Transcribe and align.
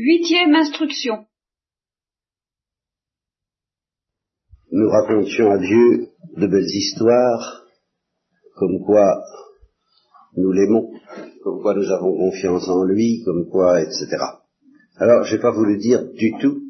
Huitième 0.00 0.54
instruction. 0.54 1.26
Nous 4.70 4.88
racontions 4.88 5.50
à 5.50 5.58
Dieu 5.58 6.10
de 6.36 6.46
belles 6.46 6.70
histoires, 6.72 7.64
comme 8.54 8.78
quoi 8.86 9.24
nous 10.36 10.52
l'aimons, 10.52 10.92
comme 11.42 11.62
quoi 11.62 11.74
nous 11.74 11.90
avons 11.90 12.16
confiance 12.16 12.68
en 12.68 12.84
lui, 12.84 13.24
comme 13.24 13.48
quoi, 13.50 13.82
etc. 13.82 14.06
Alors, 14.98 15.24
je 15.24 15.34
n'ai 15.34 15.42
pas 15.42 15.50
voulu 15.50 15.78
dire 15.78 16.08
du 16.12 16.32
tout 16.40 16.62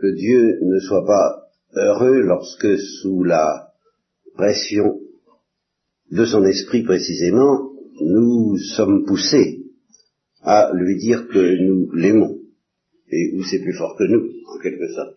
que 0.00 0.14
Dieu 0.14 0.60
ne 0.62 0.78
soit 0.78 1.04
pas 1.04 1.48
heureux 1.74 2.20
lorsque, 2.20 2.78
sous 2.78 3.24
la 3.24 3.72
pression 4.34 5.00
de 6.12 6.24
son 6.24 6.44
esprit 6.44 6.84
précisément, 6.84 7.72
nous 8.00 8.56
sommes 8.58 9.06
poussés 9.06 9.61
à 10.42 10.72
lui 10.74 10.96
dire 10.98 11.28
que 11.28 11.56
nous 11.62 11.92
l'aimons, 11.92 12.38
et 13.08 13.32
où 13.34 13.44
c'est 13.44 13.60
plus 13.60 13.74
fort 13.74 13.96
que 13.96 14.04
nous, 14.04 14.28
en 14.48 14.58
quelque 14.58 14.88
sorte. 14.92 15.16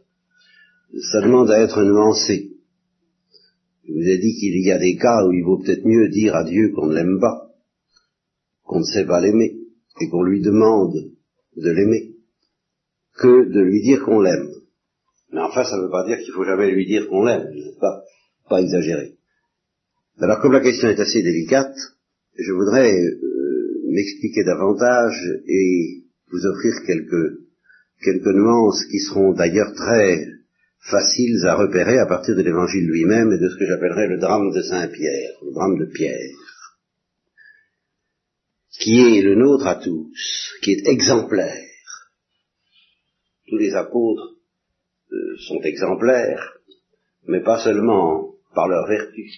Ça 1.11 1.21
demande 1.21 1.49
à 1.51 1.61
être 1.61 1.83
nuancé. 1.83 2.51
Je 3.87 3.93
vous 3.93 4.07
ai 4.07 4.17
dit 4.17 4.35
qu'il 4.39 4.63
y 4.63 4.71
a 4.71 4.77
des 4.77 4.95
cas 4.95 5.25
où 5.25 5.31
il 5.31 5.43
vaut 5.43 5.57
peut-être 5.57 5.85
mieux 5.85 6.09
dire 6.09 6.35
à 6.35 6.43
Dieu 6.43 6.71
qu'on 6.73 6.87
ne 6.87 6.95
l'aime 6.95 7.19
pas, 7.19 7.51
qu'on 8.63 8.79
ne 8.79 8.85
sait 8.85 9.05
pas 9.05 9.21
l'aimer, 9.21 9.57
et 9.99 10.09
qu'on 10.09 10.23
lui 10.23 10.41
demande 10.41 11.11
de 11.55 11.71
l'aimer, 11.71 12.15
que 13.17 13.51
de 13.51 13.61
lui 13.61 13.81
dire 13.81 14.03
qu'on 14.03 14.21
l'aime. 14.21 14.49
Mais 15.31 15.41
enfin, 15.41 15.63
ça 15.63 15.77
ne 15.77 15.83
veut 15.83 15.91
pas 15.91 16.05
dire 16.05 16.19
qu'il 16.19 16.33
faut 16.33 16.45
jamais 16.45 16.71
lui 16.71 16.85
dire 16.85 17.07
qu'on 17.07 17.25
l'aime, 17.25 17.49
pas, 17.79 18.03
pas 18.49 18.61
exagérer. 18.61 19.15
Alors 20.19 20.39
comme 20.39 20.53
la 20.53 20.61
question 20.61 20.87
est 20.87 20.99
assez 20.99 21.23
délicate, 21.23 21.75
je 22.37 22.51
voudrais 22.51 22.93
m'expliquer 23.95 24.43
davantage 24.43 25.17
et 25.47 26.03
vous 26.31 26.45
offrir 26.45 26.73
quelques, 26.85 27.39
quelques 28.03 28.35
nuances 28.35 28.83
qui 28.91 28.99
seront 28.99 29.33
d'ailleurs 29.33 29.73
très 29.73 30.27
faciles 30.89 31.45
à 31.47 31.55
repérer 31.55 31.97
à 31.97 32.05
partir 32.05 32.35
de 32.35 32.41
l'évangile 32.41 32.85
lui-même 32.85 33.31
et 33.31 33.39
de 33.39 33.49
ce 33.49 33.57
que 33.57 33.65
j'appellerais 33.65 34.07
le 34.07 34.19
drame 34.19 34.51
de 34.51 34.61
Saint-Pierre, 34.61 35.31
le 35.43 35.53
drame 35.53 35.79
de 35.79 35.85
Pierre, 35.85 36.35
qui 38.79 38.99
est 38.99 39.21
le 39.21 39.35
nôtre 39.35 39.67
à 39.67 39.75
tous, 39.75 40.53
qui 40.61 40.73
est 40.73 40.87
exemplaire. 40.87 41.65
Tous 43.47 43.57
les 43.57 43.73
apôtres 43.73 44.35
euh, 45.11 45.37
sont 45.47 45.61
exemplaires, 45.61 46.57
mais 47.27 47.41
pas 47.41 47.63
seulement 47.63 48.35
par 48.53 48.67
leur 48.67 48.87
vertu, 48.87 49.31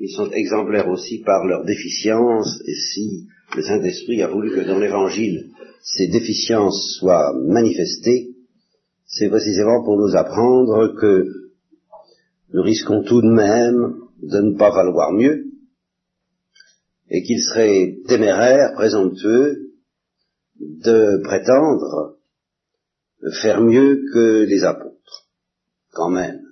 ils 0.00 0.10
sont 0.10 0.30
exemplaires 0.30 0.88
aussi 0.88 1.20
par 1.20 1.44
leur 1.46 1.64
déficience, 1.64 2.60
et 2.66 2.74
si 2.74 3.26
le 3.56 3.62
Saint-Esprit 3.62 4.22
a 4.22 4.28
voulu 4.28 4.50
que 4.50 4.66
dans 4.66 4.78
l'Évangile 4.78 5.50
ces 5.82 6.08
déficiences 6.08 6.96
soient 6.98 7.34
manifestées, 7.46 8.30
c'est 9.06 9.28
précisément 9.28 9.84
pour 9.84 9.98
nous 9.98 10.16
apprendre 10.16 10.94
que 10.98 11.26
nous 12.52 12.62
risquons 12.62 13.02
tout 13.02 13.20
de 13.20 13.30
même 13.30 13.96
de 14.22 14.40
ne 14.40 14.56
pas 14.56 14.70
valoir 14.70 15.12
mieux, 15.12 15.44
et 17.10 17.22
qu'il 17.22 17.40
serait 17.40 17.98
téméraire, 18.08 18.72
présomptueux, 18.74 19.72
de 20.58 21.22
prétendre 21.22 22.16
faire 23.42 23.60
mieux 23.60 24.02
que 24.12 24.44
les 24.44 24.64
apôtres, 24.64 25.28
quand 25.92 26.10
même 26.10 26.43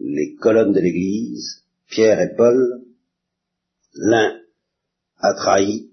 les 0.00 0.34
colonnes 0.34 0.72
de 0.72 0.80
l'Église, 0.80 1.62
Pierre 1.88 2.20
et 2.20 2.34
Paul, 2.36 2.84
l'un 3.94 4.40
a 5.18 5.34
trahi 5.34 5.90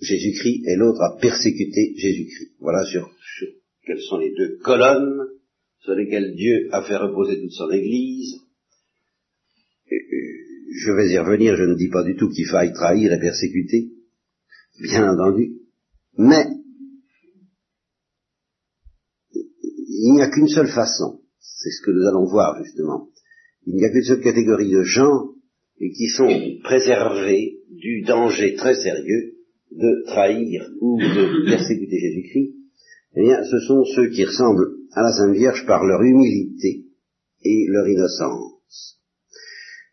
Jésus-Christ 0.00 0.64
et 0.66 0.76
l'autre 0.76 1.02
a 1.02 1.18
persécuté 1.20 1.94
Jésus-Christ. 1.96 2.52
Voilà 2.60 2.84
sur, 2.84 3.10
quelles 3.84 4.02
sont 4.02 4.18
les 4.18 4.34
deux 4.34 4.58
colonnes 4.58 5.28
sur 5.80 5.94
lesquelles 5.94 6.34
Dieu 6.34 6.68
a 6.72 6.82
fait 6.82 6.96
reposer 6.96 7.40
toute 7.40 7.52
son 7.52 7.70
Église. 7.70 8.40
je 9.90 10.92
vais 10.92 11.12
y 11.12 11.18
revenir, 11.18 11.56
je 11.56 11.64
ne 11.64 11.74
dis 11.74 11.88
pas 11.88 12.02
du 12.02 12.16
tout 12.16 12.30
qu'il 12.30 12.46
faille 12.46 12.72
trahir 12.72 13.12
et 13.12 13.20
persécuter, 13.20 13.90
bien 14.80 15.12
entendu, 15.12 15.60
mais 16.16 16.46
il 19.32 20.14
n'y 20.14 20.22
a 20.22 20.30
qu'une 20.30 20.48
seule 20.48 20.68
façon 20.68 21.23
c'est 21.64 21.70
ce 21.70 21.82
que 21.82 21.92
nous 21.92 22.06
allons 22.06 22.26
voir 22.26 22.62
justement. 22.62 23.08
Il 23.66 23.76
n'y 23.76 23.84
a 23.84 23.90
qu'une 23.90 24.04
seule 24.04 24.20
catégorie 24.20 24.70
de 24.70 24.82
gens 24.82 25.30
qui 25.78 26.08
sont 26.08 26.60
préservés 26.62 27.60
du 27.70 28.02
danger 28.02 28.54
très 28.54 28.74
sérieux 28.74 29.34
de 29.70 30.04
trahir 30.06 30.68
ou 30.80 30.98
de 31.00 31.48
persécuter 31.50 31.98
Jésus-Christ. 31.98 32.54
Eh 33.16 33.22
bien, 33.22 33.42
ce 33.44 33.58
sont 33.60 33.82
ceux 33.96 34.10
qui 34.10 34.24
ressemblent 34.24 34.76
à 34.92 35.02
la 35.02 35.12
Sainte 35.12 35.34
Vierge 35.34 35.64
par 35.66 35.84
leur 35.84 36.02
humilité 36.02 36.84
et 37.42 37.66
leur 37.68 37.88
innocence. 37.88 38.98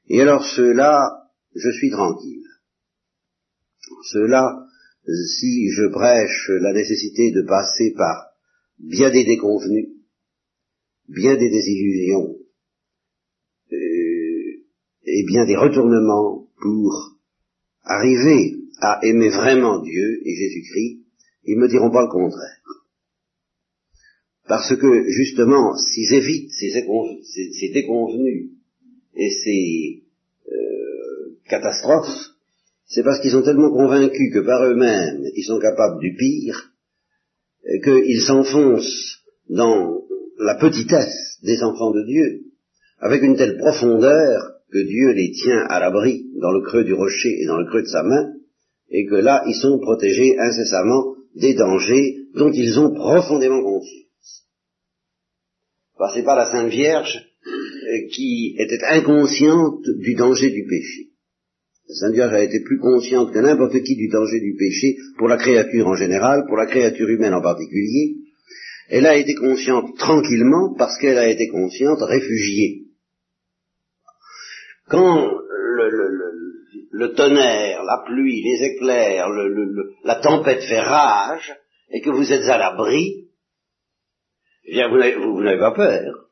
Et 0.09 0.21
alors 0.21 0.43
ceux-là, 0.43 1.29
je 1.55 1.71
suis 1.71 1.89
tranquille. 1.89 2.43
Ceux-là, 4.11 4.65
si 5.05 5.69
je 5.69 5.87
prêche 5.91 6.49
la 6.49 6.73
nécessité 6.73 7.31
de 7.31 7.43
passer 7.43 7.93
par 7.95 8.31
bien 8.79 9.09
des 9.09 9.23
déconvenus, 9.23 10.00
bien 11.11 11.35
des 11.35 11.49
désillusions 11.49 12.35
euh, 13.71 14.63
et 15.05 15.23
bien 15.27 15.45
des 15.45 15.55
retournements 15.55 16.47
pour 16.61 17.17
arriver 17.83 18.57
à 18.79 18.99
aimer 19.03 19.29
vraiment 19.29 19.79
Dieu 19.81 20.21
et 20.25 20.35
Jésus-Christ, 20.35 20.99
ils 21.45 21.57
ne 21.57 21.61
me 21.61 21.67
diront 21.67 21.91
pas 21.91 22.03
le 22.03 22.11
contraire. 22.11 22.57
Parce 24.47 24.75
que 24.75 25.09
justement, 25.09 25.75
s'ils 25.77 26.13
évitent 26.13 26.51
ces, 26.51 27.69
déconvenus 27.73 28.51
et 29.15 29.29
ces 29.29 30.03
euh, 30.51 31.37
catastrophes, 31.47 32.31
c'est 32.85 33.03
parce 33.03 33.21
qu'ils 33.21 33.31
sont 33.31 33.43
tellement 33.43 33.71
convaincus 33.71 34.33
que 34.33 34.45
par 34.45 34.65
eux-mêmes 34.65 35.23
ils 35.35 35.45
sont 35.45 35.59
capables 35.59 35.99
du 35.99 36.15
pire, 36.15 36.73
qu'ils 37.83 38.21
s'enfoncent 38.21 39.19
dans 39.49 40.01
la 40.41 40.55
petitesse 40.55 41.37
des 41.43 41.61
enfants 41.63 41.91
de 41.91 42.03
Dieu, 42.03 42.45
avec 42.99 43.21
une 43.21 43.37
telle 43.37 43.57
profondeur 43.57 44.41
que 44.71 44.79
Dieu 44.79 45.11
les 45.11 45.31
tient 45.31 45.65
à 45.69 45.79
l'abri 45.79 46.25
dans 46.39 46.51
le 46.51 46.61
creux 46.61 46.83
du 46.83 46.93
rocher 46.93 47.41
et 47.41 47.45
dans 47.45 47.57
le 47.57 47.65
creux 47.65 47.83
de 47.83 47.87
sa 47.87 48.03
main, 48.03 48.33
et 48.89 49.05
que 49.05 49.15
là, 49.15 49.43
ils 49.47 49.55
sont 49.55 49.79
protégés 49.79 50.37
incessamment 50.39 51.15
des 51.35 51.53
dangers 51.53 52.17
dont 52.35 52.51
ils 52.51 52.79
ont 52.79 52.93
profondément 52.93 53.61
conscience. 53.61 54.45
Ce 55.99 56.15
c'est 56.15 56.23
pas 56.23 56.35
la 56.35 56.51
Sainte 56.51 56.71
Vierge 56.71 57.15
euh, 57.45 58.07
qui 58.11 58.55
était 58.57 58.83
inconsciente 58.83 59.83
du 59.99 60.15
danger 60.15 60.49
du 60.49 60.65
péché. 60.65 61.09
La 61.87 61.95
Sainte 61.95 62.13
Vierge 62.13 62.33
a 62.33 62.43
été 62.43 62.61
plus 62.61 62.79
consciente 62.79 63.31
que 63.31 63.39
n'importe 63.39 63.83
qui 63.83 63.95
du 63.95 64.07
danger 64.07 64.39
du 64.39 64.55
péché 64.55 64.97
pour 65.17 65.27
la 65.27 65.37
créature 65.37 65.87
en 65.87 65.95
général, 65.95 66.45
pour 66.47 66.57
la 66.57 66.65
créature 66.65 67.07
humaine 67.07 67.33
en 67.33 67.41
particulier, 67.41 68.15
elle 68.91 69.07
a 69.07 69.15
été 69.15 69.35
consciente 69.35 69.97
tranquillement 69.97 70.75
parce 70.77 70.97
qu'elle 70.99 71.17
a 71.17 71.29
été 71.29 71.47
consciente 71.47 72.01
réfugiée. 72.01 72.87
Quand 74.89 75.31
le, 76.91 77.13
tonnerre, 77.13 77.83
la 77.83 78.03
pluie, 78.05 78.43
les 78.43 78.65
éclairs, 78.65 79.29
la 80.03 80.15
tempête 80.15 80.63
fait 80.63 80.81
rage, 80.81 81.55
et 81.89 82.01
que 82.01 82.09
vous 82.09 82.33
êtes 82.33 82.43
à 82.49 82.57
l'abri, 82.57 83.27
eh 84.65 84.73
bien 84.73 84.89
vous 84.89 85.41
n'avez 85.41 85.59
pas 85.59 85.71
peur. 85.71 86.27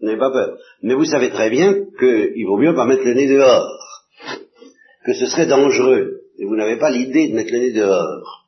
Vous 0.00 0.06
n'avez 0.06 0.18
pas 0.18 0.30
peur. 0.30 0.58
Mais 0.82 0.94
vous 0.94 1.04
savez 1.04 1.30
très 1.30 1.50
bien 1.50 1.74
qu'il 1.98 2.46
vaut 2.46 2.58
mieux 2.58 2.76
pas 2.76 2.86
mettre 2.86 3.04
le 3.04 3.14
nez 3.14 3.26
dehors, 3.26 4.08
que 5.04 5.14
ce 5.14 5.26
serait 5.26 5.46
dangereux. 5.46 6.20
Et 6.38 6.44
vous 6.44 6.56
n'avez 6.56 6.78
pas 6.78 6.90
l'idée 6.90 7.28
de 7.28 7.34
mettre 7.34 7.52
le 7.52 7.58
nez 7.58 7.72
dehors. 7.72 8.46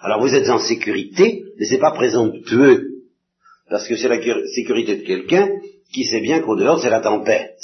Alors 0.00 0.20
vous 0.20 0.34
êtes 0.34 0.48
en 0.48 0.58
sécurité, 0.58 1.44
mais 1.62 1.68
c'est 1.68 1.78
pas 1.78 1.92
présomptueux, 1.92 3.04
parce 3.70 3.86
que 3.86 3.94
c'est 3.94 4.08
la 4.08 4.20
sécurité 4.52 4.96
de 4.96 5.04
quelqu'un 5.04 5.48
qui 5.94 6.02
sait 6.02 6.20
bien 6.20 6.40
qu'au 6.40 6.56
dehors 6.56 6.82
c'est 6.82 6.90
la 6.90 6.98
tempête. 6.98 7.56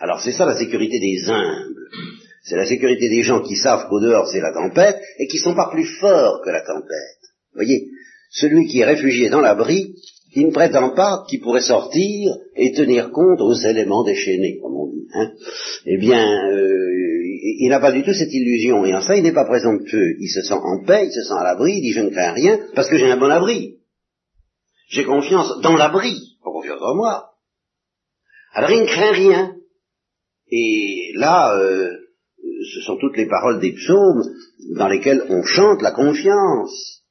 Alors 0.00 0.20
c'est 0.20 0.32
ça 0.32 0.44
la 0.44 0.56
sécurité 0.56 0.98
des 0.98 1.30
humbles. 1.30 1.90
C'est 2.42 2.56
la 2.56 2.66
sécurité 2.66 3.08
des 3.08 3.22
gens 3.22 3.40
qui 3.40 3.54
savent 3.54 3.88
qu'au 3.88 4.00
dehors 4.00 4.26
c'est 4.26 4.40
la 4.40 4.52
tempête 4.52 5.00
et 5.20 5.28
qui 5.28 5.38
sont 5.38 5.54
pas 5.54 5.70
plus 5.70 5.86
forts 6.00 6.42
que 6.44 6.50
la 6.50 6.62
tempête. 6.62 7.20
Voyez, 7.54 7.86
celui 8.30 8.66
qui 8.66 8.80
est 8.80 8.84
réfugié 8.84 9.28
dans 9.28 9.40
l'abri, 9.40 9.94
il 10.34 10.46
ne 10.46 10.52
prétend 10.52 10.94
pas 10.94 11.24
qu'il 11.28 11.40
pourrait 11.40 11.60
sortir 11.60 12.36
et 12.56 12.72
tenir 12.72 13.10
compte 13.10 13.40
aux 13.40 13.54
éléments 13.54 14.04
déchaînés, 14.04 14.58
comme 14.60 14.76
on 14.76 14.86
dit. 14.90 15.06
Hein. 15.14 15.32
Eh 15.86 15.98
bien, 15.98 16.50
euh, 16.50 16.94
il 17.60 17.68
n'a 17.68 17.80
pas 17.80 17.92
du 17.92 18.02
tout 18.02 18.12
cette 18.12 18.32
illusion, 18.32 18.84
et 18.84 18.94
en 18.94 19.00
ça 19.00 19.16
il 19.16 19.22
n'est 19.22 19.32
pas 19.32 19.44
présomptueux. 19.44 20.16
Il 20.18 20.28
se 20.28 20.42
sent 20.42 20.54
en 20.54 20.84
paix, 20.84 21.06
il 21.06 21.12
se 21.12 21.22
sent 21.22 21.34
à 21.38 21.44
l'abri, 21.44 21.74
il 21.76 21.82
dit 21.82 21.92
je 21.92 22.00
ne 22.00 22.10
crains 22.10 22.32
rien, 22.32 22.58
parce 22.74 22.88
que 22.88 22.96
j'ai 22.96 23.10
un 23.10 23.16
bon 23.16 23.30
abri. 23.30 23.76
J'ai 24.88 25.04
confiance 25.04 25.60
dans 25.60 25.76
l'abri, 25.76 26.36
pas 26.42 26.50
confiance 26.50 26.82
en 26.82 26.94
moi. 26.96 27.30
Alors 28.52 28.70
il 28.70 28.80
ne 28.80 28.86
craint 28.86 29.12
rien. 29.12 29.56
Et 30.50 31.12
là, 31.16 31.56
euh, 31.58 31.90
ce 32.72 32.80
sont 32.80 32.96
toutes 32.98 33.16
les 33.16 33.26
paroles 33.26 33.60
des 33.60 33.72
psaumes 33.72 34.22
dans 34.76 34.88
lesquelles 34.88 35.24
on 35.28 35.42
chante 35.42 35.82
la 35.82 35.92
confiance. 35.92 37.03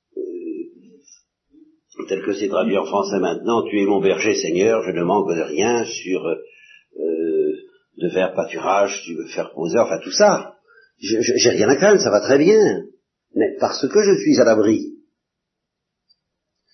Tel 2.08 2.24
que 2.24 2.34
c'est 2.34 2.50
traduit 2.50 2.78
en 2.78 2.86
français 2.86 3.20
maintenant, 3.20 3.64
tu 3.64 3.82
es 3.82 3.86
mon 3.86 4.02
berger 4.02 4.36
Seigneur, 4.36 4.82
je 4.84 4.92
ne 4.92 5.04
manque 5.04 5.34
de 5.36 5.42
rien 5.42 5.86
sur 5.86 6.26
euh, 6.26 7.54
de 7.98 8.10
faire 8.10 8.34
pâturage, 8.34 9.02
tu 9.06 9.16
veux 9.16 9.28
faire 9.28 9.52
poser, 9.54 9.80
enfin 9.80 10.00
tout 10.04 10.12
ça. 10.12 10.56
J'ai 11.00 11.50
rien 11.50 11.70
à 11.70 11.76
craindre, 11.76 12.02
ça 12.02 12.10
va 12.10 12.22
très 12.22 12.38
bien. 12.38 12.84
Mais 13.36 13.56
parce 13.60 13.88
que 13.88 14.04
je 14.04 14.16
suis 14.22 14.40
à 14.40 14.46
l'abri, 14.46 14.94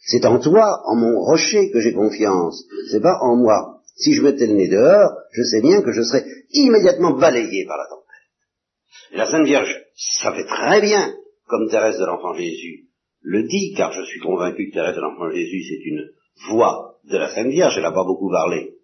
c'est 0.02 0.26
en 0.26 0.40
toi, 0.40 0.82
en 0.86 0.96
mon 0.96 1.20
rocher, 1.20 1.72
que 1.72 1.80
j'ai 1.80 1.94
confiance. 1.94 2.64
C'est 2.92 3.02
pas 3.02 3.18
en 3.22 3.36
moi. 3.36 3.82
Si 3.96 4.14
je 4.14 4.24
mettais 4.24 4.48
le 4.48 4.54
nez 4.54 4.68
dehors, 4.68 5.12
je 5.32 5.44
sais 5.44 5.62
bien 5.62 5.82
que 5.82 5.92
je 5.92 6.02
serais 6.04 6.26
immédiatement 6.52 7.18
balayé 7.18 7.66
par 7.66 7.78
la 7.78 7.88
tempête. 7.90 9.18
La 9.18 9.26
Sainte 9.26 9.46
Vierge 9.46 9.84
savait 10.22 10.46
très 10.46 10.82
bien, 10.82 11.14
comme 11.48 11.70
Thérèse 11.70 12.00
de 12.00 12.06
l'Enfant 12.06 12.34
Jésus 12.34 12.89
le 13.22 13.44
dit, 13.44 13.74
car 13.76 13.92
je 13.92 14.04
suis 14.06 14.20
convaincu 14.20 14.70
que 14.70 14.74
Thérèse 14.74 14.96
de 14.96 15.02
l'Enfant 15.02 15.30
Jésus, 15.32 15.64
c'est 15.64 15.86
une 15.86 16.10
voix 16.50 17.00
de 17.04 17.18
la 17.18 17.30
Sainte 17.30 17.48
Vierge, 17.52 17.74
elle 17.78 17.84
n'a 17.84 17.92
pas 17.92 18.06
beaucoup 18.06 18.30
parlé. 18.30 18.76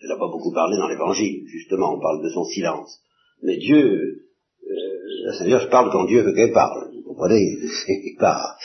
Elle 0.00 0.08
n'a 0.08 0.18
pas 0.18 0.30
beaucoup 0.30 0.52
parlé 0.52 0.76
dans 0.76 0.88
l'Évangile, 0.88 1.44
justement, 1.46 1.94
on 1.96 2.00
parle 2.00 2.24
de 2.24 2.30
son 2.30 2.44
silence. 2.44 3.00
Mais 3.42 3.56
Dieu, 3.56 4.26
euh, 4.64 5.26
la 5.26 5.32
Sainte 5.34 5.46
Vierge 5.46 5.70
parle 5.70 5.90
quand 5.90 6.04
Dieu 6.04 6.22
veut 6.22 6.34
qu'elle 6.34 6.52
parle. 6.52 6.90
Vous 6.94 7.02
comprenez? 7.02 7.58
C'est 7.86 8.16
pas... 8.18 8.56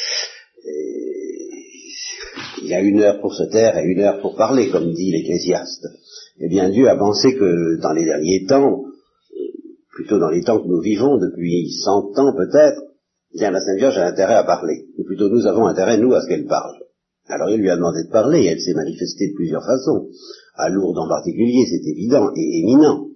Il 2.61 2.67
y 2.67 2.73
a 2.73 2.81
une 2.81 2.99
heure 2.99 3.21
pour 3.21 3.33
se 3.33 3.43
taire 3.43 3.77
et 3.77 3.85
une 3.85 3.99
heure 3.99 4.19
pour 4.19 4.35
parler, 4.35 4.69
comme 4.69 4.91
dit 4.91 5.11
l'Ecclésiaste. 5.11 5.87
Eh 6.39 6.49
bien, 6.49 6.69
Dieu 6.69 6.89
a 6.89 6.97
pensé 6.97 7.35
que 7.35 7.79
dans 7.81 7.93
les 7.93 8.05
derniers 8.05 8.45
temps, 8.45 8.83
plutôt 9.91 10.19
dans 10.19 10.29
les 10.29 10.43
temps 10.43 10.59
que 10.59 10.67
nous 10.67 10.81
vivons, 10.81 11.17
depuis 11.17 11.71
cent 11.83 12.11
ans 12.17 12.35
peut-être, 12.35 12.81
bien, 13.33 13.51
la 13.51 13.61
Sainte 13.61 13.77
Vierge 13.77 13.97
a 13.97 14.07
intérêt 14.07 14.35
à 14.35 14.43
parler. 14.43 14.87
Ou 14.97 15.03
plutôt, 15.03 15.29
nous 15.29 15.47
avons 15.47 15.67
intérêt, 15.67 15.97
nous, 15.97 16.13
à 16.13 16.21
ce 16.21 16.27
qu'elle 16.27 16.45
parle. 16.45 16.77
Alors, 17.27 17.49
il 17.49 17.59
lui 17.59 17.69
a 17.69 17.75
demandé 17.75 18.03
de 18.03 18.11
parler, 18.11 18.43
et 18.43 18.47
elle 18.47 18.61
s'est 18.61 18.73
manifestée 18.73 19.29
de 19.29 19.35
plusieurs 19.35 19.65
façons. 19.65 20.07
À 20.55 20.69
Lourdes 20.69 20.97
en 20.97 21.07
particulier, 21.07 21.65
c'est 21.69 21.89
évident 21.89 22.31
et 22.35 22.59
éminent. 22.61 23.07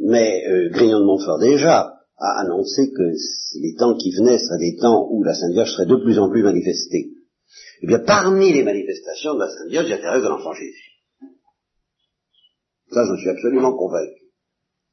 Mais 0.00 0.44
euh, 0.48 0.70
Grignon 0.70 1.00
de 1.00 1.04
Montfort 1.04 1.38
déjà 1.38 1.94
a 2.16 2.40
annoncé 2.40 2.90
que 2.90 3.12
les 3.60 3.74
temps 3.74 3.96
qui 3.96 4.12
venaient 4.12 4.38
seraient 4.38 4.58
des 4.58 4.76
temps 4.76 5.08
où 5.10 5.22
la 5.22 5.34
Sainte 5.34 5.52
Vierge 5.52 5.72
serait 5.72 5.86
de 5.86 5.96
plus 5.96 6.18
en 6.18 6.30
plus 6.30 6.42
manifestée. 6.42 7.10
Eh 7.82 7.86
bien, 7.86 7.98
parmi 7.98 8.52
les 8.52 8.64
manifestations 8.64 9.34
de 9.34 9.40
la 9.40 9.48
Sainte 9.48 9.68
Vierge, 9.68 9.86
il 9.86 9.90
y 9.90 10.06
a 10.06 10.20
de 10.20 10.28
l'Enfant 10.28 10.52
Jésus. 10.52 10.94
Ça, 12.90 13.04
j'en 13.04 13.16
suis 13.16 13.28
absolument 13.28 13.76
convaincu. 13.76 14.32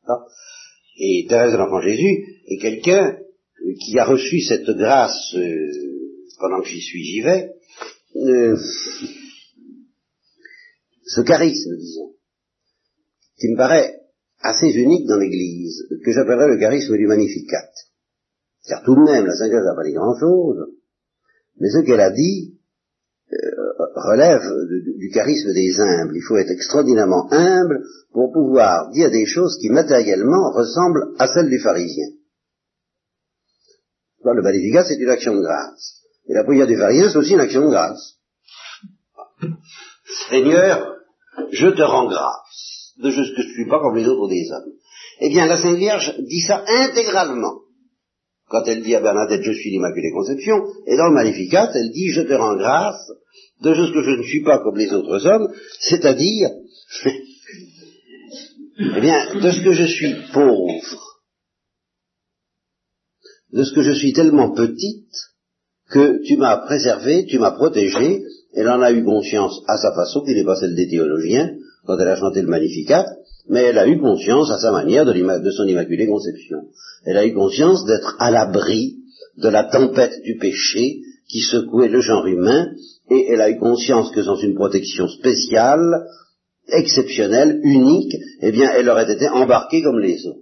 Ah. 0.08 0.26
Et 0.98 1.26
Thérèse 1.30 1.54
de 1.54 1.58
l'Enfant 1.58 1.82
Jésus 1.82 2.44
est 2.48 2.58
quelqu'un 2.58 3.18
qui 3.76 3.98
a 4.00 4.06
reçu 4.06 4.42
cette 4.42 4.70
grâce 4.70 5.36
euh, 5.36 5.72
pendant 6.40 6.62
que 6.62 6.68
j'y 6.68 6.82
suis, 6.82 7.04
j'y 7.04 7.22
vais, 7.22 7.52
euh, 8.16 8.58
ce 11.06 11.22
charisme, 11.22 11.76
disons, 11.78 12.16
qui 13.40 13.50
me 13.50 13.58
paraît 13.58 14.02
assez 14.40 14.72
unique 14.72 15.08
dans 15.08 15.18
l'Église, 15.18 15.88
que 16.04 16.12
j'appellerais 16.12 16.50
le 16.50 16.60
charisme 16.60 16.98
du 16.98 17.08
Magnificat. 17.08 17.70
Car 18.68 18.84
tout 18.84 18.96
de 18.96 19.12
même, 19.12 19.26
la 19.26 19.34
Sainte 19.34 19.50
Vierge 19.50 19.66
n'a 19.66 19.76
pas 19.76 19.84
dit 19.84 19.94
grand-chose, 19.94 20.68
mais 21.60 21.70
ce 21.70 21.86
qu'elle 21.86 22.00
a 22.00 22.12
dit 22.12 22.58
euh, 23.34 23.38
relève 23.96 24.44
du, 24.98 25.10
charisme 25.10 25.54
des 25.54 25.80
humbles. 25.80 26.16
Il 26.16 26.24
faut 26.28 26.38
être 26.38 26.52
extraordinairement 26.52 27.32
humble 27.32 27.82
pour 28.12 28.32
pouvoir 28.34 28.92
dire 28.92 29.10
des 29.10 29.26
choses 29.26 29.58
qui 29.60 29.70
matériellement 29.70 30.52
ressemblent 30.52 31.14
à 31.18 31.28
celles 31.28 31.50
du 31.50 31.60
pharisien. 31.60 32.08
Le 34.24 34.42
Magnificat, 34.42 34.86
c'est 34.86 35.00
une 35.00 35.10
action 35.10 35.36
de 35.36 35.42
grâce. 35.42 36.02
Et 36.30 36.34
la 36.34 36.44
prière 36.44 36.68
du 36.68 36.78
pharisien, 36.78 37.10
c'est 37.10 37.18
aussi 37.18 37.34
une 37.34 37.40
action 37.40 37.62
de 37.62 37.70
grâce. 37.70 38.18
Seigneur, 40.30 40.96
je 41.52 41.68
te 41.68 41.82
rends 41.82 42.08
grâce 42.08 42.94
de 43.02 43.10
ce 43.10 43.18
que 43.18 43.42
je 43.42 43.48
ne 43.48 43.54
suis 43.54 43.68
pas 43.68 43.80
comme 43.80 43.96
les 43.96 44.08
autres 44.08 44.30
des 44.30 44.50
hommes. 44.52 44.74
Eh 45.22 45.30
bien, 45.30 45.48
la 45.48 45.58
Sainte 45.58 45.78
Vierge 45.78 46.16
dit 46.20 46.42
ça 46.42 46.64
intégralement. 46.68 47.62
Quand 48.48 48.64
elle 48.68 48.84
dit 48.84 48.96
à 48.96 49.02
Bernadette, 49.02 49.44
je 49.44 49.54
suis 49.54 49.72
l'Immaculée 49.72 50.12
Conception, 50.12 50.62
et 50.86 50.98
dans 50.98 51.08
le 51.08 51.14
Magnificat, 51.14 51.72
elle 51.74 51.92
dit, 51.92 52.10
je 52.10 52.22
te 52.22 52.34
rends 52.34 52.58
grâce 52.58 53.10
de 53.62 53.74
ce 53.74 53.94
que 53.94 54.04
je 54.04 54.12
ne 54.12 54.24
suis 54.24 54.44
pas 54.44 54.60
comme 54.60 54.78
les 54.78 54.92
autres 54.92 55.26
hommes, 55.26 55.48
c'est-à-dire, 55.80 56.50
eh 58.80 59.00
bien, 59.00 59.36
de 59.36 59.52
ce 59.52 59.64
que 59.64 59.72
je 59.72 59.86
suis 59.86 60.16
pauvre, 60.34 61.11
de 63.54 63.64
ce 63.64 63.74
que 63.74 63.82
je 63.82 63.92
suis 63.92 64.14
tellement 64.14 64.52
petite 64.52 65.06
que 65.90 66.24
tu 66.24 66.38
m'as 66.38 66.58
préservé, 66.66 67.26
tu 67.26 67.38
m'as 67.38 67.52
protégé, 67.52 68.24
elle 68.54 68.70
en 68.70 68.82
a 68.82 68.92
eu 68.92 69.04
conscience 69.04 69.62
à 69.68 69.78
sa 69.78 69.94
façon, 69.94 70.22
qui 70.22 70.34
n'est 70.34 70.46
pas 70.46 70.56
celle 70.56 70.76
des 70.76 70.88
théologiens, 70.88 71.52
quand 71.86 71.98
elle 71.98 72.08
a 72.08 72.16
chanté 72.16 72.42
le 72.42 72.48
Magnificat, 72.48 73.06
mais 73.50 73.64
elle 73.64 73.78
a 73.78 73.88
eu 73.88 74.00
conscience 74.00 74.50
à 74.52 74.60
sa 74.60 74.72
manière 74.72 75.06
de, 75.06 75.14
de 75.14 75.52
son 75.52 75.66
Immaculée 75.66 76.08
Conception. 76.08 76.60
Elle 77.06 77.18
a 77.18 77.26
eu 77.26 77.34
conscience 77.34 77.86
d'être 77.86 78.16
à 78.20 78.32
l'abri 78.32 78.98
de 79.38 79.50
la 79.50 79.66
tempête 79.66 80.22
du 80.24 80.38
péché 80.38 81.00
qui 81.28 81.40
secouait 81.40 81.90
le 81.90 82.02
genre 82.02 82.26
humain, 82.28 82.68
et 83.10 83.26
elle 83.30 83.42
a 83.42 83.50
eu 83.50 83.58
conscience 83.58 84.12
que 84.12 84.24
sans 84.24 84.38
une 84.38 84.56
protection 84.56 85.08
spéciale, 85.08 86.06
exceptionnelle, 86.68 87.60
unique, 87.64 88.16
eh 88.42 88.52
bien, 88.52 88.72
elle 88.74 88.90
aurait 88.90 89.12
été 89.12 89.28
embarquée 89.28 89.82
comme 89.82 90.00
les 90.00 90.26
autres. 90.26 90.40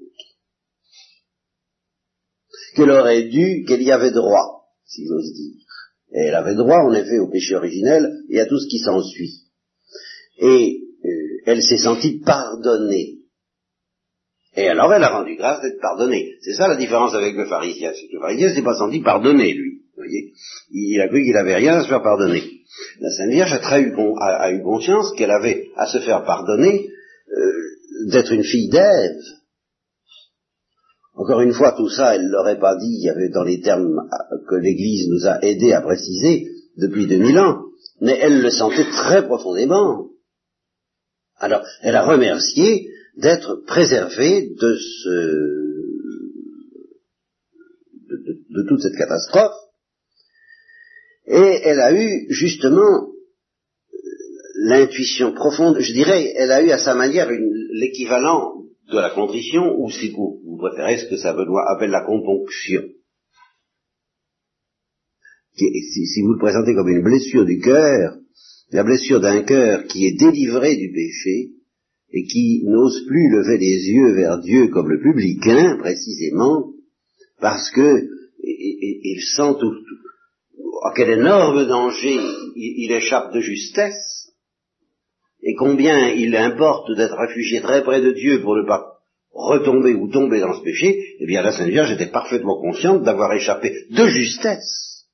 Qu'elle 2.75 2.91
aurait 2.91 3.23
dû, 3.23 3.65
qu'elle 3.67 3.81
y 3.81 3.91
avait 3.91 4.11
droit, 4.11 4.65
si 4.85 5.05
j'ose 5.07 5.33
dire. 5.33 5.55
Et 6.13 6.27
elle 6.27 6.35
avait 6.35 6.55
droit, 6.55 6.77
en 6.77 6.93
effet, 6.93 7.19
au 7.19 7.27
péché 7.27 7.55
originel 7.55 8.09
et 8.29 8.39
à 8.39 8.45
tout 8.45 8.59
ce 8.59 8.67
qui 8.67 8.79
s'ensuit. 8.79 9.43
Et 10.39 10.81
euh, 11.05 11.09
elle 11.45 11.61
s'est 11.61 11.77
sentie 11.77 12.19
pardonnée. 12.19 13.19
Et 14.55 14.67
alors 14.67 14.93
elle 14.93 15.03
a 15.03 15.09
rendu 15.09 15.35
grâce 15.35 15.61
d'être 15.61 15.79
pardonnée. 15.79 16.35
C'est 16.41 16.55
ça 16.55 16.67
la 16.67 16.75
différence 16.75 17.13
avec 17.13 17.35
le 17.35 17.45
pharisien. 17.45 17.91
C'est 17.93 18.07
que 18.07 18.13
le 18.15 18.19
pharisien 18.19 18.53
s'est 18.53 18.63
pas 18.63 18.77
senti 18.77 18.99
pardonné, 18.99 19.53
lui. 19.53 19.81
Vous 19.95 20.03
voyez? 20.03 20.33
Il 20.71 20.99
a 21.01 21.07
cru 21.07 21.23
qu'il 21.23 21.37
avait 21.37 21.55
rien 21.55 21.75
à 21.75 21.83
se 21.83 21.87
faire 21.87 22.01
pardonner. 22.01 22.43
La 22.99 23.09
Sainte 23.09 23.31
Vierge 23.31 23.53
a, 23.53 23.79
eu, 23.79 23.93
a, 24.19 24.51
eu 24.51 24.61
conscience 24.63 25.13
qu'elle 25.15 25.31
avait 25.31 25.69
à 25.75 25.87
se 25.87 25.99
faire 25.99 26.23
pardonner 26.23 26.89
euh, 27.31 28.09
d'être 28.11 28.31
une 28.31 28.43
fille 28.43 28.69
d'Ève. 28.69 29.21
Encore 31.19 31.41
une 31.41 31.51
fois, 31.51 31.73
tout 31.73 31.89
ça, 31.89 32.15
elle 32.15 32.27
ne 32.27 32.31
l'aurait 32.31 32.59
pas 32.59 32.77
dit, 32.77 32.95
il 32.97 33.03
y 33.03 33.09
avait 33.09 33.27
dans 33.27 33.43
les 33.43 33.59
termes 33.59 34.09
que 34.47 34.55
l'Église 34.55 35.09
nous 35.09 35.27
a 35.27 35.43
aidés 35.43 35.73
à 35.73 35.81
préciser 35.81 36.47
depuis 36.77 37.07
2000 37.07 37.37
ans, 37.39 37.65
mais 37.99 38.17
elle 38.21 38.41
le 38.41 38.49
sentait 38.49 38.89
très 38.89 39.25
profondément. 39.25 40.11
Alors, 41.35 41.61
elle 41.81 41.97
a 41.97 42.05
remercié 42.05 42.87
d'être 43.17 43.65
préservée 43.67 44.51
de 44.61 44.77
ce, 44.77 45.09
de, 48.07 48.65
toute 48.69 48.81
cette 48.81 48.95
catastrophe, 48.95 49.57
et 51.27 51.59
elle 51.65 51.81
a 51.81 51.93
eu 52.01 52.27
justement 52.29 53.09
l'intuition 54.55 55.33
profonde, 55.33 55.79
je 55.81 55.91
dirais, 55.91 56.31
elle 56.37 56.51
a 56.51 56.61
eu 56.61 56.71
à 56.71 56.77
sa 56.77 56.95
manière 56.95 57.29
l'équivalent 57.73 58.59
de 58.91 58.97
la 58.97 59.11
contrition, 59.11 59.75
ou 59.77 59.89
si 59.89 60.09
vous, 60.11 60.41
vous 60.45 60.57
préférez 60.57 60.97
ce 60.97 61.05
que 61.05 61.17
ça 61.17 61.31
appelle 61.31 61.91
la 61.91 62.05
componction. 62.05 62.83
Si, 65.55 66.21
vous 66.21 66.33
le 66.33 66.39
présentez 66.39 66.73
comme 66.73 66.89
une 66.89 67.03
blessure 67.03 67.45
du 67.45 67.59
cœur, 67.59 68.17
la 68.71 68.83
blessure 68.83 69.19
d'un 69.19 69.41
cœur 69.43 69.85
qui 69.85 70.05
est 70.05 70.17
délivré 70.17 70.75
du 70.77 70.91
péché 70.91 71.51
et 72.11 72.23
qui 72.23 72.63
n'ose 72.65 73.05
plus 73.07 73.29
lever 73.29 73.57
les 73.57 73.89
yeux 73.89 74.13
vers 74.13 74.39
Dieu 74.39 74.67
comme 74.69 74.89
le 74.89 75.01
publicain, 75.01 75.77
précisément, 75.77 76.73
parce 77.39 77.69
que 77.71 78.07
il 78.41 79.21
sent 79.35 79.55
tout, 79.59 79.73
à 80.85 80.93
quel 80.95 81.19
énorme 81.19 81.67
danger 81.67 82.17
il, 82.55 82.91
échappe 82.91 83.33
de 83.33 83.41
justesse, 83.41 84.18
et 85.41 85.55
combien 85.55 86.09
il 86.09 86.35
importe 86.35 86.91
d'être 86.95 87.17
réfugié 87.17 87.61
très 87.61 87.83
près 87.83 88.01
de 88.01 88.11
Dieu 88.11 88.41
pour 88.41 88.55
ne 88.55 88.67
pas 88.67 88.99
retomber 89.31 89.93
ou 89.93 90.09
tomber 90.09 90.39
dans 90.39 90.53
ce 90.53 90.63
péché, 90.63 91.15
eh 91.19 91.25
bien 91.25 91.41
la 91.41 91.51
Sainte 91.51 91.69
Vierge 91.69 91.91
était 91.91 92.11
parfaitement 92.11 92.59
consciente 92.59 93.03
d'avoir 93.03 93.31
échappé 93.33 93.73
de 93.89 94.05
justesse 94.07 95.05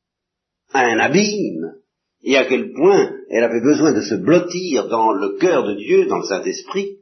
à 0.74 0.86
un 0.86 1.00
abîme. 1.00 1.75
Et 2.24 2.38
à 2.38 2.46
quel 2.46 2.74
point 2.74 3.12
elle 3.29 3.44
avait 3.44 3.62
besoin 3.62 3.94
de 3.94 4.01
se 4.01 4.15
blottir 4.15 4.88
dans 4.88 5.12
le 5.12 5.38
cœur 5.38 5.63
de 5.67 5.75
Dieu, 5.75 6.08
dans 6.08 6.17
le 6.17 6.25
Saint-Esprit, 6.25 6.98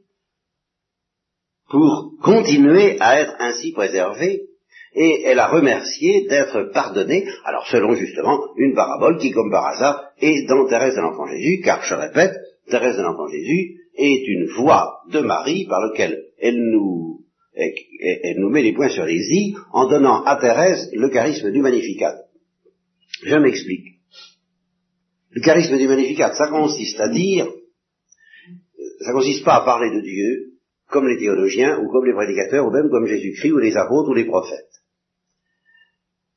pour 1.70 2.12
continuer 2.22 2.98
à 3.00 3.20
être 3.20 3.34
ainsi 3.38 3.72
préservée, 3.72 4.42
et 4.94 5.22
elle 5.24 5.38
a 5.38 5.48
remercié 5.48 6.26
d'être 6.28 6.70
pardonnée, 6.72 7.26
alors 7.44 7.66
selon 7.66 7.94
justement 7.94 8.38
une 8.56 8.74
parabole 8.74 9.18
qui, 9.18 9.30
comme 9.30 9.50
par 9.50 9.66
hasard, 9.66 10.10
est 10.20 10.46
dans 10.46 10.68
Thérèse 10.68 10.94
de 10.94 11.00
l'Enfant 11.00 11.26
Jésus, 11.26 11.62
car 11.64 11.82
je 11.82 11.94
répète, 11.94 12.34
Thérèse 12.68 12.96
de 12.96 13.02
l'Enfant 13.02 13.28
Jésus 13.28 13.80
est 13.96 14.26
une 14.26 14.46
voix 14.56 15.00
de 15.10 15.20
Marie 15.20 15.66
par 15.66 15.80
laquelle 15.80 16.24
elle 16.38 16.58
nous, 16.58 17.20
elle 17.54 18.38
nous 18.38 18.50
met 18.50 18.62
les 18.62 18.72
points 18.72 18.88
sur 18.88 19.04
les 19.04 19.20
i 19.20 19.54
en 19.72 19.88
donnant 19.88 20.24
à 20.24 20.36
Thérèse 20.40 20.90
le 20.92 21.08
charisme 21.10 21.50
du 21.52 21.60
Magnificat. 21.60 22.16
Je 23.22 23.36
m'explique. 23.36 23.94
Le 25.30 25.40
charisme 25.40 25.78
du 25.78 25.88
Magnificat, 25.88 26.34
ça 26.34 26.48
consiste 26.48 27.00
à 27.00 27.08
dire, 27.08 27.46
ça 29.00 29.12
consiste 29.12 29.44
pas 29.44 29.56
à 29.56 29.64
parler 29.64 29.90
de 29.96 30.00
Dieu 30.00 30.54
comme 30.88 31.08
les 31.08 31.18
théologiens 31.18 31.78
ou 31.80 31.90
comme 31.90 32.06
les 32.06 32.14
prédicateurs 32.14 32.66
ou 32.66 32.70
même 32.70 32.88
comme 32.90 33.06
Jésus-Christ 33.06 33.52
ou 33.52 33.58
les 33.58 33.76
apôtres 33.76 34.10
ou 34.10 34.14
les 34.14 34.26
prophètes. 34.26 34.70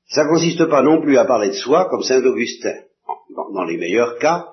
Ça 0.09 0.25
consiste 0.25 0.65
pas 0.65 0.81
non 0.81 1.01
plus 1.01 1.17
à 1.17 1.25
parler 1.25 1.49
de 1.49 1.53
soi 1.53 1.89
comme 1.89 2.01
Saint 2.01 2.23
Augustin, 2.23 2.75
dans, 3.53 3.65
les 3.65 3.77
meilleurs 3.77 4.17
cas, 4.19 4.47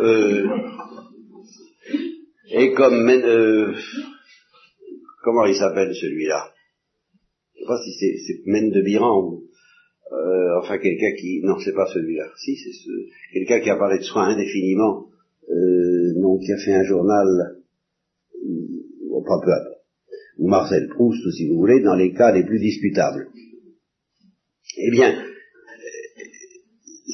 euh, 0.00 0.48
et 2.50 2.72
comme 2.72 3.08
euh, 3.08 3.74
comment 5.22 5.46
il 5.46 5.56
s'appelle 5.56 5.94
celui-là? 5.94 6.52
Je 7.54 7.60
sais 7.60 7.66
pas 7.66 7.78
si 7.82 7.92
c'est 7.94 8.46
Mène 8.46 8.70
de 8.70 8.80
ou 8.80 9.44
euh, 10.12 10.58
enfin 10.60 10.78
quelqu'un 10.78 11.12
qui 11.18 11.40
non 11.42 11.58
c'est 11.58 11.74
pas 11.74 11.86
celui-là. 11.86 12.26
Si 12.36 12.56
c'est 12.56 12.72
ce, 12.72 12.90
quelqu'un 13.32 13.60
qui 13.60 13.70
a 13.70 13.76
parlé 13.76 13.98
de 13.98 14.04
soi 14.04 14.24
indéfiniment 14.24 15.06
euh, 15.48 16.12
non 16.16 16.38
qui 16.38 16.52
a 16.52 16.58
fait 16.58 16.74
un 16.74 16.84
journal 16.84 17.26
bon, 19.08 19.22
pas 19.22 19.40
peu 19.44 19.52
à 19.52 19.60
peu. 19.64 19.74
Ou 20.38 20.48
Marcel 20.48 20.88
Proust 20.88 21.24
ou 21.24 21.30
si 21.30 21.48
vous 21.48 21.56
voulez 21.56 21.80
dans 21.82 21.94
les 21.94 22.12
cas 22.12 22.32
les 22.32 22.44
plus 22.44 22.58
discutables 22.58 23.28
eh 24.76 24.90
bien 24.90 25.24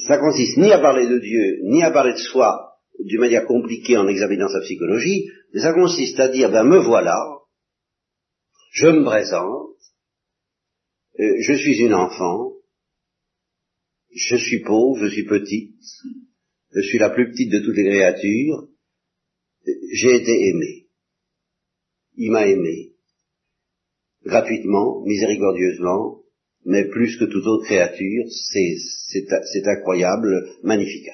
ça 0.07 0.17
consiste 0.17 0.57
ni 0.57 0.71
à 0.71 0.79
parler 0.79 1.07
de 1.07 1.19
Dieu 1.19 1.59
ni 1.63 1.83
à 1.83 1.91
parler 1.91 2.13
de 2.13 2.17
soi 2.17 2.70
d'une 3.05 3.19
manière 3.19 3.45
compliquée 3.45 3.97
en 3.97 4.07
examinant 4.07 4.49
sa 4.49 4.61
psychologie 4.61 5.29
mais 5.53 5.61
ça 5.61 5.73
consiste 5.73 6.19
à 6.19 6.29
dire 6.29 6.51
ben 6.51 6.63
me 6.63 6.79
voilà 6.79 7.17
je 8.71 8.87
me 8.87 9.03
présente 9.03 9.75
euh, 11.19 11.35
je 11.41 11.53
suis 11.53 11.79
une 11.79 11.93
enfant 11.93 12.51
je 14.13 14.35
suis 14.35 14.61
pauvre, 14.61 15.05
je 15.05 15.11
suis 15.11 15.25
petite, 15.25 15.75
je 16.73 16.81
suis 16.81 16.99
la 16.99 17.09
plus 17.09 17.31
petite 17.31 17.51
de 17.51 17.59
toutes 17.59 17.77
les 17.77 17.89
créatures, 17.89 18.67
j'ai 19.93 20.15
été 20.15 20.49
aimé. 20.49 20.87
Il 22.15 22.31
m'a 22.31 22.45
aimé, 22.45 22.93
gratuitement, 24.25 25.01
miséricordieusement, 25.05 26.21
mais 26.65 26.87
plus 26.89 27.17
que 27.17 27.25
toute 27.25 27.45
autre 27.45 27.65
créature, 27.65 28.25
c'est 28.29 29.67
incroyable, 29.67 30.49
magnifique. 30.63 31.07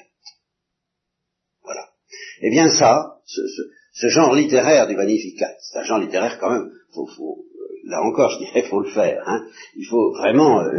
Eh 2.42 2.50
bien 2.50 2.68
ça, 2.68 3.18
ce, 3.26 4.08
genre 4.08 4.34
littéraire 4.34 4.86
du 4.86 4.96
Magnificat, 4.96 5.50
c'est 5.60 5.78
un 5.78 5.82
genre 5.82 5.98
littéraire 5.98 6.38
quand 6.40 6.50
même, 6.50 6.70
faut, 6.92 7.44
là 7.84 8.02
encore, 8.02 8.30
je 8.30 8.38
dirais, 8.38 8.68
faut 8.68 8.80
le 8.80 8.90
faire. 8.90 9.22
Hein. 9.26 9.44
Il 9.76 9.86
faut 9.86 10.12
vraiment 10.12 10.60
euh, 10.62 10.72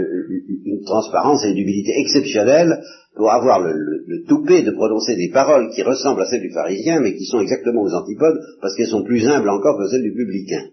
une 0.65 0.83
transparence 0.85 1.43
et 1.45 1.49
une 1.49 1.57
humilité 1.57 1.91
exceptionnelle 1.99 2.81
pour 3.15 3.31
avoir 3.31 3.59
le, 3.59 3.73
le, 3.73 4.23
toupet 4.25 4.61
de 4.61 4.71
prononcer 4.71 5.15
des 5.15 5.29
paroles 5.29 5.69
qui 5.73 5.83
ressemblent 5.83 6.21
à 6.21 6.25
celles 6.25 6.41
du 6.41 6.53
pharisien, 6.53 7.01
mais 7.01 7.15
qui 7.15 7.25
sont 7.25 7.41
exactement 7.41 7.81
aux 7.81 7.93
antipodes, 7.93 8.39
parce 8.61 8.75
qu'elles 8.75 8.87
sont 8.87 9.03
plus 9.03 9.27
humbles 9.27 9.49
encore 9.49 9.77
que 9.77 9.89
celles 9.89 10.03
du 10.03 10.13
publicain. 10.13 10.69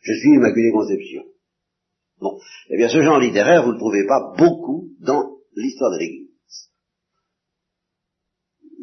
Je 0.00 0.12
suis 0.12 0.30
Immaculée 0.30 0.72
Conception. 0.72 1.22
Bon, 2.20 2.38
eh 2.70 2.76
bien, 2.76 2.88
ce 2.88 3.02
genre 3.02 3.18
littéraire, 3.18 3.62
vous 3.62 3.70
ne 3.70 3.74
le 3.74 3.78
trouvez 3.78 4.06
pas 4.06 4.32
beaucoup 4.38 4.90
dans 5.00 5.38
l'histoire 5.56 5.92
de 5.92 5.98
l'Église. 5.98 6.31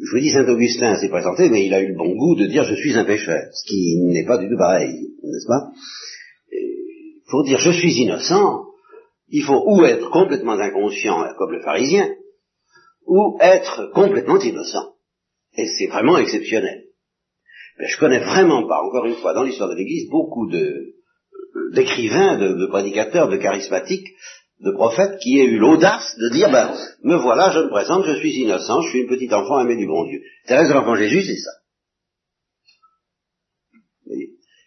Je 0.02 0.10
vous 0.12 0.20
dis, 0.20 0.30
Saint 0.30 0.48
Augustin 0.48 0.96
s'est 0.96 1.10
présenté, 1.10 1.50
mais 1.50 1.66
il 1.66 1.74
a 1.74 1.80
eu 1.80 1.88
le 1.88 1.96
bon 1.96 2.14
goût 2.16 2.34
de 2.34 2.46
dire 2.46 2.64
je 2.64 2.74
suis 2.74 2.96
un 2.96 3.04
pécheur, 3.04 3.42
ce 3.52 3.68
qui 3.68 3.98
n'est 3.98 4.24
pas 4.24 4.38
du 4.38 4.48
tout 4.48 4.56
pareil, 4.56 4.92
n'est-ce 5.22 5.46
pas? 5.46 5.72
Pour 7.28 7.44
dire 7.44 7.58
je 7.58 7.70
suis 7.70 7.92
innocent, 8.00 8.64
il 9.28 9.42
faut 9.42 9.62
ou 9.66 9.84
être 9.84 10.10
complètement 10.10 10.58
inconscient 10.58 11.22
comme 11.38 11.52
le 11.52 11.62
pharisien, 11.62 12.08
ou 13.06 13.38
être 13.40 13.90
complètement 13.92 14.40
innocent. 14.40 14.94
Et 15.56 15.66
c'est 15.66 15.88
vraiment 15.88 16.16
exceptionnel. 16.16 16.84
Mais 17.78 17.88
je 17.88 17.98
connais 17.98 18.20
vraiment 18.20 18.66
pas, 18.66 18.82
encore 18.82 19.06
une 19.06 19.16
fois, 19.16 19.34
dans 19.34 19.42
l'histoire 19.42 19.70
de 19.70 19.74
l'Église, 19.74 20.08
beaucoup 20.10 20.48
d'écrivains, 21.72 22.38
de, 22.38 22.66
prédicateurs, 22.66 23.28
de 23.28 23.36
charismatiques, 23.36 24.08
de 24.60 24.72
prophètes 24.72 25.18
qui 25.20 25.38
aient 25.38 25.46
eu 25.46 25.58
l'audace 25.58 26.16
de 26.18 26.28
dire, 26.28 26.50
ben, 26.50 26.74
me 27.02 27.16
voilà, 27.16 27.50
je 27.50 27.60
me 27.60 27.70
présente, 27.70 28.04
je 28.04 28.18
suis 28.18 28.32
innocent, 28.32 28.82
je 28.82 28.90
suis 28.90 29.00
une 29.00 29.08
petite 29.08 29.32
enfant 29.32 29.60
aimée 29.60 29.76
du 29.76 29.86
bon 29.86 30.04
Dieu. 30.04 30.20
Thérèse 30.46 30.68
de 30.68 30.74
l'enfant 30.74 30.96
Jésus, 30.96 31.22
c'est 31.22 31.36
ça. 31.36 31.50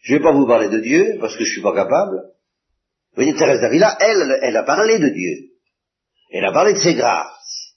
Je 0.01 0.13
ne 0.13 0.17
vais 0.17 0.23
pas 0.23 0.33
vous 0.33 0.47
parler 0.47 0.69
de 0.69 0.79
Dieu, 0.79 1.17
parce 1.19 1.38
que 1.38 1.45
je 1.45 1.51
suis 1.51 1.62
pas 1.62 1.75
capable, 1.75 2.17
vous 3.15 3.21
voyez, 3.21 3.35
Thérèse 3.35 3.62
d'Avila, 3.62 3.95
elle, 4.00 4.39
elle 4.41 4.57
a 4.57 4.63
parlé 4.63 4.97
de 4.97 5.09
Dieu. 5.09 5.51
Elle 6.31 6.45
a 6.45 6.51
parlé 6.51 6.73
de 6.73 6.79
ses 6.79 6.95
grâces. 6.95 7.75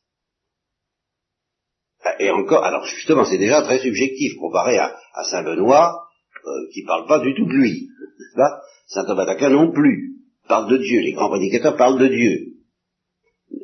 Et 2.18 2.30
encore, 2.30 2.64
alors 2.64 2.87
justement, 2.87 3.26
c'est 3.26 3.37
déjà 3.37 3.61
très 3.62 3.78
subjectif 3.78 4.32
comparé 4.40 4.78
à, 4.78 4.96
Saint 5.30 5.42
Benoît, 5.42 6.08
euh, 6.46 6.50
qui 6.73 6.85
parle 6.85 7.06
pas 7.06 7.18
du 7.18 7.35
tout 7.35 7.44
de 7.44 7.52
lui. 7.52 7.88
Pas? 8.35 8.62
Saint 8.87 9.04
Thomas 9.04 9.26
d'Aquin 9.26 9.50
non 9.50 9.73
plus. 9.73 10.15
Parle 10.48 10.70
de 10.70 10.76
Dieu. 10.78 11.00
Les 11.00 11.12
grands 11.12 11.28
prédicateurs 11.28 11.76
parlent 11.76 11.98
de 11.98 12.08
Dieu. 12.08 12.56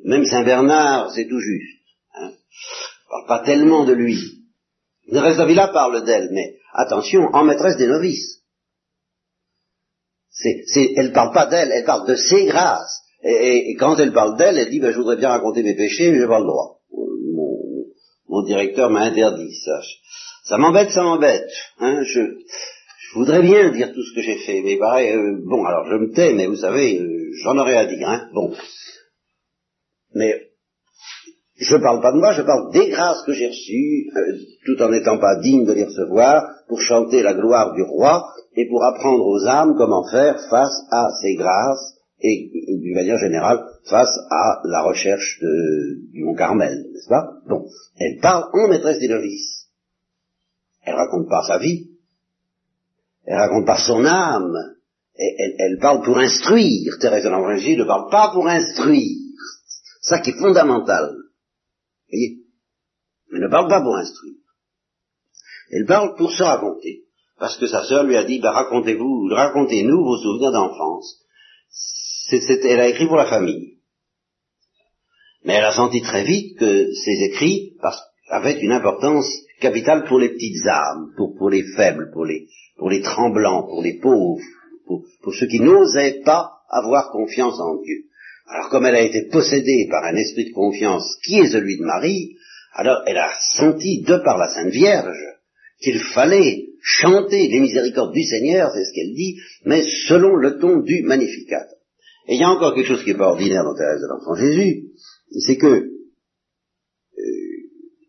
Même 0.04 0.24
Saint 0.24 0.44
Bernard, 0.44 1.10
c'est 1.12 1.28
tout 1.28 1.40
juste. 1.40 1.80
Hein. 2.14 2.32
Parle 3.08 3.26
pas 3.28 3.44
tellement 3.44 3.84
de 3.84 3.92
lui. 3.92 4.18
Thérèse 5.10 5.36
d'Avila 5.36 5.68
parle 5.68 6.04
d'elle, 6.04 6.28
mais 6.32 6.56
attention, 6.72 7.28
en 7.32 7.44
maîtresse 7.44 7.76
des 7.76 7.86
novices. 7.86 8.42
Elle 10.96 11.12
parle 11.12 11.32
pas 11.32 11.46
d'elle, 11.46 11.70
elle 11.72 11.84
parle 11.84 12.08
de 12.08 12.14
ses 12.14 12.46
grâces. 12.46 13.02
Et, 13.22 13.76
quand 13.78 13.96
elle 13.98 14.12
parle 14.12 14.36
d'elle, 14.36 14.58
elle 14.58 14.70
dit, 14.70 14.80
ben, 14.80 14.90
je 14.90 14.96
voudrais 14.96 15.16
bien 15.16 15.28
raconter 15.28 15.62
mes 15.62 15.76
péchés, 15.76 16.10
mais 16.10 16.16
je 16.16 16.22
n'ai 16.22 16.28
pas 16.28 16.40
le 16.40 16.46
droit. 16.46 16.80
Mon, 18.28 18.42
directeur 18.42 18.90
m'a 18.90 19.02
interdit 19.02 19.54
ça. 19.54 19.80
Ça 20.44 20.58
m'embête, 20.58 20.90
ça 20.90 21.02
m'embête. 21.02 21.48
Hein, 21.78 22.02
je, 22.02 22.20
je, 23.12 23.18
voudrais 23.18 23.42
bien 23.42 23.70
dire 23.70 23.92
tout 23.92 24.02
ce 24.02 24.14
que 24.14 24.22
j'ai 24.22 24.38
fait, 24.38 24.62
mais 24.62 24.76
pareil, 24.78 25.14
euh, 25.14 25.38
bon, 25.44 25.64
alors 25.64 25.86
je 25.86 25.96
me 25.96 26.12
tais, 26.12 26.34
mais 26.34 26.46
vous 26.46 26.56
savez, 26.56 26.98
euh, 26.98 27.30
j'en 27.42 27.58
aurais 27.58 27.76
à 27.76 27.86
dire. 27.86 28.08
Hein, 28.08 28.28
bon. 28.34 28.52
Mais 30.14 30.48
je 31.56 31.76
parle 31.76 32.00
pas 32.00 32.12
de 32.12 32.18
moi, 32.18 32.32
je 32.32 32.42
parle 32.42 32.72
des 32.72 32.88
grâces 32.90 33.22
que 33.24 33.32
j'ai 33.32 33.48
reçues, 33.48 34.10
euh, 34.16 34.36
tout 34.66 34.82
en 34.82 34.88
n'étant 34.88 35.18
pas 35.18 35.40
digne 35.40 35.64
de 35.64 35.72
les 35.72 35.84
recevoir, 35.84 36.48
pour 36.68 36.80
chanter 36.80 37.22
la 37.22 37.34
gloire 37.34 37.74
du 37.74 37.82
roi 37.82 38.24
et 38.56 38.66
pour 38.68 38.84
apprendre 38.84 39.24
aux 39.24 39.46
âmes 39.46 39.74
comment 39.76 40.04
faire 40.10 40.38
face 40.50 40.80
à 40.90 41.08
ces 41.22 41.34
grâces 41.34 41.98
et 42.20 42.50
d'une 42.80 42.94
manière 42.94 43.18
générale 43.18 43.64
face 43.88 44.16
à 44.30 44.60
la 44.64 44.82
recherche 44.82 45.40
du 46.12 46.24
Mont 46.24 46.34
Carmel, 46.34 46.74
n'est-ce 46.92 47.08
pas? 47.08 47.32
Bon, 47.48 47.66
elle 47.98 48.20
parle 48.20 48.44
en 48.52 48.68
maîtresse 48.68 49.00
des 49.00 49.08
novices. 49.08 49.66
Elle 50.84 50.94
raconte 50.94 51.28
pas 51.28 51.42
sa 51.46 51.58
vie, 51.58 51.91
elle 53.24 53.36
raconte 53.36 53.66
pas 53.66 53.78
son 53.78 54.04
âme, 54.04 54.56
elle, 55.14 55.54
elle, 55.58 55.78
parle 55.78 56.02
pour 56.02 56.18
instruire. 56.18 56.96
Thérèse 57.00 57.24
de 57.24 57.28
l'Evangile 57.28 57.78
ne 57.78 57.84
parle 57.84 58.10
pas 58.10 58.30
pour 58.32 58.46
instruire. 58.48 59.18
Ça 60.00 60.20
qui 60.20 60.30
est 60.30 60.38
fondamental. 60.38 61.14
Voyez? 62.10 62.38
Elle 63.32 63.40
ne 63.40 63.48
parle 63.48 63.68
pas 63.68 63.80
pour 63.80 63.96
instruire. 63.96 64.34
Elle 65.70 65.86
parle 65.86 66.16
pour 66.16 66.32
se 66.32 66.42
raconter. 66.42 67.04
Parce 67.38 67.56
que 67.56 67.66
sa 67.66 67.84
sœur 67.84 68.04
lui 68.04 68.16
a 68.16 68.24
dit, 68.24 68.40
bah, 68.40 68.52
racontez-vous, 68.52 69.28
racontez-nous 69.30 70.04
vos 70.04 70.18
souvenirs 70.18 70.52
d'enfance. 70.52 71.18
elle 72.30 72.80
a 72.80 72.88
écrit 72.88 73.06
pour 73.06 73.16
la 73.16 73.26
famille. 73.26 73.78
Mais 75.44 75.54
elle 75.54 75.64
a 75.64 75.72
senti 75.72 76.02
très 76.02 76.24
vite 76.24 76.58
que 76.58 76.92
ses 76.92 77.24
écrits 77.24 77.76
avaient 78.28 78.60
une 78.60 78.72
importance 78.72 79.26
capitale 79.62 80.04
pour 80.04 80.18
les 80.18 80.30
petites 80.30 80.66
âmes, 80.66 81.12
pour, 81.16 81.48
les 81.48 81.62
faibles, 81.76 82.10
pour 82.12 82.26
les, 82.26 82.48
pour 82.76 82.90
les 82.90 83.00
tremblants, 83.00 83.62
pour 83.62 83.82
les 83.82 83.98
pauvres, 83.98 84.42
pour, 84.86 85.04
pour 85.22 85.34
ceux 85.34 85.46
qui 85.46 85.60
n'osaient 85.60 86.20
pas 86.24 86.50
avoir 86.68 87.10
confiance 87.10 87.58
en 87.60 87.80
Dieu. 87.80 88.04
Alors 88.46 88.68
comme 88.68 88.84
elle 88.86 88.96
a 88.96 89.02
été 89.02 89.28
possédée 89.30 89.88
par 89.90 90.04
un 90.04 90.16
esprit 90.16 90.46
de 90.46 90.54
confiance 90.54 91.16
qui 91.24 91.38
est 91.38 91.50
celui 91.50 91.78
de 91.78 91.84
Marie, 91.84 92.36
alors 92.74 93.02
elle 93.06 93.18
a 93.18 93.30
senti, 93.56 94.02
de 94.02 94.16
par 94.18 94.36
la 94.36 94.48
Sainte 94.48 94.72
Vierge, 94.72 95.16
qu'il 95.80 95.98
fallait 95.98 96.66
chanter 96.82 97.48
les 97.48 97.60
miséricordes 97.60 98.12
du 98.12 98.24
Seigneur, 98.24 98.72
c'est 98.74 98.84
ce 98.84 98.92
qu'elle 98.92 99.14
dit, 99.14 99.38
mais 99.64 99.82
selon 100.08 100.36
le 100.36 100.58
ton 100.58 100.80
du 100.80 101.02
Magnificat. 101.02 101.66
Et 102.28 102.34
il 102.34 102.40
y 102.40 102.44
a 102.44 102.50
encore 102.50 102.74
quelque 102.74 102.88
chose 102.88 103.04
qui 103.04 103.10
n'est 103.10 103.18
pas 103.18 103.30
ordinaire 103.30 103.64
dans 103.64 103.74
Thérèse 103.74 104.00
de 104.00 104.08
l'Enfant 104.08 104.34
Jésus, 104.34 104.88
c'est 105.46 105.56
que 105.56 105.66
euh, 105.66 105.90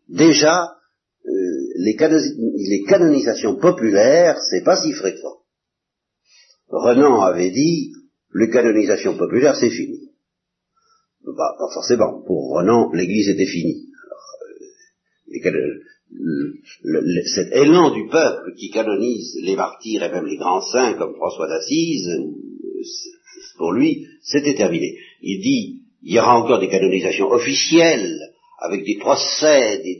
déjà 0.08 0.74
euh, 1.26 1.30
les, 1.76 1.96
canonisations 2.86 3.56
populaires, 3.56 4.38
c'est 4.50 4.64
pas 4.64 4.76
si 4.76 4.92
fréquent. 4.92 5.38
Renan 6.68 7.20
avait 7.22 7.50
dit, 7.50 7.92
les 8.34 8.50
canonisations 8.50 9.16
populaires, 9.16 9.56
c'est 9.56 9.70
fini. 9.70 10.10
Bah, 11.24 11.56
pas 11.58 11.72
forcément. 11.72 12.22
Pour 12.26 12.54
Renan, 12.56 12.92
l'Église 12.92 13.28
était 13.30 13.46
finie. 13.46 13.88
Euh, 15.46 15.82
cet 17.34 17.52
élan 17.52 17.90
du 17.90 18.06
peuple 18.08 18.54
qui 18.56 18.70
canonise 18.70 19.36
les 19.42 19.56
martyrs 19.56 20.02
et 20.02 20.10
même 20.10 20.26
les 20.26 20.36
grands 20.36 20.60
saints 20.60 20.94
comme 20.94 21.14
François 21.14 21.48
d'Assise, 21.48 22.08
pour 23.56 23.72
lui, 23.72 24.06
c'était 24.22 24.54
terminé. 24.54 24.96
Il 25.22 25.40
dit, 25.40 25.82
il 26.02 26.14
y 26.14 26.18
aura 26.18 26.38
encore 26.38 26.60
des 26.60 26.68
canonisations 26.68 27.30
officielles, 27.30 28.18
avec 28.64 28.84
des 28.84 28.96
procès, 28.96 29.80
des, 29.82 29.98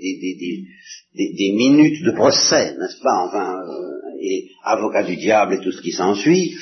des, 1.14 1.52
minutes 1.52 2.02
de 2.04 2.12
procès, 2.12 2.74
n'est-ce 2.78 3.00
pas, 3.02 3.26
enfin, 3.26 3.60
euh, 3.62 4.20
et 4.20 4.48
avocat 4.64 5.02
du 5.02 5.16
diable 5.16 5.54
et 5.54 5.60
tout 5.60 5.72
ce 5.72 5.82
qui 5.82 5.92
s'ensuit, 5.92 6.54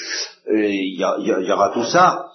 euh, 0.51 0.69
il 0.69 0.99
y, 0.99 1.53
aura 1.53 1.71
tout 1.73 1.85
ça, 1.85 2.27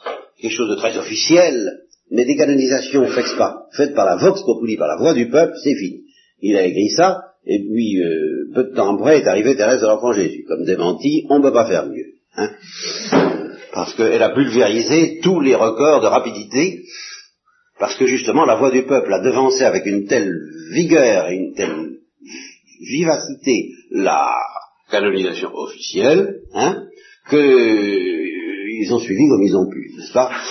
quelque 0.42 0.54
chose 0.54 0.70
de 0.70 0.76
très 0.76 0.98
officiel, 0.98 1.84
mais 2.12 2.26
des 2.26 2.36
canonisations 2.36 3.06
faites 3.08 3.38
par, 3.38 3.64
faites 3.76 3.94
par 3.94 4.06
la 4.06 4.16
vox 4.16 4.42
populi, 4.44 4.78
par 4.78 4.88
la 4.88 4.98
voix 4.98 5.14
du 5.14 5.30
peuple, 5.30 5.54
c'est 5.64 5.76
fini. 5.76 6.04
Il 6.42 6.56
a 6.56 6.64
écrit 6.64 6.90
ça, 6.90 7.20
et 7.46 7.60
puis 7.60 8.02
euh, 8.02 8.52
peu 8.54 8.64
de 8.64 8.76
temps 8.76 8.96
après 8.96 9.20
est 9.20 9.28
arrivé 9.28 9.56
Thérèse 9.56 9.82
de 9.82 9.88
l'Enfant 9.88 10.14
Jésus. 10.14 10.46
Comme 10.48 10.64
démenti, 10.64 11.26
on 11.30 11.40
ne 11.40 11.44
peut 11.44 11.54
pas 11.54 11.68
faire 11.68 11.88
mieux. 11.88 12.14
Hein 12.36 12.50
parce 13.78 13.94
qu'elle 13.94 14.24
a 14.24 14.32
pulvérisé 14.32 15.20
tous 15.22 15.40
les 15.40 15.54
records 15.54 16.02
de 16.02 16.08
rapidité, 16.08 16.82
parce 17.80 17.96
que 17.96 18.06
justement 18.06 18.46
la 18.46 18.56
voix 18.56 18.72
du 18.72 18.84
peuple 18.84 19.14
a 19.14 19.22
devancé 19.22 19.64
avec 19.64 19.86
une 19.86 20.06
telle 20.06 20.34
vigueur 20.72 21.30
et 21.30 21.36
une 21.36 21.54
telle 21.54 21.98
vivacité 22.82 23.72
la 23.92 24.34
canonisation 24.90 25.50
officielle, 25.54 26.42
hein, 26.54 26.86
qu'ils 27.30 28.94
ont 28.94 29.00
suivi 29.00 29.28
comme 29.28 29.44
ils 29.44 29.56
ont 29.56 29.70
pu, 29.70 29.92
n'est-ce 29.98 30.14
pas? 30.14 30.32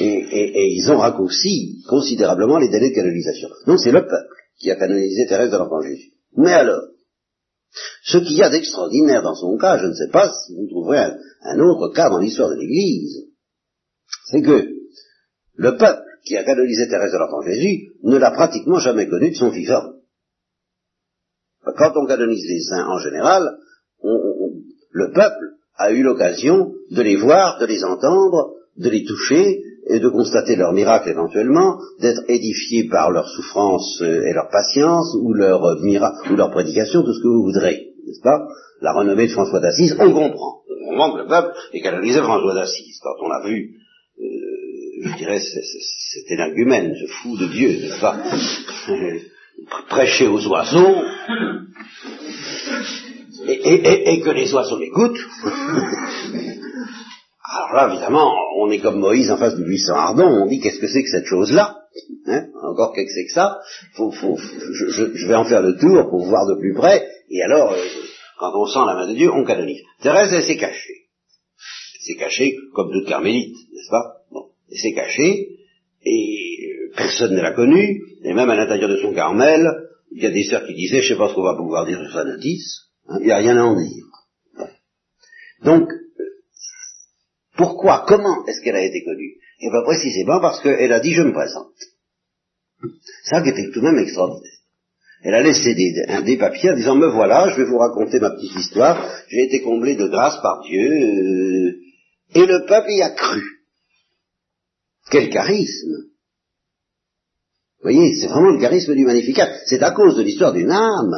Et, 0.00 0.76
ils 0.76 0.90
ont 0.90 0.98
raccourci 0.98 1.82
considérablement 1.88 2.58
les 2.58 2.68
délais 2.68 2.90
de 2.90 2.94
canonisation. 2.94 3.48
Donc 3.66 3.80
c'est 3.80 3.92
le 3.92 4.02
peuple 4.02 4.34
qui 4.58 4.70
a 4.70 4.76
canonisé 4.76 5.26
Thérèse 5.26 5.50
de 5.50 5.56
l'Enfant 5.56 5.82
Jésus. 5.82 6.12
Mais 6.36 6.52
alors, 6.52 6.80
ce 8.04 8.18
qu'il 8.18 8.36
y 8.36 8.42
a 8.42 8.50
d'extraordinaire 8.50 9.22
dans 9.22 9.34
son 9.34 9.56
cas, 9.58 9.78
je 9.78 9.86
ne 9.86 9.94
sais 9.94 10.08
pas 10.10 10.30
si 10.30 10.54
vous 10.54 10.68
trouverez 10.68 11.10
un, 11.42 11.60
autre 11.60 11.92
cas 11.92 12.08
dans 12.08 12.18
l'histoire 12.18 12.50
de 12.50 12.56
l'Église, 12.56 13.26
c'est 14.30 14.42
que 14.42 14.79
le 15.60 15.76
peuple 15.76 16.02
qui 16.24 16.38
a 16.38 16.44
canonisé 16.44 16.88
Thérèse 16.88 17.12
de 17.12 17.18
l'Enfant 17.18 17.42
Jésus 17.42 17.92
ne 18.02 18.16
l'a 18.16 18.30
pratiquement 18.30 18.78
jamais 18.78 19.06
connu 19.08 19.30
de 19.30 19.36
son 19.36 19.50
vivant. 19.50 19.92
Quand 21.76 21.92
on 21.96 22.06
canonise 22.06 22.46
les 22.48 22.62
saints 22.62 22.88
en 22.88 22.98
général, 22.98 23.58
le 24.02 25.12
peuple 25.12 25.56
a 25.76 25.92
eu 25.92 26.02
l'occasion 26.02 26.72
de 26.90 27.02
les 27.02 27.16
voir, 27.16 27.58
de 27.58 27.66
les 27.66 27.84
entendre, 27.84 28.54
de 28.78 28.88
les 28.88 29.04
toucher, 29.04 29.62
et 29.88 30.00
de 30.00 30.08
constater 30.08 30.56
leur 30.56 30.72
miracle 30.72 31.10
éventuellement, 31.10 31.78
d'être 32.00 32.22
édifiés 32.28 32.88
par 32.88 33.10
leur 33.10 33.28
souffrance 33.28 34.00
euh, 34.02 34.22
et 34.22 34.32
leur 34.32 34.48
patience, 34.50 35.16
ou 35.20 35.32
leur 35.34 35.64
euh, 35.64 36.30
ou 36.30 36.36
leur 36.36 36.50
prédication, 36.50 37.02
tout 37.02 37.12
ce 37.12 37.22
que 37.22 37.28
vous 37.28 37.42
voudrez, 37.42 37.88
n'est-ce 38.06 38.22
pas? 38.22 38.46
La 38.80 38.92
renommée 38.92 39.26
de 39.26 39.32
François 39.32 39.60
d'Assise, 39.60 39.96
on 39.98 40.12
comprend. 40.12 40.60
On 40.70 40.90
comprend 40.90 41.12
que 41.12 41.22
le 41.22 41.26
peuple 41.26 41.54
est 41.72 41.80
canalisé 41.80 42.20
François 42.20 42.54
d'Assise. 42.54 42.98
Quand 43.02 43.24
on 43.24 43.28
l'a 43.28 43.42
vu, 43.46 43.79
je 45.02 45.16
dirais, 45.16 45.40
c'était 45.40 46.34
énergumène, 46.34 46.94
ce 46.94 47.06
fou 47.06 47.36
de 47.36 47.46
Dieu, 47.46 47.70
n'est-ce 47.70 48.00
pas 48.00 48.18
Prêcher 49.88 50.26
aux 50.26 50.46
oiseaux, 50.46 51.02
et, 53.46 54.12
et 54.14 54.20
que 54.20 54.30
les 54.30 54.52
oiseaux 54.54 54.78
l'écoutent, 54.78 55.20
alors 57.44 57.72
là, 57.74 57.88
évidemment, 57.92 58.32
on 58.58 58.70
est 58.70 58.78
comme 58.78 59.00
Moïse 59.00 59.30
en 59.30 59.36
face 59.36 59.56
du 59.56 59.64
buisson 59.64 59.92
ardent, 59.92 60.28
on 60.28 60.46
dit 60.46 60.60
qu'est-ce 60.60 60.80
que 60.80 60.88
c'est 60.88 61.02
que 61.02 61.10
cette 61.10 61.26
chose-là? 61.26 61.76
Hein? 62.26 62.46
Encore 62.62 62.92
qu'est-ce 62.92 63.06
que 63.06 63.12
c'est 63.12 63.26
que 63.26 63.32
ça? 63.32 63.58
Faut, 63.94 64.12
faut, 64.12 64.36
je, 64.38 65.26
vais 65.26 65.34
en 65.34 65.44
faire 65.44 65.62
le 65.62 65.76
tour 65.76 66.08
pour 66.08 66.26
voir 66.26 66.46
de 66.46 66.54
plus 66.60 66.74
près, 66.74 67.06
et 67.28 67.42
alors, 67.42 67.72
euh, 67.72 67.84
quand 68.38 68.52
on 68.54 68.66
sent 68.66 68.86
la 68.86 68.94
main 68.94 69.08
de 69.08 69.14
Dieu, 69.14 69.30
on 69.32 69.44
canonise. 69.44 69.82
Thérèse, 70.02 70.32
elle 70.32 70.44
s'est 70.44 70.56
cachée. 70.56 71.08
Elle 71.94 72.00
s'est 72.06 72.20
cachée 72.20 72.56
comme 72.74 72.92
toute 72.92 73.08
carmélite, 73.08 73.56
n'est-ce 73.72 73.90
pas? 73.90 74.19
S'est 74.72 74.92
cachée, 74.92 75.58
et 76.04 76.68
euh, 76.68 76.92
personne 76.96 77.34
ne 77.34 77.40
l'a 77.40 77.52
connue, 77.52 78.02
et 78.24 78.34
même 78.34 78.50
à 78.50 78.56
l'intérieur 78.56 78.88
de 78.88 78.96
son 78.96 79.12
Carmel, 79.12 79.66
il 80.12 80.22
y 80.22 80.26
a 80.26 80.30
des 80.30 80.44
sœurs 80.44 80.66
qui 80.66 80.74
disaient, 80.74 81.02
je 81.02 81.14
sais 81.14 81.18
pas 81.18 81.28
ce 81.28 81.34
qu'on 81.34 81.42
va 81.42 81.56
pouvoir 81.56 81.86
dire 81.86 82.00
sur 82.00 82.12
sa 82.12 82.24
notice, 82.24 82.80
hein, 83.08 83.18
il 83.20 83.26
n'y 83.26 83.32
a 83.32 83.38
rien 83.38 83.56
à 83.56 83.64
en 83.64 83.76
dire. 83.76 84.04
Donc, 85.64 85.88
pourquoi 87.56 88.04
Comment 88.08 88.46
est-ce 88.46 88.62
qu'elle 88.62 88.76
a 88.76 88.84
été 88.84 89.04
connue? 89.04 89.36
Eh 89.60 89.70
bien 89.70 89.82
précisément 89.82 90.40
parce 90.40 90.62
qu'elle 90.62 90.92
a 90.92 91.00
dit 91.00 91.12
je 91.12 91.22
me 91.22 91.32
présente. 91.32 91.74
Ça 93.24 93.42
qui 93.42 93.50
était 93.50 93.70
tout 93.70 93.80
de 93.80 93.84
même 93.84 93.98
extraordinaire. 93.98 94.60
Elle 95.22 95.34
a 95.34 95.42
laissé 95.42 95.74
des, 95.74 96.36
papiers 96.38 96.70
en 96.70 96.76
disant 96.76 96.96
me 96.96 97.08
voilà, 97.08 97.50
je 97.50 97.56
vais 97.56 97.68
vous 97.68 97.76
raconter 97.76 98.18
ma 98.18 98.30
petite 98.30 98.56
histoire, 98.56 99.06
j'ai 99.28 99.44
été 99.44 99.60
comblé 99.60 99.94
de 99.94 100.06
grâce 100.06 100.40
par 100.40 100.62
Dieu, 100.62 100.80
euh, 100.80 101.76
et 102.34 102.46
le 102.46 102.64
peuple 102.66 102.90
y 102.90 103.02
a 103.02 103.10
cru. 103.10 103.42
Quel 105.10 105.28
charisme 105.30 105.92
Vous 107.78 107.90
voyez, 107.90 108.14
c'est 108.14 108.28
vraiment 108.28 108.50
le 108.50 108.60
charisme 108.60 108.94
du 108.94 109.04
Magnificat. 109.04 109.48
C'est 109.66 109.82
à 109.82 109.90
cause 109.90 110.16
de 110.16 110.22
l'histoire 110.22 110.52
d'une 110.52 110.70
âme 110.70 111.14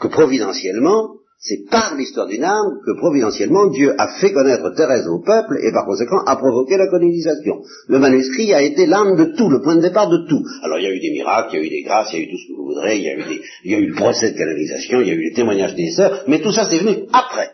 que 0.00 0.08
providentiellement, 0.08 1.16
c'est 1.38 1.64
par 1.70 1.94
l'histoire 1.96 2.26
d'une 2.26 2.44
âme 2.44 2.80
que 2.84 2.98
providentiellement 2.98 3.68
Dieu 3.68 3.94
a 3.96 4.18
fait 4.18 4.32
connaître 4.32 4.74
Thérèse 4.74 5.06
au 5.06 5.20
peuple 5.20 5.58
et 5.62 5.70
par 5.70 5.84
conséquent 5.84 6.24
a 6.26 6.36
provoqué 6.36 6.76
la 6.76 6.88
colonisation. 6.88 7.62
Le 7.88 7.98
manuscrit 7.98 8.52
a 8.52 8.62
été 8.62 8.86
l'âme 8.86 9.16
de 9.16 9.36
tout, 9.36 9.48
le 9.48 9.60
point 9.62 9.76
de 9.76 9.82
départ 9.82 10.08
de 10.08 10.26
tout. 10.28 10.42
Alors 10.62 10.78
il 10.78 10.84
y 10.84 10.86
a 10.86 10.92
eu 10.92 11.00
des 11.00 11.12
miracles, 11.12 11.50
il 11.52 11.58
y 11.58 11.62
a 11.62 11.66
eu 11.66 11.70
des 11.70 11.82
grâces, 11.82 12.08
il 12.12 12.18
y 12.18 12.22
a 12.22 12.24
eu 12.24 12.30
tout 12.30 12.38
ce 12.38 12.48
que 12.48 12.56
vous 12.56 12.66
voudrez, 12.66 12.96
il 12.96 13.04
y 13.04 13.08
a 13.10 13.14
eu, 13.14 13.40
il 13.64 13.86
le 13.86 13.94
procès 13.94 14.32
de 14.32 14.38
canonisation, 14.38 15.00
il 15.02 15.08
y 15.08 15.10
a 15.10 15.14
eu 15.14 15.22
les 15.22 15.34
témoignages 15.34 15.74
des 15.74 15.92
sœurs, 15.92 16.24
mais 16.26 16.40
tout 16.40 16.52
ça 16.52 16.68
c'est 16.68 16.78
venu 16.78 17.06
après. 17.12 17.52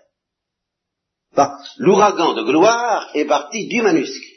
L'ouragan 1.79 2.35
de 2.35 2.43
gloire 2.45 3.11
est 3.15 3.25
parti 3.25 3.67
du 3.67 3.83
manuscrit. 3.83 4.32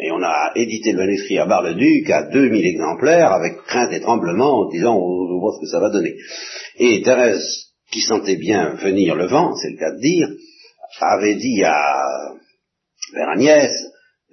Et 0.00 0.10
on 0.12 0.22
a 0.22 0.52
édité 0.54 0.92
le 0.92 0.98
manuscrit 0.98 1.38
à 1.38 1.46
Bar-le-Duc 1.46 2.08
à 2.10 2.22
2000 2.30 2.64
exemplaires 2.64 3.32
avec 3.32 3.56
crainte 3.62 3.92
et 3.92 4.00
tremblement 4.00 4.60
en 4.60 4.68
disant 4.70 4.96
on 4.96 5.40
voit 5.40 5.54
ce 5.56 5.60
que 5.60 5.70
ça 5.70 5.80
va 5.80 5.90
donner. 5.90 6.14
Et 6.78 7.02
Thérèse 7.02 7.68
qui 7.90 8.00
sentait 8.00 8.36
bien 8.36 8.74
venir 8.74 9.16
le 9.16 9.26
vent, 9.26 9.54
c'est 9.56 9.70
le 9.70 9.76
cas 9.76 9.92
de 9.92 10.00
dire, 10.00 10.28
avait 11.00 11.36
dit 11.36 11.62
à 11.64 11.76
Père 13.12 13.70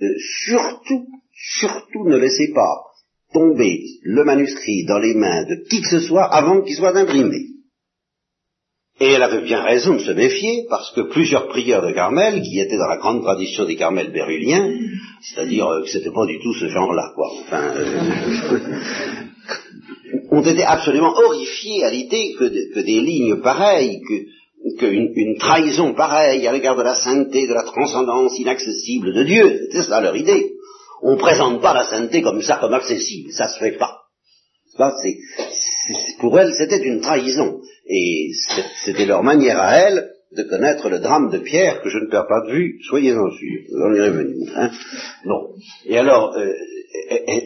euh, 0.02 0.14
surtout, 0.46 1.08
surtout 1.32 2.06
ne 2.06 2.18
laissez 2.18 2.52
pas 2.54 2.84
tomber 3.34 3.82
le 4.04 4.24
manuscrit 4.24 4.86
dans 4.86 5.00
les 5.00 5.14
mains 5.14 5.46
de 5.46 5.56
qui 5.70 5.82
que 5.82 5.90
ce 5.90 6.00
soit 6.02 6.26
avant 6.26 6.62
qu'il 6.62 6.76
soit 6.76 6.98
imprimé. 6.98 7.55
Et 9.00 9.12
elle 9.12 9.24
avait 9.24 9.42
bien 9.42 9.62
raison 9.62 9.96
de 9.96 10.00
se 10.00 10.12
méfier, 10.12 10.66
parce 10.70 10.92
que 10.92 11.02
plusieurs 11.02 11.48
prieurs 11.50 11.86
de 11.86 11.92
Carmel, 11.92 12.42
qui 12.42 12.60
étaient 12.62 12.78
dans 12.78 12.88
la 12.88 12.98
grande 12.98 13.24
tradition 13.24 13.66
des 13.66 13.76
Carmels 13.76 14.12
béruliens, 14.12 14.72
c'est-à-dire 15.22 15.68
euh, 15.68 15.82
que 15.82 15.90
c'était 15.90 16.12
pas 16.12 16.26
du 16.26 16.40
tout 16.40 16.54
ce 16.54 16.70
genre-là, 16.70 17.12
quoi. 17.14 17.30
Enfin, 17.42 17.74
euh, 17.76 18.60
ont 20.32 20.42
été 20.42 20.64
absolument 20.64 21.14
horrifiés 21.14 21.84
à 21.84 21.92
l'idée 21.92 22.36
que, 22.40 22.46
des 22.80 23.02
lignes 23.02 23.42
pareilles, 23.42 24.02
qu'une 24.80 25.12
une 25.14 25.38
trahison 25.38 25.94
pareille 25.94 26.48
à 26.48 26.54
l'égard 26.54 26.78
de 26.78 26.84
la 26.84 26.96
sainteté, 26.96 27.48
de 27.48 27.54
la 27.54 27.64
transcendance 27.64 28.40
inaccessible 28.40 29.14
de 29.14 29.24
Dieu, 29.24 29.60
c'était 29.72 29.84
ça 29.84 30.00
leur 30.00 30.16
idée. 30.16 30.54
On 31.02 31.18
présente 31.18 31.62
pas 31.62 31.74
la 31.74 31.86
sainteté 31.86 32.22
comme 32.22 32.42
ça, 32.42 32.58
comme 32.62 32.74
accessible, 32.74 33.32
ça 33.32 33.50
se 33.50 33.60
fait 33.60 33.78
pas. 33.78 34.04
pour 36.20 36.40
elles, 36.40 36.54
c'était 36.56 36.84
une 36.84 37.02
trahison. 37.02 37.60
Et 37.88 38.32
c'était 38.84 39.06
leur 39.06 39.24
manière 39.24 39.60
à 39.60 39.78
elles 39.78 40.10
de 40.36 40.44
connaître 40.44 40.90
le 40.90 41.00
drame 41.00 41.30
de 41.30 41.38
Pierre 41.38 41.82
que 41.82 41.90
je 41.90 42.00
ne 42.00 42.10
perds 42.10 42.28
pas 42.28 42.42
de 42.48 42.54
vue, 42.54 42.80
soyez-en 42.84 43.30
sûrs, 43.32 43.62
on 43.72 43.94
y 43.94 44.02
revenu. 44.02 44.36
Hein. 44.56 44.70
Bon. 45.26 45.56
Et 45.86 45.98
alors, 45.98 46.36
euh, 46.36 46.52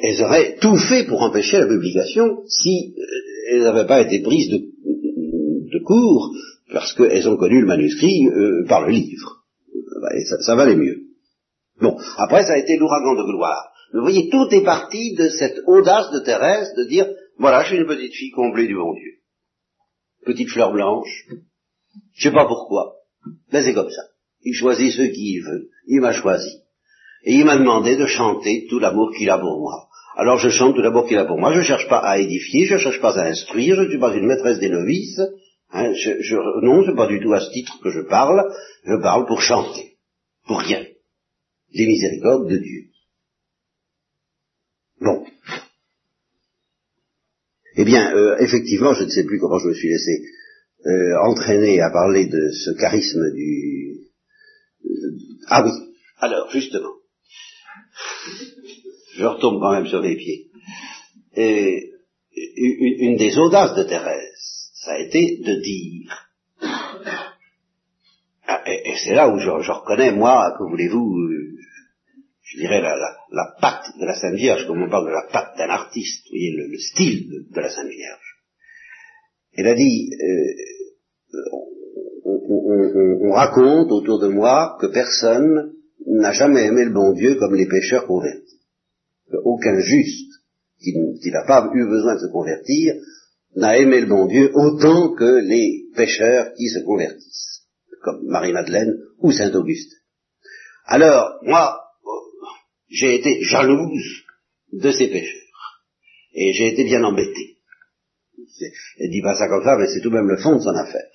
elles 0.02 0.24
auraient 0.24 0.58
tout 0.60 0.78
fait 0.78 1.06
pour 1.06 1.22
empêcher 1.22 1.60
la 1.60 1.68
publication 1.68 2.44
si 2.48 2.96
euh, 2.98 3.52
elles 3.52 3.64
n'avaient 3.64 3.88
pas 3.88 4.02
été 4.02 4.22
prises 4.22 4.50
de, 4.50 4.70
court 5.86 6.32
parce 6.72 6.94
qu'elles 6.94 7.28
ont 7.28 7.38
connu 7.38 7.62
le 7.62 7.68
manuscrit 7.68 8.28
euh, 8.28 8.66
par 8.68 8.86
le 8.86 8.92
livre. 8.92 9.44
Et 10.16 10.24
ça, 10.26 10.40
ça, 10.42 10.56
valait 10.56 10.76
mieux. 10.76 11.04
Bon, 11.82 11.98
après 12.18 12.44
ça 12.44 12.54
a 12.54 12.58
été 12.58 12.78
l'ouragan 12.78 13.16
de 13.16 13.24
gloire. 13.24 13.72
Vous 13.94 14.02
voyez, 14.02 14.30
tout 14.30 14.48
est 14.52 14.64
parti 14.64 15.16
de 15.16 15.30
cette 15.30 15.62
audace 15.66 16.12
de 16.12 16.20
Thérèse 16.20 16.74
de 16.78 16.84
dire, 16.84 17.08
voilà, 17.40 17.64
je 17.64 17.70
suis 17.70 17.78
une 17.78 17.88
petite 17.88 18.14
fille 18.14 18.32
comblée 18.32 18.68
du 18.68 18.76
bon 18.76 18.94
Dieu. 18.94 19.19
Petite 20.30 20.52
fleur 20.52 20.72
blanche. 20.72 21.26
Je 22.14 22.30
sais 22.30 22.32
pas 22.32 22.46
pourquoi. 22.46 22.98
Mais 23.52 23.64
c'est 23.64 23.74
comme 23.74 23.90
ça. 23.90 24.04
Il 24.44 24.54
choisit 24.54 24.92
ceux 24.92 25.08
qu'il 25.08 25.42
veut. 25.44 25.70
Il 25.88 26.02
m'a 26.02 26.14
choisi. 26.14 26.62
Et 27.24 27.34
il 27.34 27.46
m'a 27.46 27.58
demandé 27.58 27.98
de 27.98 28.06
chanter 28.06 28.68
tout 28.70 28.78
l'amour 28.78 29.12
qu'il 29.18 29.28
a 29.32 29.40
pour 29.40 29.60
moi. 29.60 29.88
Alors 30.16 30.38
je 30.38 30.50
chante 30.50 30.76
tout 30.76 30.84
l'amour 30.84 31.08
qu'il 31.08 31.18
a 31.18 31.26
pour 31.26 31.40
moi. 31.40 31.52
Je 31.54 31.58
ne 31.58 31.64
cherche 31.64 31.88
pas 31.90 31.98
à 31.98 32.20
édifier, 32.20 32.66
je 32.66 32.76
ne 32.76 32.80
cherche 32.80 33.02
pas 33.02 33.18
à 33.18 33.26
instruire, 33.26 33.76
je 33.76 33.82
ne 33.82 33.90
suis 33.90 34.00
pas 34.00 34.14
une 34.14 34.28
maîtresse 34.28 34.60
des 34.60 34.70
novices. 34.70 35.20
Hein, 35.72 35.94
je, 35.94 36.22
je, 36.22 36.36
non, 36.64 36.84
c'est 36.86 36.96
pas 36.96 37.08
du 37.08 37.20
tout 37.20 37.34
à 37.34 37.40
ce 37.40 37.50
titre 37.50 37.80
que 37.82 37.90
je 37.90 38.02
parle. 38.02 38.40
Je 38.84 39.02
parle 39.02 39.26
pour 39.26 39.42
chanter, 39.42 39.98
pour 40.46 40.60
rien. 40.60 40.86
Des 41.74 41.88
miséricordes 41.88 42.48
de 42.48 42.58
Dieu. 42.58 42.84
Bon. 45.02 45.26
Eh 47.82 47.86
bien, 47.86 48.14
euh, 48.14 48.36
effectivement, 48.40 48.94
je 48.94 49.06
ne 49.06 49.10
sais 49.10 49.24
plus 49.24 49.40
comment 49.40 49.58
je 49.58 49.70
me 49.70 49.74
suis 49.74 49.88
laissé 49.88 50.22
euh, 50.86 51.18
entraîner 51.24 51.80
à 51.80 51.90
parler 51.90 52.26
de 52.26 52.52
ce 52.52 52.72
charisme 52.72 53.34
du... 53.34 54.02
Euh, 54.84 54.90
ah 55.48 55.64
oui, 55.64 55.72
alors, 56.18 56.52
justement, 56.52 56.92
je 59.16 59.24
retombe 59.24 59.62
quand 59.62 59.72
même 59.72 59.88
sur 59.88 60.02
les 60.02 60.18
pieds. 60.18 60.48
Et, 61.38 61.94
une 62.36 63.16
des 63.16 63.38
audaces 63.38 63.76
de 63.76 63.84
Thérèse, 63.84 64.72
ça 64.74 64.92
a 64.96 65.00
été 65.00 65.38
de 65.38 65.62
dire 65.62 66.30
ah, 68.46 68.62
et, 68.68 68.96
c'est 68.98 69.16
là 69.16 69.30
où 69.30 69.40
je, 69.40 69.72
reconnais, 69.72 70.12
moi, 70.12 70.54
que 70.58 70.70
voulez-vous, 70.70 71.16
euh, 71.18 71.56
je 72.50 72.58
dirais 72.58 72.82
la, 72.82 72.96
la, 73.32 73.56
patte 73.62 73.98
de 74.00 74.06
la 74.06 74.16
Sainte 74.16 74.36
Vierge, 74.36 74.66
comme 74.66 74.82
on 74.82 74.90
parle 74.90 75.06
de 75.06 75.12
la 75.12 75.28
patte 75.32 75.56
d'un 75.58 75.70
artiste, 75.70 76.26
vous 76.26 76.32
voyez, 76.32 76.52
le, 76.52 76.78
style 76.78 77.46
de, 77.52 77.62
la 77.62 77.70
Sainte 77.70 77.90
Vierge. 77.90 78.38
Elle 79.54 79.68
a 79.68 79.76
dit, 79.76 80.10
euh, 80.14 81.36
on, 82.26 83.32
raconte 83.32 83.92
autour 83.92 84.20
de 84.20 84.28
moi 84.30 84.78
que 84.82 84.88
personne 84.88 85.74
n'a 86.08 86.32
jamais 86.32 86.66
aimé 86.66 86.86
le 86.86 86.94
bon 86.94 87.14
Dieu 87.14 87.36
comme 87.36 87.56
les 87.56 87.68
pécheurs 87.68 88.08
convertis. 88.08 88.60
Aucun 89.44 89.80
juste 89.80 90.32
qui, 90.80 90.94
qui 91.22 91.30
n'a 91.30 91.46
pas 91.46 91.70
eu 91.74 91.88
besoin 91.88 92.16
de 92.16 92.22
se 92.22 92.32
convertir 92.32 92.96
n'a 93.56 93.78
aimé 93.78 94.02
le 94.02 94.08
bon 94.08 94.26
Dieu 94.26 94.50
autant 94.56 95.14
que 95.14 95.40
les 95.46 95.86
pécheurs 95.96 96.54
qui 96.54 96.68
se 96.68 96.80
convertissent 96.80 97.68
comme 98.02 98.26
Marie-Madeleine 98.26 98.98
ou 99.20 99.32
Saint-Auguste. 99.32 99.94
Alors, 100.86 101.40
moi, 101.44 101.80
j'ai 102.90 103.16
été 103.16 103.44
jalouse 103.44 104.24
de 104.74 104.92
ces 104.92 105.08
pécheurs. 105.08 105.36
Et 106.34 106.54
j'ai 106.54 106.68
été 106.68 106.84
bien 106.84 107.04
embêté. 107.04 107.58
Elle 109.00 109.12
dit 109.12 109.22
pas 109.22 109.36
ça 109.36 109.48
comme 109.48 109.64
ça, 109.64 109.78
mais 109.78 109.88
c'est 109.88 110.02
tout 110.02 110.10
de 110.10 110.16
même 110.16 110.30
le 110.30 110.38
fond 110.38 110.56
de 110.56 110.62
son 110.62 110.76
affaire. 110.76 111.08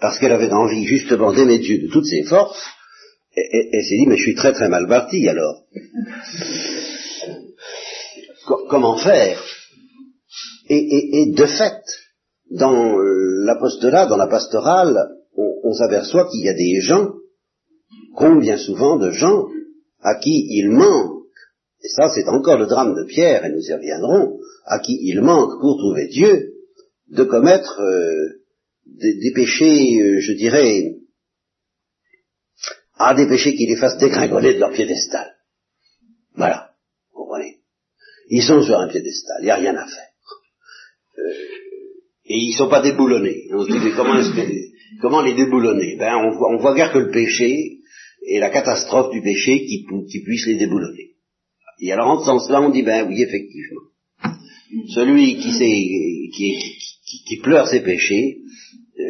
Parce 0.00 0.18
qu'elle 0.18 0.32
avait 0.32 0.52
envie 0.52 0.84
justement 0.84 1.32
d'aimer 1.32 1.58
Dieu 1.58 1.78
de 1.78 1.88
toutes 1.88 2.06
ses 2.06 2.24
forces, 2.24 2.64
et, 3.34 3.70
elle 3.72 3.84
s'est 3.84 3.96
dit, 3.96 4.06
mais 4.06 4.16
je 4.16 4.22
suis 4.22 4.34
très 4.34 4.52
très 4.52 4.68
mal 4.68 4.86
parti 4.86 5.28
alors. 5.28 5.64
comment 8.68 8.96
faire? 8.98 9.42
Et, 10.68 11.20
et, 11.22 11.32
de 11.32 11.46
fait, 11.46 11.82
dans 12.50 12.96
l'apostolat, 13.44 14.06
dans 14.06 14.16
la 14.16 14.26
pastorale, 14.26 14.96
on, 15.36 15.72
s'aperçoit 15.72 16.28
qu'il 16.30 16.44
y 16.44 16.48
a 16.48 16.54
des 16.54 16.80
gens, 16.80 17.12
combien 18.14 18.56
souvent 18.58 18.98
de 18.98 19.10
gens, 19.10 19.46
à 20.02 20.16
qui 20.16 20.46
il 20.50 20.70
manque, 20.70 21.24
et 21.82 21.88
ça 21.88 22.10
c'est 22.14 22.28
encore 22.28 22.58
le 22.58 22.66
drame 22.66 22.94
de 22.94 23.04
Pierre, 23.04 23.44
et 23.44 23.50
nous 23.50 23.60
y 23.60 23.72
reviendrons, 23.72 24.38
à 24.66 24.78
qui 24.78 24.98
il 25.02 25.20
manque 25.20 25.60
pour 25.60 25.78
trouver 25.78 26.08
Dieu, 26.08 26.52
de 27.08 27.24
commettre 27.24 27.80
euh, 27.80 28.42
des, 28.86 29.32
péchés, 29.34 30.00
euh, 30.00 30.20
je 30.20 30.32
dirais, 30.32 30.96
à 32.94 33.10
ah, 33.10 33.14
des 33.14 33.26
péchés 33.26 33.54
qui 33.54 33.66
les 33.66 33.76
fassent 33.76 33.98
dégringoler 33.98 34.54
de 34.54 34.60
leur 34.60 34.72
piédestal. 34.72 35.34
Voilà, 36.36 36.70
vous 37.12 37.24
comprenez? 37.24 37.58
Ils 38.28 38.42
sont 38.42 38.62
sur 38.62 38.78
un 38.78 38.88
piédestal, 38.88 39.38
il 39.40 39.44
n'y 39.44 39.50
a 39.50 39.56
rien 39.56 39.76
à 39.76 39.86
faire. 39.86 40.08
Euh, 41.18 41.32
et 42.24 42.36
ils 42.36 42.52
ne 42.52 42.56
sont 42.56 42.70
pas 42.70 42.80
déboulonnés. 42.82 43.48
On 43.52 43.64
se 43.64 43.72
dit, 43.72 43.78
mais 43.82 43.92
comment 43.92 44.20
Comment 45.00 45.22
les 45.22 45.34
déboulonner? 45.34 45.96
Ben, 45.98 46.14
on 46.16 46.36
voit, 46.36 46.50
on 46.52 46.58
voit 46.58 46.74
guère 46.74 46.92
que 46.92 46.98
le 46.98 47.10
péché 47.10 47.81
et 48.26 48.38
la 48.38 48.50
catastrophe 48.50 49.10
du 49.10 49.22
péché 49.22 49.64
qui, 49.64 49.84
puisse 50.24 50.46
les 50.46 50.56
déboulonner. 50.56 51.10
Et 51.80 51.92
alors 51.92 52.08
en 52.08 52.20
ce 52.20 52.26
sens-là, 52.26 52.62
on 52.62 52.70
dit, 52.70 52.82
ben 52.82 53.06
oui, 53.08 53.22
effectivement. 53.22 53.82
Celui 54.94 55.36
qui, 55.36 57.36
pleure 57.42 57.68
ses 57.68 57.80
péchés 57.80 58.38
euh, 58.98 59.02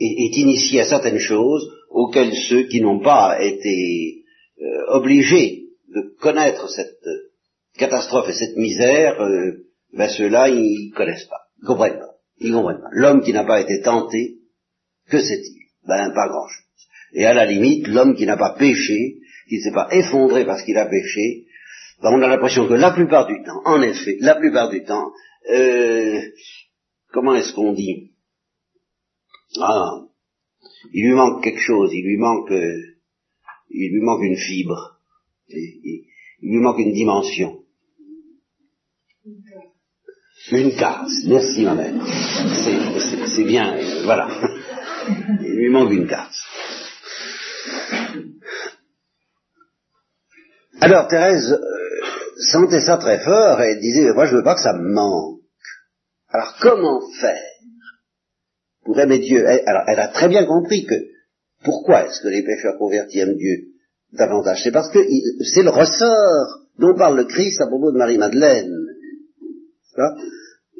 est, 0.00 0.36
initié 0.36 0.80
à 0.80 0.86
certaines 0.86 1.18
choses 1.18 1.70
auxquelles 1.90 2.34
ceux 2.34 2.64
qui 2.64 2.80
n'ont 2.80 3.00
pas 3.00 3.42
été 3.42 4.24
euh, 4.60 4.64
obligés 4.88 5.64
de 5.94 6.16
connaître 6.20 6.70
cette 6.70 6.98
catastrophe 7.76 8.30
et 8.30 8.34
cette 8.34 8.56
misère, 8.56 9.20
euh, 9.20 9.66
ben 9.92 10.08
ceux-là, 10.08 10.48
ils 10.48 10.90
connaissent 10.94 11.26
pas, 11.26 11.42
ils 11.60 11.66
comprennent 11.66 11.98
pas. 11.98 12.16
Ils 12.38 12.52
comprennent 12.52 12.80
pas. 12.80 12.88
L'homme 12.92 13.22
qui 13.22 13.32
n'a 13.32 13.44
pas 13.44 13.60
été 13.60 13.82
tenté 13.82 14.38
que 15.08 15.20
c'est-il 15.20 15.66
Ben 15.86 16.12
pas 16.14 16.28
grand-chose. 16.28 16.62
Et 17.14 17.26
à 17.26 17.34
la 17.34 17.46
limite, 17.46 17.88
l'homme 17.88 18.14
qui 18.14 18.26
n'a 18.26 18.36
pas 18.36 18.54
péché, 18.58 19.18
qui 19.48 19.56
ne 19.56 19.62
s'est 19.62 19.74
pas 19.74 19.88
effondré 19.92 20.44
parce 20.44 20.62
qu'il 20.62 20.78
a 20.78 20.86
péché, 20.86 21.46
ben 22.02 22.10
on 22.12 22.22
a 22.22 22.28
l'impression 22.28 22.66
que 22.66 22.74
la 22.74 22.90
plupart 22.90 23.26
du 23.26 23.42
temps, 23.44 23.62
en 23.64 23.82
effet, 23.82 24.16
la 24.20 24.34
plupart 24.34 24.70
du 24.70 24.82
temps, 24.84 25.12
euh, 25.50 26.20
comment 27.12 27.34
est-ce 27.34 27.52
qu'on 27.52 27.72
dit? 27.72 28.12
Ah, 29.60 30.00
il 30.92 31.06
lui 31.06 31.14
manque 31.14 31.44
quelque 31.44 31.60
chose, 31.60 31.92
il 31.92 32.04
lui 32.04 32.16
manque, 32.16 32.50
euh, 32.50 32.80
il 33.70 33.92
lui 33.92 34.00
manque 34.00 34.22
une 34.22 34.36
fibre, 34.36 34.98
il, 35.48 36.04
lui 36.40 36.58
manque 36.58 36.78
une 36.78 36.92
dimension. 36.92 37.58
Une 40.50 40.74
case, 40.74 41.24
merci 41.28 41.62
ma 41.62 41.74
mère. 41.74 41.94
C'est 42.04 43.44
bien, 43.44 43.76
euh, 43.76 44.02
voilà. 44.04 44.28
Il 45.40 45.54
lui 45.54 45.68
manque 45.68 45.92
une 45.92 46.08
case. 46.08 46.42
Alors 50.80 51.08
Thérèse 51.08 51.52
euh, 51.52 52.06
sentait 52.52 52.80
ça 52.80 52.96
très 52.98 53.20
fort 53.20 53.60
et 53.60 53.76
disait, 53.76 54.12
moi 54.12 54.26
je 54.26 54.36
veux 54.36 54.42
pas 54.42 54.54
que 54.54 54.62
ça 54.62 54.72
me 54.72 54.92
manque. 54.92 55.40
Alors 56.28 56.56
comment 56.60 57.00
faire 57.20 57.50
pour 58.84 58.98
aimer 58.98 59.18
Dieu? 59.18 59.46
Alors 59.46 59.84
elle 59.86 60.00
a 60.00 60.08
très 60.08 60.28
bien 60.28 60.44
compris 60.44 60.84
que 60.84 60.94
pourquoi 61.62 62.06
est-ce 62.06 62.20
que 62.22 62.28
les 62.28 62.42
pécheurs 62.42 62.78
convertis 62.78 63.20
aiment 63.20 63.36
Dieu 63.36 63.68
davantage? 64.12 64.62
C'est 64.64 64.72
parce 64.72 64.90
que 64.90 64.98
c'est 65.44 65.62
le 65.62 65.70
ressort 65.70 66.66
dont 66.78 66.96
parle 66.96 67.18
le 67.18 67.24
Christ 67.24 67.60
à 67.60 67.66
propos 67.66 67.92
de 67.92 67.98
Marie-Madeleine. 67.98 68.72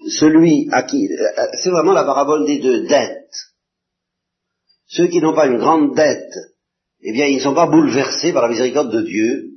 Celui 0.09 0.69
à 0.73 0.83
qui... 0.83 1.07
Euh, 1.13 1.47
c'est 1.63 1.71
vraiment 1.71 1.93
la 1.93 2.03
parabole 2.03 2.47
des 2.47 2.59
deux 2.59 2.87
dettes. 2.87 3.29
Ceux 4.87 5.07
qui 5.07 5.21
n'ont 5.21 5.35
pas 5.35 5.47
une 5.47 5.59
grande 5.59 5.95
dette, 5.95 6.35
eh 7.03 7.13
bien, 7.13 7.27
ils 7.27 7.37
ne 7.37 7.43
sont 7.43 7.55
pas 7.55 7.67
bouleversés 7.67 8.33
par 8.33 8.43
la 8.43 8.49
miséricorde 8.49 8.93
de 8.93 9.03
Dieu, 9.03 9.51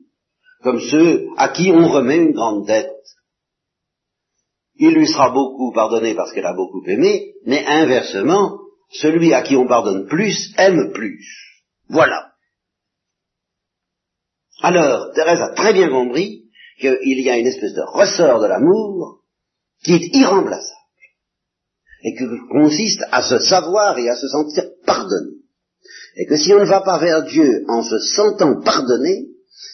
comme 0.64 0.80
ceux 0.80 1.28
à 1.38 1.50
qui 1.50 1.72
on 1.72 1.88
remet 1.88 2.18
une 2.18 2.34
grande 2.34 2.66
dette. 2.66 2.92
Il 4.76 4.94
lui 4.94 5.08
sera 5.08 5.30
beaucoup 5.30 5.72
pardonné 5.72 6.16
parce 6.16 6.34
qu'elle 6.34 6.46
a 6.46 6.54
beaucoup 6.54 6.84
aimé, 6.88 7.34
mais 7.46 7.66
inversement, 7.66 8.60
celui 8.90 9.34
à 9.34 9.42
qui 9.42 9.56
on 9.56 9.68
pardonne 9.68 10.08
plus 10.08 10.54
aime 10.58 10.92
plus. 10.92 11.24
Voilà. 11.88 12.32
Alors, 14.62 15.12
Thérèse 15.14 15.42
a 15.42 15.54
très 15.54 15.74
bien 15.74 15.90
compris 15.90 16.46
qu'il 16.80 17.22
y 17.22 17.30
a 17.30 17.38
une 17.38 17.48
espèce 17.48 17.74
de 17.74 17.82
ressort 17.82 18.42
de 18.42 18.48
l'amour 18.48 19.22
qui 19.84 19.94
est 19.94 20.16
irremplaçable 20.16 20.72
et 22.04 22.16
qui 22.16 22.24
consiste 22.50 23.04
à 23.12 23.22
se 23.22 23.40
savoir 23.40 23.98
et 23.98 24.10
à 24.10 24.16
se 24.16 24.28
sentir 24.28 24.64
pardonné. 24.86 25.35
Et 26.18 26.26
que 26.26 26.38
si 26.38 26.54
on 26.54 26.60
ne 26.60 26.66
va 26.66 26.82
pas 26.82 26.98
vers 26.98 27.24
Dieu 27.24 27.66
en 27.68 27.84
se 27.84 28.00
sentant 28.00 28.62
pardonné, 28.62 29.28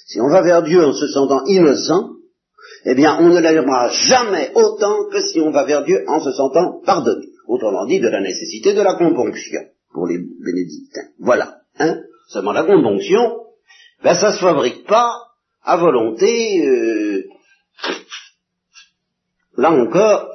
si 0.08 0.20
on 0.20 0.30
va 0.30 0.42
vers 0.42 0.64
Dieu 0.64 0.84
en 0.84 0.94
se 0.94 1.08
sentant 1.08 1.44
innocent, 1.46 2.10
eh 2.86 2.96
bien 2.96 3.18
on 3.20 3.30
ne 3.30 3.40
l'aimera 3.40 3.90
jamais 3.90 4.52
autant 4.56 5.10
que 5.12 5.22
si 5.22 5.40
on 5.40 5.52
va 5.52 5.66
vers 5.66 5.84
Dieu 5.84 6.04
en 6.08 6.20
se 6.20 6.32
sentant 6.32 6.82
pardonné. 6.84 7.28
Autrement 7.48 7.86
dit, 7.86 8.00
de 8.00 8.08
la 8.08 8.22
nécessité 8.22 8.74
de 8.74 8.82
la 8.82 8.96
componction 8.96 9.62
pour 9.94 10.08
les 10.08 10.18
bénédictins. 10.18 11.10
Voilà. 11.20 11.58
Hein 11.80 12.00
Seulement 12.30 12.54
la 12.54 12.64
componction, 12.64 13.20
ben 14.04 14.16
ça 14.16 14.32
se 14.32 14.40
fabrique 14.40 14.88
pas 14.88 15.14
à 15.64 15.78
volonté. 15.78 16.66
Euh, 16.66 17.24
là 19.58 19.72
encore, 19.72 20.30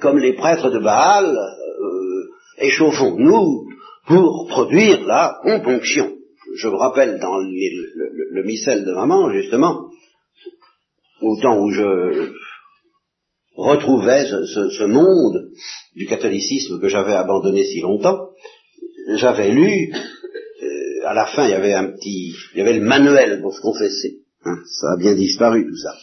comme 0.00 0.18
les 0.18 0.34
prêtres 0.34 0.70
de 0.70 0.78
Baal, 0.78 1.36
euh, 1.36 2.30
échauffons-nous 2.58 3.71
pour 4.06 4.46
produire 4.48 5.06
la 5.06 5.38
componction. 5.42 6.12
Je 6.56 6.68
me 6.68 6.76
rappelle 6.76 7.18
dans 7.18 7.38
le, 7.38 8.42
missel 8.44 8.84
de 8.84 8.92
maman, 8.92 9.30
justement, 9.32 9.88
au 11.22 11.40
temps 11.40 11.58
où 11.58 11.70
je 11.70 12.32
retrouvais 13.56 14.26
ce, 14.26 14.84
monde 14.84 15.50
du 15.94 16.06
catholicisme 16.06 16.80
que 16.80 16.88
j'avais 16.88 17.14
abandonné 17.14 17.64
si 17.64 17.80
longtemps, 17.80 18.30
j'avais 19.16 19.50
lu, 19.50 19.92
euh, 19.92 21.06
à 21.06 21.14
la 21.14 21.26
fin 21.26 21.44
il 21.44 21.50
y 21.50 21.54
avait 21.54 21.74
un 21.74 21.92
petit, 21.92 22.34
il 22.54 22.58
y 22.58 22.60
avait 22.60 22.78
le 22.78 22.84
manuel 22.84 23.40
pour 23.40 23.54
se 23.54 23.60
confesser. 23.60 24.22
Hein, 24.44 24.56
ça 24.80 24.92
a 24.92 24.96
bien 24.96 25.14
disparu 25.14 25.64
tout 25.64 25.76
ça. 25.76 25.94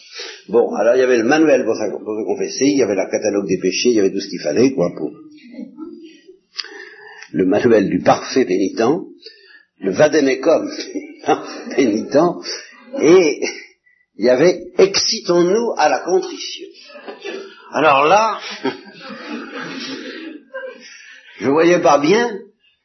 Bon, 0.48 0.74
alors 0.76 0.96
il 0.96 1.00
y 1.00 1.04
avait 1.04 1.18
le 1.18 1.26
manuel 1.26 1.66
pour, 1.66 1.76
se 1.76 2.26
confesser, 2.26 2.66
il 2.66 2.78
y 2.78 2.84
avait 2.84 2.96
le 2.96 3.12
catalogue 3.12 3.48
des 3.48 3.60
péchés, 3.60 3.90
il 3.90 3.96
y 3.96 4.00
avait 4.00 4.12
tout 4.12 4.22
ce 4.22 4.30
qu'il 4.30 4.42
fallait, 4.42 4.72
quoi, 4.72 4.92
pour 4.98 5.12
le 7.32 7.46
manuel 7.46 7.90
du 7.90 8.00
parfait 8.00 8.46
pénitent, 8.46 8.82
le 9.80 9.92
vademecum 9.92 10.70
pénitent, 11.76 12.18
et 13.02 13.42
il 14.18 14.26
y 14.26 14.30
avait 14.30 14.62
excitons-nous 14.78 15.74
à 15.78 15.90
la 15.90 16.00
contrition. 16.00 16.68
Alors 17.72 18.06
là, 18.06 18.40
Je 21.40 21.50
voyais 21.50 21.80
pas 21.80 22.00
bien, 22.00 22.38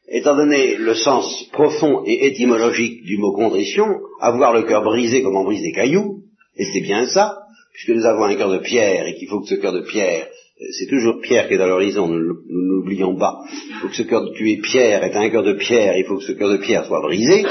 étant 0.07 0.37
donné 0.37 0.77
le 0.77 0.95
sens 0.95 1.45
profond 1.51 2.05
et 2.07 2.29
étymologique 2.29 3.03
du 3.03 3.19
mot 3.19 3.33
contrition, 3.33 3.85
avoir 4.21 4.53
le 4.53 4.63
cœur 4.63 4.85
brisé 4.85 5.23
comme 5.23 5.37
on 5.37 5.45
brise 5.45 5.63
des 5.63 5.73
cailloux, 5.73 6.21
et 6.57 6.65
c'est 6.65 6.83
bien 6.83 7.07
ça, 7.09 7.37
puisque 7.73 7.97
nous 7.97 8.07
avons 8.07 8.25
un 8.25 8.37
cœur 8.37 8.51
de 8.51 8.59
pierre 8.59 9.09
et 9.09 9.17
qu'il 9.17 9.29
faut 9.29 9.41
que 9.41 9.49
ce 9.49 9.57
cœur 9.57 9.73
de 9.73 9.81
pierre, 9.81 10.29
c'est 10.57 10.87
toujours 10.89 11.21
pierre 11.21 11.49
qui 11.49 11.55
est 11.55 11.59
dans 11.59 11.67
l'horizon, 11.67 12.07
nous 12.09 12.37
n'oublions 12.49 13.17
pas, 13.17 13.45
il 13.51 13.75
faut 13.77 13.89
que 13.89 13.97
ce 13.97 14.03
cœur 14.03 14.23
de 14.23 14.31
est 14.31 14.63
pierre 14.63 15.03
est 15.03 15.17
un 15.17 15.31
cœur 15.31 15.43
de 15.43 15.55
pierre, 15.55 15.97
il 15.97 16.05
faut 16.07 16.17
que 16.17 16.25
ce 16.25 16.33
cœur 16.33 16.51
de 16.51 16.59
pierre 16.59 16.87
soit 16.87 17.03
brisé, 17.03 17.45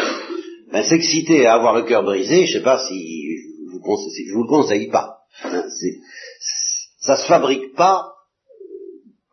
ben, 0.72 0.84
s'exciter 0.84 1.46
à 1.46 1.56
avoir 1.56 1.76
le 1.76 1.84
cœur 1.84 2.04
brisé, 2.04 2.46
je 2.46 2.54
ne 2.54 2.60
sais 2.60 2.64
pas 2.64 2.80
si 2.88 2.96
je 2.96 3.72
vous, 3.72 3.82
vous 3.82 4.44
le 4.44 4.50
conseille 4.50 4.90
pas. 4.90 5.18
Hein, 5.44 5.64
ça 7.00 7.18
se 7.18 7.28
fabrique 7.28 7.76
pas 7.76 8.14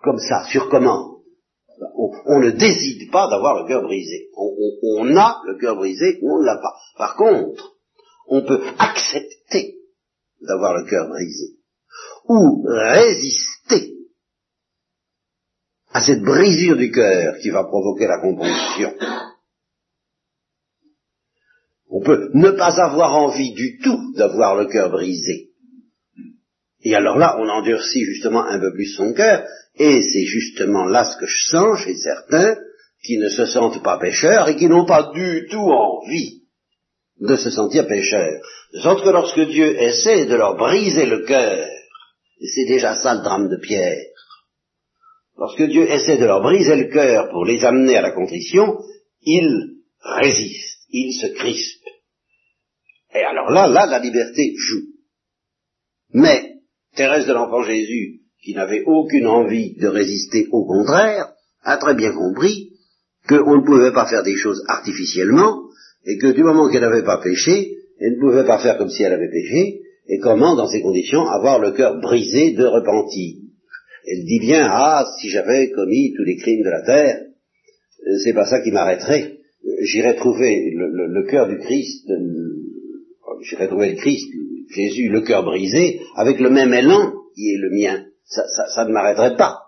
comme 0.03 0.19
ça, 0.19 0.45
sur 0.51 0.69
commande. 0.69 1.19
On, 2.27 2.41
ne 2.41 2.51
décide 2.51 3.11
pas 3.11 3.29
d'avoir 3.29 3.63
le 3.63 3.69
cœur 3.69 3.83
brisé. 3.83 4.29
On, 4.37 4.51
on, 4.99 5.17
a 5.17 5.41
le 5.47 5.59
cœur 5.59 5.77
brisé 5.77 6.19
ou 6.21 6.35
on 6.35 6.41
ne 6.41 6.47
l'a 6.47 6.57
pas. 6.57 6.75
Par 6.99 7.17
contre, 7.17 7.77
on 8.29 8.43
peut 8.43 8.61
accepter 8.79 9.77
d'avoir 10.41 10.77
le 10.77 10.89
cœur 10.89 11.09
brisé 11.09 11.57
ou 12.29 12.65
résister 12.67 13.60
à 15.93 16.01
cette 16.01 16.23
brisure 16.23 16.77
du 16.77 16.91
cœur 16.91 17.35
qui 17.43 17.51
va 17.51 17.65
provoquer 17.65 18.07
la 18.07 18.21
compunction. 18.21 18.95
On 21.91 22.01
peut 22.03 22.31
ne 22.35 22.51
pas 22.51 22.81
avoir 22.81 23.17
envie 23.17 23.53
du 23.53 23.79
tout 23.79 24.13
d'avoir 24.15 24.55
le 24.57 24.67
cœur 24.67 24.91
brisé. 24.91 25.49
Et 26.83 26.95
alors 26.95 27.19
là, 27.19 27.37
on 27.39 27.49
endurcit 27.49 28.05
justement 28.05 28.45
un 28.45 28.59
peu 28.59 28.73
plus 28.73 28.95
son 28.95 29.13
cœur, 29.13 29.47
et 29.75 30.01
c'est 30.01 30.25
justement 30.25 30.85
là 30.85 31.05
ce 31.05 31.19
que 31.19 31.27
je 31.27 31.49
sens 31.49 31.81
chez 31.81 31.97
certains 31.97 32.57
qui 33.03 33.19
ne 33.19 33.29
se 33.29 33.47
sentent 33.47 33.83
pas 33.83 33.99
pécheurs 33.99 34.49
et 34.49 34.57
qui 34.57 34.69
n'ont 34.69 34.87
pas 34.87 35.11
du 35.13 35.47
tout 35.51 35.59
envie 35.59 36.43
de 37.21 37.37
se 37.37 37.51
sentir 37.51 37.87
pécheurs. 37.87 38.41
Sorte 38.81 39.05
que 39.05 39.11
lorsque 39.11 39.41
Dieu 39.41 39.83
essaie 39.83 40.27
de 40.27 40.37
leur 40.37 40.57
briser 40.57 41.07
le 41.07 41.25
cœur, 41.27 41.67
et 42.41 42.47
c'est 42.55 42.67
déjà 42.67 42.95
ça 42.95 43.15
le 43.15 43.21
drame 43.21 43.49
de 43.49 43.57
Pierre, 43.57 44.03
lorsque 45.37 45.63
Dieu 45.63 45.83
essaie 45.91 46.19
de 46.19 46.25
leur 46.25 46.43
briser 46.43 46.77
le 46.77 46.91
cœur 46.91 47.29
pour 47.31 47.45
les 47.45 47.65
amener 47.65 47.97
à 47.97 48.03
la 48.03 48.13
contrition, 48.13 48.79
ils 49.23 49.77
résistent, 50.03 50.87
ils 50.91 51.13
se 51.13 51.27
crispent. 51.35 51.89
Et 53.15 53.23
alors 53.23 53.51
là, 53.51 53.67
là, 53.67 53.87
la 53.87 53.99
liberté 53.99 54.55
joue. 54.57 54.87
Mais 56.13 56.55
Thérèse 56.95 57.27
de 57.27 57.33
l'Enfant 57.33 57.63
Jésus, 57.63 58.21
qui 58.43 58.55
n'avait 58.55 58.83
aucune 58.87 59.27
envie 59.27 59.77
de 59.77 59.87
résister 59.87 60.47
au 60.51 60.65
contraire, 60.65 61.33
a 61.63 61.77
très 61.77 61.95
bien 61.95 62.13
compris 62.13 62.71
qu'on 63.29 63.59
ne 63.59 63.65
pouvait 63.65 63.93
pas 63.93 64.09
faire 64.09 64.23
des 64.23 64.37
choses 64.37 64.63
artificiellement, 64.67 65.63
et 66.05 66.17
que 66.17 66.29
du 66.29 66.43
moment 66.43 66.71
qu'elle 66.71 66.81
n'avait 66.81 67.05
pas 67.05 67.21
péché, 67.23 67.77
elle 68.01 68.15
ne 68.15 68.21
pouvait 68.21 68.47
pas 68.47 68.59
faire 68.59 68.79
comme 68.79 68.89
si 68.89 69.03
elle 69.03 69.13
avait 69.13 69.31
péché, 69.31 69.83
et 70.11 70.19
comment, 70.19 70.57
dans 70.57 70.67
ces 70.67 70.83
conditions, 70.83 71.25
avoir 71.27 71.61
le 71.61 71.71
cœur 71.71 72.01
brisé 72.01 72.53
de 72.53 72.65
repentir. 72.65 73.37
Elle 74.07 74.25
dit 74.25 74.41
bien, 74.41 74.67
ah, 74.69 75.07
si 75.21 75.29
j'avais 75.31 75.71
commis 75.71 76.13
tous 76.17 76.25
les 76.25 76.37
crimes 76.37 76.65
de 76.65 76.71
la 76.71 76.83
terre, 76.83 77.21
euh, 77.21 78.19
c'est 78.25 78.35
pas 78.35 78.47
ça 78.47 78.61
qui 78.61 78.73
m'arrêterait. 78.73 79.39
J'irais 79.83 80.17
trouver 80.17 80.73
le, 80.75 81.27
cœur 81.31 81.47
du 81.47 81.59
Christ, 81.59 82.11
euh, 82.11 82.17
j'irais 83.43 83.69
trouver 83.69 83.93
le 83.93 83.97
Christ, 83.97 84.33
Jésus, 84.75 85.09
le 85.09 85.21
cœur 85.21 85.45
brisé, 85.45 86.01
avec 86.17 86.41
le 86.41 86.51
même 86.51 86.75
élan 86.75 87.13
qui 87.37 87.53
est 87.53 87.59
le 87.59 87.71
mien 87.71 88.05
ça, 88.31 88.85
ne 88.85 88.93
m'arrêterait 88.93 89.37
pas. 89.37 89.59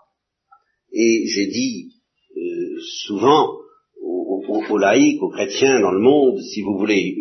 Et 0.91 1.25
j'ai 1.27 1.47
dit 1.47 1.91
euh, 2.37 2.79
souvent 3.05 3.57
aux, 4.01 4.77
laïcs, 4.77 5.21
aux 5.21 5.29
chrétiens 5.29 5.79
dans 5.79 5.91
le 5.91 5.99
monde, 5.99 6.39
si 6.41 6.61
vous 6.61 6.77
voulez, 6.77 7.15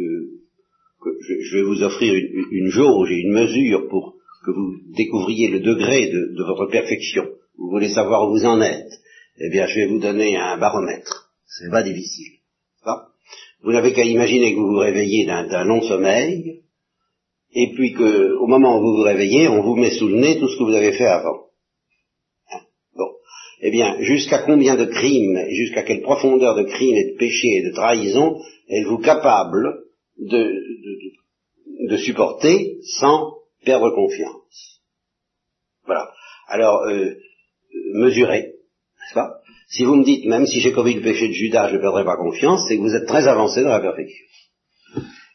que 1.23 1.43
je, 1.43 1.57
vais 1.57 1.63
vous 1.63 1.83
offrir 1.83 2.15
une, 2.15 2.45
une 2.51 2.71
jauge 2.71 3.11
et 3.11 3.21
une 3.21 3.33
mesure 3.33 3.89
pour 3.89 4.17
que 4.45 4.51
vous 4.51 4.75
découvriez 4.97 5.49
le 5.49 5.61
degré 5.61 6.11
de, 6.11 6.43
votre 6.45 6.67
perfection. 6.67 7.25
Vous 7.57 7.71
voulez 7.71 7.89
savoir 7.89 8.29
où 8.29 8.33
vous 8.33 8.45
en 8.45 8.61
êtes. 8.61 8.93
Eh 9.39 9.51
bien, 9.51 9.67
je 9.67 9.81
vais 9.81 9.87
vous 9.87 10.01
donner 10.01 10.37
un 10.37 10.59
baromètre. 10.59 11.31
C'est 11.47 11.71
pas 11.71 11.83
difficile. 11.83 12.39
vous 13.63 13.73
n'avez 13.73 13.93
qu'à 13.93 14.05
imaginer 14.05 14.53
que 14.53 14.59
vous 14.59 14.73
vous 14.73 14.79
réveillez 14.79 15.27
d'un 15.27 15.65
long 15.65 15.83
sommeil, 15.83 16.63
et 17.55 17.73
puis 17.75 17.93
qu'au 17.93 18.47
moment 18.47 18.79
où 18.79 18.81
vous 18.81 18.97
vous 18.97 19.03
réveillez, 19.03 19.49
on 19.49 19.63
vous 19.63 19.77
met 19.77 19.91
sous 19.91 20.09
le 20.09 20.17
nez 20.17 20.39
tout 20.39 20.49
ce 20.49 20.57
que 20.59 20.65
vous 20.65 20.75
avez 20.75 20.93
fait 20.93 21.07
avant. 21.07 21.47
Hein? 22.53 22.61
bon. 22.97 23.11
Eh 23.61 23.71
bien, 23.71 24.01
jusqu'à 24.01 24.39
combien 24.39 24.77
de 24.77 24.87
crimes, 24.87 25.39
jusqu'à 25.51 25.83
quelle 25.83 26.03
profondeur 26.03 26.57
de 26.57 26.65
crimes 26.65 26.97
et 26.97 27.13
de 27.13 27.19
péchés 27.19 27.59
et 27.59 27.69
de 27.69 27.75
trahison 27.75 28.41
êtes-vous 28.69 28.99
capable 28.99 29.82
de, 30.19 30.53
de, 31.89 31.97
supporter 31.97 32.79
sans 33.01 33.35
perdre 33.65 33.91
confiance 33.95 34.81
Voilà. 35.85 36.13
Alors, 36.49 36.83
euh, 36.89 37.15
mesurez, 37.95 38.43
n'est-ce 38.43 39.15
pas? 39.15 39.41
Si 39.69 39.85
vous 39.85 39.97
me 39.97 40.05
dites, 40.05 40.27
même 40.27 40.47
si 40.47 40.61
j'ai 40.61 40.73
commis 40.73 40.95
le 40.95 41.03
péché 41.03 41.29
de 41.29 41.33
Judas, 41.33 41.69
je 41.69 41.77
ne 41.77 41.81
perdrai 41.81 42.05
pas 42.05 42.17
confiance, 42.17 42.67
c'est 42.69 42.77
que 42.77 42.83
vous 42.83 42.95
êtes 42.95 43.07
très 43.07 43.27
avancé 43.27 43.63
dans 43.63 43.71
la 43.71 43.81
perfection. 43.81 44.27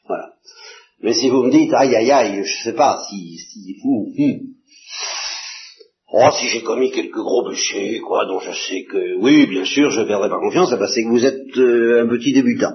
Voilà. 0.08 0.34
Mais 1.02 1.14
si 1.14 1.30
vous 1.30 1.44
me 1.44 1.52
dites, 1.52 1.74
aïe 1.74 1.96
aïe 1.96 2.12
aïe, 2.12 2.44
je 2.44 2.64
sais 2.64 2.76
pas, 2.76 3.04
si, 3.10 3.38
si, 3.38 3.76
hum, 3.84 4.06
hum. 4.18 4.40
oh, 6.14 6.30
si 6.40 6.50
j'ai 6.50 6.62
commis 6.62 6.92
quelques 6.92 7.18
gros 7.18 7.50
péchés, 7.50 8.00
quoi, 8.00 8.26
dont 8.26 8.40
je 8.40 8.52
sais 8.52 8.84
que, 8.84 9.16
oui, 9.18 9.48
bien 9.48 9.66
sûr, 9.66 9.90
je 9.90 10.02
ne 10.02 10.06
perdrai 10.06 10.30
pas 10.30 10.40
confiance, 10.40 10.72
eh 10.74 10.78
ben, 10.78 10.88
c'est 10.88 11.04
que 11.04 11.10
vous 11.10 11.26
êtes 11.26 11.58
euh, 11.58 12.04
un 12.04 12.08
petit 12.08 12.34
débutant. 12.34 12.74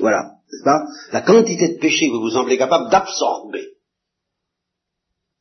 Voilà, 0.00 0.32
pas? 0.64 0.84
La 1.12 1.22
quantité 1.22 1.68
de 1.74 1.78
péchés 1.78 2.08
que 2.08 2.16
vous 2.16 2.30
semblez 2.30 2.58
capable 2.58 2.90
d'absorber, 2.90 3.68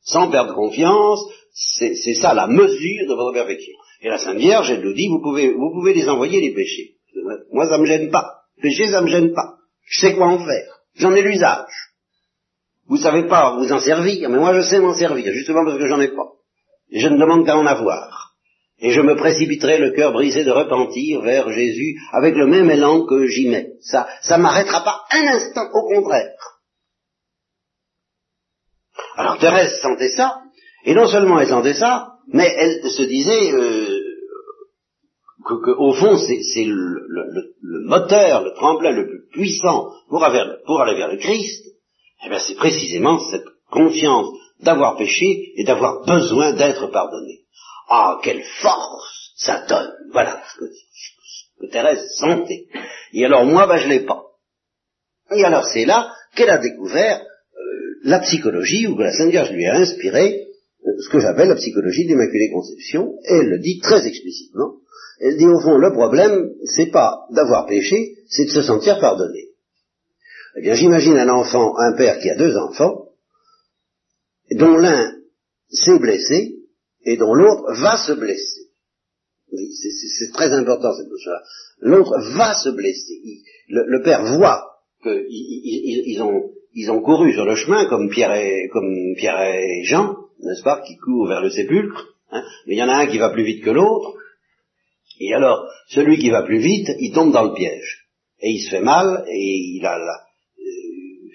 sans 0.01 0.29
perdre 0.29 0.53
confiance, 0.53 1.19
c'est 1.53 2.15
ça 2.21 2.33
la 2.33 2.47
mesure 2.47 3.07
de 3.07 3.15
votre 3.15 3.33
perfection. 3.33 3.73
Et 4.01 4.09
la 4.09 4.17
Sainte 4.17 4.37
Vierge, 4.37 4.69
elle 4.71 4.83
nous 4.83 4.93
dit, 4.93 5.07
vous 5.07 5.21
pouvez, 5.21 5.51
vous 5.51 5.71
pouvez 5.71 5.93
les 5.93 6.07
envoyer 6.09 6.41
les 6.41 6.53
péchés. 6.53 6.95
Moi, 7.51 7.67
ça 7.67 7.77
me 7.77 7.85
gêne 7.85 8.11
pas. 8.11 8.41
Péché, 8.61 8.87
ça 8.87 9.01
me 9.01 9.07
gêne 9.07 9.33
pas. 9.33 9.55
Je 9.87 10.01
sais 10.01 10.15
quoi 10.15 10.27
en 10.27 10.45
faire. 10.45 10.79
J'en 10.95 11.13
ai 11.15 11.21
l'usage. 11.21 11.85
Vous 12.87 12.97
savez 12.97 13.23
pas 13.23 13.57
vous 13.57 13.71
en 13.71 13.79
servir, 13.79 14.29
mais 14.29 14.37
moi 14.37 14.53
je 14.53 14.61
sais 14.61 14.79
m'en 14.79 14.93
servir, 14.93 15.33
justement 15.33 15.65
parce 15.65 15.79
que 15.79 15.87
j'en 15.87 15.99
ai 15.99 16.09
pas. 16.09 16.33
Et 16.91 16.99
je 16.99 17.07
ne 17.07 17.17
demande 17.17 17.45
qu'à 17.45 17.57
en 17.57 17.65
avoir. 17.65 18.24
Et 18.79 18.91
je 18.91 19.01
me 19.01 19.15
précipiterai 19.15 19.77
le 19.77 19.91
cœur 19.91 20.11
brisé 20.11 20.43
de 20.43 20.51
repentir 20.51 21.21
vers 21.21 21.49
Jésus 21.49 21.95
avec 22.11 22.35
le 22.35 22.47
même 22.47 22.69
élan 22.69 23.05
que 23.05 23.25
j'y 23.27 23.47
mets. 23.47 23.71
Ça, 23.81 24.07
ça 24.21 24.37
m'arrêtera 24.37 24.83
pas 24.83 25.03
un 25.11 25.27
instant, 25.27 25.67
au 25.73 25.95
contraire. 25.95 26.33
Alors 29.15 29.37
Thérèse 29.39 29.79
sentait 29.81 30.09
ça, 30.09 30.41
et 30.83 30.93
non 30.93 31.07
seulement 31.07 31.39
elle 31.39 31.47
sentait 31.47 31.73
ça, 31.73 32.15
mais 32.27 32.53
elle 32.57 32.89
se 32.89 33.03
disait, 33.03 33.53
euh, 33.53 34.05
que, 35.45 35.71
au 35.71 35.93
fond, 35.93 36.17
c'est 36.17 36.65
le, 36.65 37.85
moteur, 37.87 38.43
le 38.43 38.53
tremplin 38.55 38.91
le 38.91 39.07
plus 39.07 39.27
puissant 39.31 39.91
pour, 40.09 40.25
pour 40.65 40.81
aller 40.81 40.97
vers 40.97 41.11
le 41.11 41.17
Christ, 41.17 41.65
eh 42.25 42.29
bien 42.29 42.39
c'est 42.39 42.55
précisément 42.55 43.19
cette 43.19 43.45
confiance 43.69 44.27
d'avoir 44.61 44.97
péché 44.97 45.53
et 45.55 45.63
d'avoir 45.63 46.03
besoin 46.05 46.53
d'être 46.53 46.87
pardonné. 46.87 47.41
Ah, 47.89 48.19
quelle 48.23 48.43
force 48.61 49.33
ça 49.37 49.65
donne 49.67 49.93
Voilà 50.11 50.41
ce 50.53 50.59
que, 50.59 51.71
Thérèse 51.71 52.07
sentait. 52.17 52.65
Et 53.13 53.25
alors 53.25 53.45
moi, 53.45 53.67
ben, 53.67 53.77
je 53.77 53.87
l'ai 53.87 54.05
pas. 54.05 54.23
Et 55.31 55.43
alors 55.43 55.65
c'est 55.73 55.85
là 55.85 56.13
qu'elle 56.35 56.49
a 56.49 56.57
découvert 56.57 57.21
euh, 57.21 57.99
la 58.03 58.19
psychologie, 58.19 58.87
ou 58.87 58.95
que 58.95 59.03
la 59.03 59.13
Sainte 59.13 59.31
Vierge 59.31 59.51
lui 59.51 59.65
a 59.65 59.75
inspiré 59.75 60.47
euh, 60.85 61.01
ce 61.01 61.09
que 61.09 61.19
j'appelle 61.19 61.49
la 61.49 61.55
psychologie 61.55 62.03
de 62.03 62.09
l'Immaculée 62.09 62.51
Conception, 62.51 63.15
et 63.27 63.35
elle 63.35 63.49
le 63.49 63.59
dit 63.59 63.79
très 63.79 64.05
explicitement, 64.05 64.75
elle 65.19 65.37
dit 65.37 65.47
au 65.47 65.59
fond, 65.59 65.77
le 65.77 65.93
problème, 65.93 66.51
c'est 66.65 66.91
pas 66.91 67.25
d'avoir 67.31 67.65
péché, 67.65 68.17
c'est 68.27 68.45
de 68.45 68.49
se 68.49 68.61
sentir 68.61 68.99
pardonné. 68.99 69.49
Eh 70.57 70.61
bien, 70.61 70.73
j'imagine 70.73 71.17
un 71.17 71.29
enfant, 71.29 71.77
un 71.77 71.93
père 71.93 72.19
qui 72.19 72.29
a 72.29 72.35
deux 72.35 72.55
enfants, 72.57 73.09
dont 74.51 74.77
l'un 74.77 75.15
s'est 75.69 75.99
blessé 75.99 76.54
et 77.05 77.17
dont 77.17 77.33
l'autre 77.33 77.73
va 77.81 77.97
se 77.97 78.13
blesser. 78.13 78.69
Oui, 79.51 79.69
c'est 79.73 80.31
très 80.33 80.51
important 80.51 80.93
cette 80.93 81.09
chose-là. 81.09 81.41
L'autre 81.79 82.13
va 82.35 82.53
se 82.53 82.69
blesser. 82.69 83.21
le, 83.69 84.01
père 84.03 84.25
voit 84.37 84.79
qu'ils 85.03 86.21
ont, 86.21 86.51
ils 86.73 86.91
ont 86.91 87.01
couru 87.01 87.33
sur 87.33 87.45
le 87.45 87.55
chemin 87.55 87.85
comme 87.85 88.09
Pierre 88.09 88.33
et, 88.33 88.69
comme 88.71 89.15
Pierre 89.17 89.55
et 89.55 89.83
Jean, 89.83 90.15
n'est-ce 90.39 90.63
pas, 90.63 90.81
qui 90.81 90.97
courent 90.97 91.27
vers 91.27 91.41
le 91.41 91.49
sépulcre. 91.49 92.15
Hein, 92.31 92.43
mais 92.65 92.73
il 92.75 92.77
y 92.77 92.83
en 92.83 92.89
a 92.89 92.95
un 92.95 93.07
qui 93.07 93.19
va 93.19 93.29
plus 93.29 93.45
vite 93.45 93.63
que 93.63 93.69
l'autre, 93.69 94.15
et 95.19 95.33
alors, 95.33 95.67
celui 95.87 96.17
qui 96.17 96.29
va 96.29 96.43
plus 96.43 96.59
vite, 96.59 96.89
il 96.99 97.13
tombe 97.13 97.31
dans 97.31 97.45
le 97.45 97.53
piège. 97.53 98.05
Et 98.41 98.51
il 98.51 98.59
se 98.59 98.69
fait 98.69 98.81
mal, 98.81 99.25
et 99.29 99.55
il 99.77 99.85
a 99.85 99.97
la, 99.97 100.13
euh, 100.59 101.29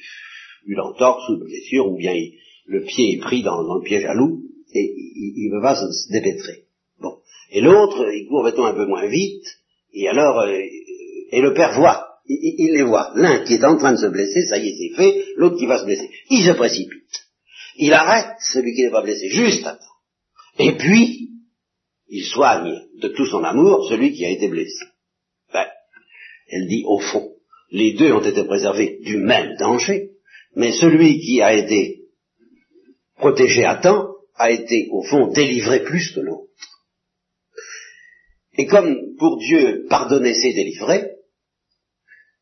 une 0.67 0.81
entorse 0.81 1.29
ou 1.29 1.35
une 1.35 1.45
blessure, 1.45 1.91
ou 1.91 1.97
bien 1.97 2.15
le 2.67 2.85
pied 2.85 3.15
est 3.15 3.21
pris 3.21 3.43
dans, 3.43 3.63
le 3.63 3.83
piège 3.83 4.05
à 4.05 4.15
loup, 4.15 4.43
et 4.75 4.95
il 5.37 5.51
pas 5.63 5.77
se 5.77 6.13
dépêtrer. 6.13 6.65
Bon. 7.01 7.19
Et 7.51 7.61
l'autre, 7.61 8.07
il 8.13 8.27
court, 8.29 8.45
mettons, 8.45 8.65
un 8.65 8.75
peu 8.75 8.87
moins 8.87 9.07
vite, 9.07 9.45
et 9.93 10.09
alors, 10.09 10.41
euh, 10.41 10.59
et 11.33 11.41
le 11.41 11.55
père 11.55 11.79
voit, 11.79 12.07
il, 12.27 12.55
il 12.59 12.73
les 12.73 12.83
voit. 12.83 13.13
L'un 13.15 13.45
qui 13.45 13.55
est 13.55 13.65
en 13.65 13.77
train 13.77 13.93
de 13.93 13.99
se 13.99 14.07
blesser, 14.07 14.43
ça 14.43 14.59
y 14.59 14.69
est, 14.69 14.77
c'est 14.77 14.97
fait, 14.97 15.25
l'autre 15.37 15.57
qui 15.57 15.67
va 15.67 15.79
se 15.79 15.85
blesser. 15.85 16.11
Il 16.31 16.45
se 16.45 16.53
précipite. 16.53 17.27
Il 17.77 17.93
arrête 17.93 18.37
celui 18.53 18.75
qui 18.75 18.83
n'est 18.83 18.91
pas 18.91 19.03
blessé, 19.03 19.29
juste 19.31 19.67
à 19.67 19.73
temps. 19.73 19.85
Et 20.59 20.73
puis, 20.73 21.31
il 22.09 22.25
soigne 22.25 22.81
de 23.01 23.09
tout 23.09 23.27
son 23.27 23.43
amour 23.45 23.87
celui 23.89 24.13
qui 24.13 24.25
a 24.25 24.31
été 24.31 24.49
blessé. 24.49 24.85
Ben, 25.53 25.67
elle 26.49 26.67
dit, 26.67 26.83
au 26.87 26.99
fond, 26.99 27.33
les 27.71 27.95
deux 27.95 28.13
ont 28.13 28.25
été 28.25 28.45
préservés 28.45 28.99
du 29.03 29.19
même 29.19 29.57
danger, 29.59 30.11
mais 30.57 30.73
celui 30.73 31.21
qui 31.21 31.41
a 31.41 31.55
été 31.55 32.01
protégé 33.17 33.65
à 33.65 33.77
temps 33.77 34.10
a 34.41 34.51
été, 34.51 34.89
au 34.91 35.03
fond, 35.03 35.29
délivré 35.29 35.85
plus 35.85 36.13
que 36.13 36.21
l'autre. 36.21 36.49
Et 38.57 38.67
comme 38.67 38.97
pour 39.19 39.39
Dieu, 39.39 39.85
pardonner, 39.89 40.35
c'est 40.35 40.55
délivrer, 40.55 41.11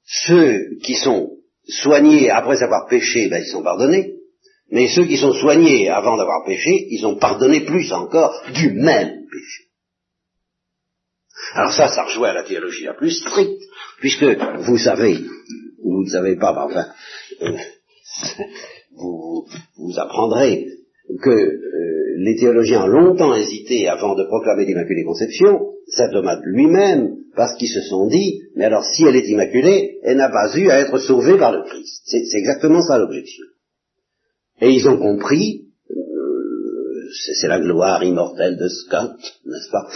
ceux 0.05 0.77
qui 0.83 0.95
sont 0.95 1.33
soignés 1.67 2.31
après 2.31 2.63
avoir 2.63 2.87
péché, 2.89 3.29
ben, 3.29 3.43
ils 3.43 3.51
sont 3.51 3.65
pardonnés, 3.65 4.15
mais 4.71 4.87
ceux 4.89 5.07
qui 5.07 5.17
sont 5.17 5.33
soignés 5.33 5.89
avant 5.89 6.17
d'avoir 6.17 6.47
péché, 6.47 6.87
ils 6.91 7.05
ont 7.05 7.17
pardonné 7.17 7.61
plus 7.65 7.93
encore 7.93 8.33
du 8.55 8.71
même 8.73 9.27
péché. 9.31 9.65
Alors 11.55 11.73
ça, 11.73 11.89
ça 11.89 12.05
rejoint 12.05 12.33
la 12.33 12.45
théologie 12.45 12.85
la 12.85 12.95
plus 12.95 13.11
stricte, 13.11 13.63
puisque 13.99 14.25
vous 14.25 14.79
savez, 14.79 15.19
ou 15.83 15.97
vous 15.97 16.05
ne 16.05 16.11
savez 16.11 16.37
pas, 16.37 16.55
enfin, 16.65 16.87
euh, 17.43 17.57
vous, 18.93 19.49
vous, 19.77 19.99
apprendrez 19.99 20.78
que 21.21 21.31
euh, 21.31 22.15
les 22.19 22.37
théologiens 22.37 22.85
ont 22.85 22.89
longtemps 22.89 23.35
hésité 23.35 23.89
avant 23.89 24.15
de 24.15 24.25
proclamer 24.25 24.65
l'Immaculée 24.67 25.05
Conception, 25.05 25.75
saint 25.87 26.11
Thomas 26.11 26.41
lui-même, 26.45 27.17
parce 27.35 27.57
qu'ils 27.57 27.69
se 27.69 27.83
sont 27.83 28.09
dit, 28.09 28.43
mais 28.57 28.65
alors 28.65 28.85
si 28.85 29.05
elle 29.05 29.17
est 29.17 29.29
immaculée, 29.29 29.99
elle 30.03 30.17
n'a 30.17 30.29
pas 30.29 30.57
eu 30.57 30.69
à 30.71 30.81
être 30.81 30.99
sauvée 30.99 31.39
par 31.39 31.53
le 31.53 31.63
Christ. 31.63 32.03
C'est 32.05 32.39
exactement 32.39 32.83
ça 32.83 32.99
l'objection. 32.99 33.45
Et 34.61 34.71
ils 34.71 34.89
ont 34.89 34.99
compris, 34.99 35.69
euh, 35.91 37.09
c'est 37.41 37.49
la 37.49 37.61
gloire 37.61 38.03
immortelle 38.03 38.57
de 38.57 38.69
Scott, 38.69 39.17
n'est-ce 39.47 39.71
pas, 39.71 39.89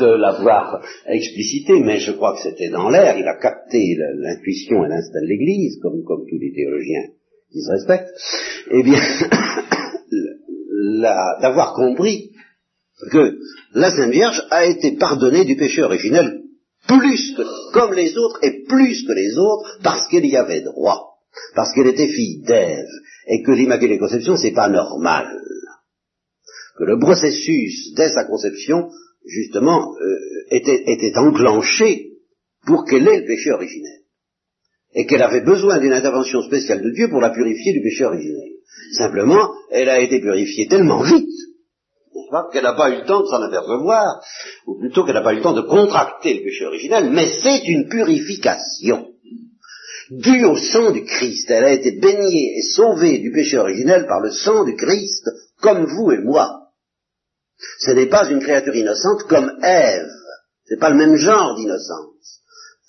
de 0.00 0.16
l'avoir 0.16 0.84
explicité, 1.06 1.80
mais 1.80 1.98
je 1.98 2.12
crois 2.12 2.34
que 2.34 2.42
c'était 2.42 2.70
dans 2.70 2.90
l'air, 2.90 3.16
il 3.16 3.26
a 3.26 3.38
capté 3.38 3.96
l'intuition 4.16 4.84
et 4.84 4.88
l'instinct 4.88 5.20
de 5.20 5.26
l'Église, 5.26 5.78
comme, 5.80 6.02
comme 6.04 6.26
tous 6.28 6.38
les 6.38 6.52
théologiens 6.52 7.12
qui 7.52 7.62
se 7.62 7.70
respectent, 7.70 8.10
eh 8.72 8.82
bien, 8.82 9.00
d'avoir 11.40 11.74
compris 11.74 12.30
que 13.12 13.36
la 13.74 13.90
Sainte 13.90 14.12
Vierge 14.12 14.42
a 14.50 14.64
été 14.64 14.92
pardonnée 14.92 15.44
du 15.44 15.56
péché 15.56 15.82
originel 15.82 16.42
plus 16.86 17.34
que, 17.36 17.72
comme 17.72 17.94
les 17.94 18.16
autres, 18.16 18.38
et 18.42 18.64
plus 18.64 19.04
que 19.06 19.12
les 19.12 19.36
autres, 19.36 19.78
parce 19.82 20.08
qu'elle 20.08 20.26
y 20.26 20.36
avait 20.36 20.62
droit, 20.62 21.18
parce 21.54 21.72
qu'elle 21.74 21.88
était 21.88 22.08
fille 22.08 22.42
d'Ève, 22.42 22.86
et 23.28 23.42
que 23.42 23.52
l'Immaculée 23.52 23.98
Conception, 23.98 24.36
c'est 24.36 24.52
pas 24.52 24.68
normal. 24.68 25.26
Que 26.78 26.84
le 26.84 26.98
processus, 26.98 27.92
dès 27.94 28.10
sa 28.10 28.24
conception, 28.24 28.88
justement, 29.26 29.94
euh, 30.00 30.18
était, 30.50 30.84
était 30.86 31.16
enclenché 31.16 32.12
pour 32.66 32.84
qu'elle 32.84 33.08
ait 33.08 33.20
le 33.20 33.26
péché 33.26 33.50
originel. 33.50 34.00
Et 34.94 35.06
qu'elle 35.06 35.22
avait 35.22 35.42
besoin 35.42 35.78
d'une 35.78 35.92
intervention 35.92 36.42
spéciale 36.42 36.82
de 36.82 36.90
Dieu 36.90 37.08
pour 37.08 37.20
la 37.20 37.30
purifier 37.30 37.72
du 37.72 37.82
péché 37.82 38.04
originel. 38.04 38.50
Simplement, 38.92 39.50
elle 39.70 39.88
a 39.88 40.00
été 40.00 40.20
purifiée 40.20 40.68
tellement 40.68 41.02
vite 41.02 41.28
qu'elle 42.52 42.64
n'a 42.64 42.74
pas 42.74 42.90
eu 42.90 42.96
le 43.00 43.06
temps 43.06 43.22
de 43.22 43.26
s'en 43.26 43.42
apercevoir, 43.42 44.22
ou 44.66 44.78
plutôt 44.78 45.04
qu'elle 45.04 45.14
n'a 45.14 45.22
pas 45.22 45.32
eu 45.32 45.36
le 45.36 45.42
temps 45.42 45.54
de 45.54 45.62
contracter 45.62 46.34
le 46.34 46.42
péché 46.42 46.66
originel, 46.66 47.10
mais 47.10 47.28
c'est 47.42 47.64
une 47.66 47.88
purification 47.88 49.08
due 50.10 50.44
au 50.44 50.56
sang 50.56 50.92
du 50.92 51.04
Christ. 51.04 51.50
Elle 51.50 51.64
a 51.64 51.72
été 51.72 51.92
baignée 51.92 52.58
et 52.58 52.62
sauvée 52.62 53.18
du 53.18 53.32
péché 53.32 53.58
originel 53.58 54.06
par 54.06 54.20
le 54.20 54.30
sang 54.30 54.64
du 54.64 54.76
Christ, 54.76 55.28
comme 55.60 55.84
vous 55.84 56.12
et 56.12 56.18
moi. 56.18 56.70
Ce 57.80 57.90
n'est 57.92 58.06
pas 58.06 58.28
une 58.28 58.40
créature 58.40 58.74
innocente 58.74 59.24
comme 59.24 59.58
Ève. 59.62 60.10
C'est 60.66 60.78
pas 60.78 60.90
le 60.90 60.96
même 60.96 61.16
genre 61.16 61.56
d'innocence. 61.56 62.42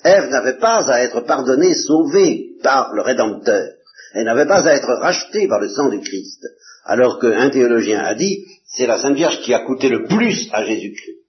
Ève 0.03 0.29
n'avait 0.29 0.57
pas 0.57 0.89
à 0.91 1.01
être 1.01 1.21
pardonnée, 1.21 1.73
sauvée 1.73 2.55
par 2.63 2.93
le 2.93 3.01
Rédempteur. 3.01 3.69
Elle 4.13 4.25
n'avait 4.25 4.47
pas 4.47 4.67
à 4.67 4.73
être 4.73 4.93
rachetée 4.99 5.47
par 5.47 5.59
le 5.59 5.69
sang 5.69 5.89
du 5.89 5.99
Christ. 5.99 6.45
Alors 6.88 7.19
qu'un 7.19 7.50
théologien 7.50 8.00
a 8.00 8.15
dit, 8.15 8.45
c'est 8.65 8.88
la 8.88 8.97
Sainte 8.97 9.15
Vierge 9.15 9.41
qui 9.41 9.54
a 9.54 9.60
coûté 9.60 9.89
le 9.89 10.06
plus 10.06 10.50
à 10.52 10.65
Jésus-Christ. 10.65 11.19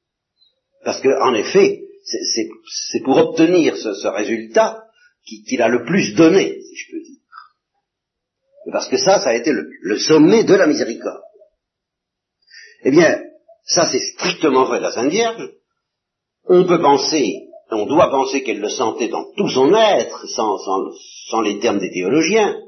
Parce 0.85 1.01
que, 1.01 1.09
en 1.23 1.35
effet, 1.35 1.83
c'est 2.05 3.03
pour 3.05 3.19
obtenir 3.19 3.77
ce, 3.77 4.07
résultat 4.09 4.85
qu'il 5.27 5.61
a 5.61 5.69
le 5.69 5.85
plus 5.85 6.15
donné, 6.15 6.61
si 6.63 6.77
je 6.77 6.93
peux 6.93 7.03
dire. 7.03 7.21
Parce 8.73 8.89
que 8.89 8.97
ça, 8.97 9.21
ça 9.21 9.31
a 9.31 9.35
été 9.35 9.53
le 9.53 9.99
sommet 9.99 10.45
de 10.45 10.55
la 10.55 10.67
miséricorde. 10.67 11.23
Eh 12.85 12.91
bien, 12.91 13.21
ça 13.65 13.91
c'est 13.91 14.01
strictement 14.01 14.65
vrai 14.65 14.79
de 14.79 14.85
la 14.85 14.93
Sainte 14.93 15.11
Vierge. 15.11 15.51
On 16.45 16.65
peut 16.65 16.81
penser, 16.81 17.49
on 17.71 17.87
doit 17.87 18.11
penser 18.11 18.43
qu'elle 18.43 18.61
le 18.61 18.69
sentait 18.69 19.09
dans 19.09 19.31
tout 19.37 19.49
son 19.49 19.75
être, 19.75 20.27
sans, 20.29 21.41
les 21.43 21.59
termes 21.59 21.79
des 21.79 21.91
théologiens. 21.91 22.59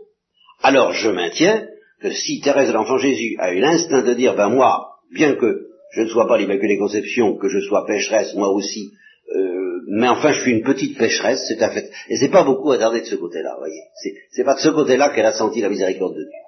Alors 0.62 0.92
je 0.92 1.08
maintiens 1.08 1.66
que 2.00 2.10
si 2.10 2.40
Thérèse 2.40 2.72
l'Enfant 2.72 2.98
Jésus 2.98 3.36
a 3.38 3.52
eu 3.52 3.60
l'instinct 3.60 4.02
de 4.02 4.14
dire, 4.14 4.34
ben 4.34 4.48
moi, 4.48 4.96
bien 5.12 5.34
que 5.34 5.68
je 5.92 6.02
ne 6.02 6.08
sois 6.08 6.26
pas 6.26 6.38
l'Immaculée 6.38 6.78
Conception, 6.78 7.36
que 7.36 7.48
je 7.48 7.60
sois 7.60 7.84
pécheresse 7.86 8.34
moi 8.34 8.48
aussi, 8.48 8.92
euh, 9.34 9.80
mais 9.88 10.08
enfin 10.08 10.32
je 10.32 10.40
suis 10.40 10.52
une 10.52 10.62
petite 10.62 10.96
pécheresse, 10.96 11.44
c'est 11.48 11.62
un 11.62 11.70
fait. 11.70 11.90
Et 12.08 12.16
c'est 12.16 12.30
pas 12.30 12.44
beaucoup 12.44 12.70
à 12.72 12.78
tarder 12.78 13.00
de 13.00 13.06
ce 13.06 13.16
côté-là, 13.16 13.56
voyez. 13.58 13.82
C'est 14.30 14.44
pas 14.44 14.54
de 14.54 14.60
ce 14.60 14.70
côté-là 14.70 15.10
qu'elle 15.10 15.26
a 15.26 15.32
senti 15.32 15.60
la 15.60 15.68
miséricorde 15.68 16.14
de 16.14 16.22
Dieu 16.22 16.40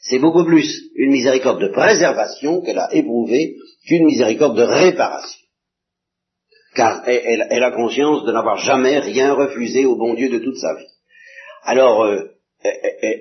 c'est 0.00 0.18
beaucoup 0.18 0.44
plus 0.44 0.90
une 0.94 1.12
miséricorde 1.12 1.60
de 1.60 1.68
préservation 1.68 2.62
qu'elle 2.62 2.78
a 2.78 2.88
éprouvée 2.92 3.56
qu'une 3.86 4.06
miséricorde 4.06 4.56
de 4.56 4.62
réparation. 4.62 5.40
Car 6.74 7.02
elle, 7.06 7.62
a 7.62 7.72
conscience 7.72 8.24
de 8.24 8.32
n'avoir 8.32 8.56
jamais 8.58 8.98
rien 8.98 9.34
refusé 9.34 9.84
au 9.84 9.96
bon 9.96 10.14
Dieu 10.14 10.30
de 10.30 10.38
toute 10.38 10.56
sa 10.56 10.74
vie. 10.74 10.86
Alors, 11.64 12.04
euh, 12.04 12.24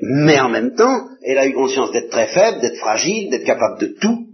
mais 0.02 0.40
en 0.40 0.50
même 0.50 0.76
temps, 0.76 1.08
elle 1.24 1.38
a 1.38 1.48
eu 1.48 1.54
conscience 1.54 1.92
d'être 1.92 2.10
très 2.10 2.28
faible, 2.28 2.62
d'être 2.62 2.78
fragile, 2.78 3.30
d'être 3.30 3.46
capable 3.46 3.80
de 3.80 3.96
tout. 4.00 4.28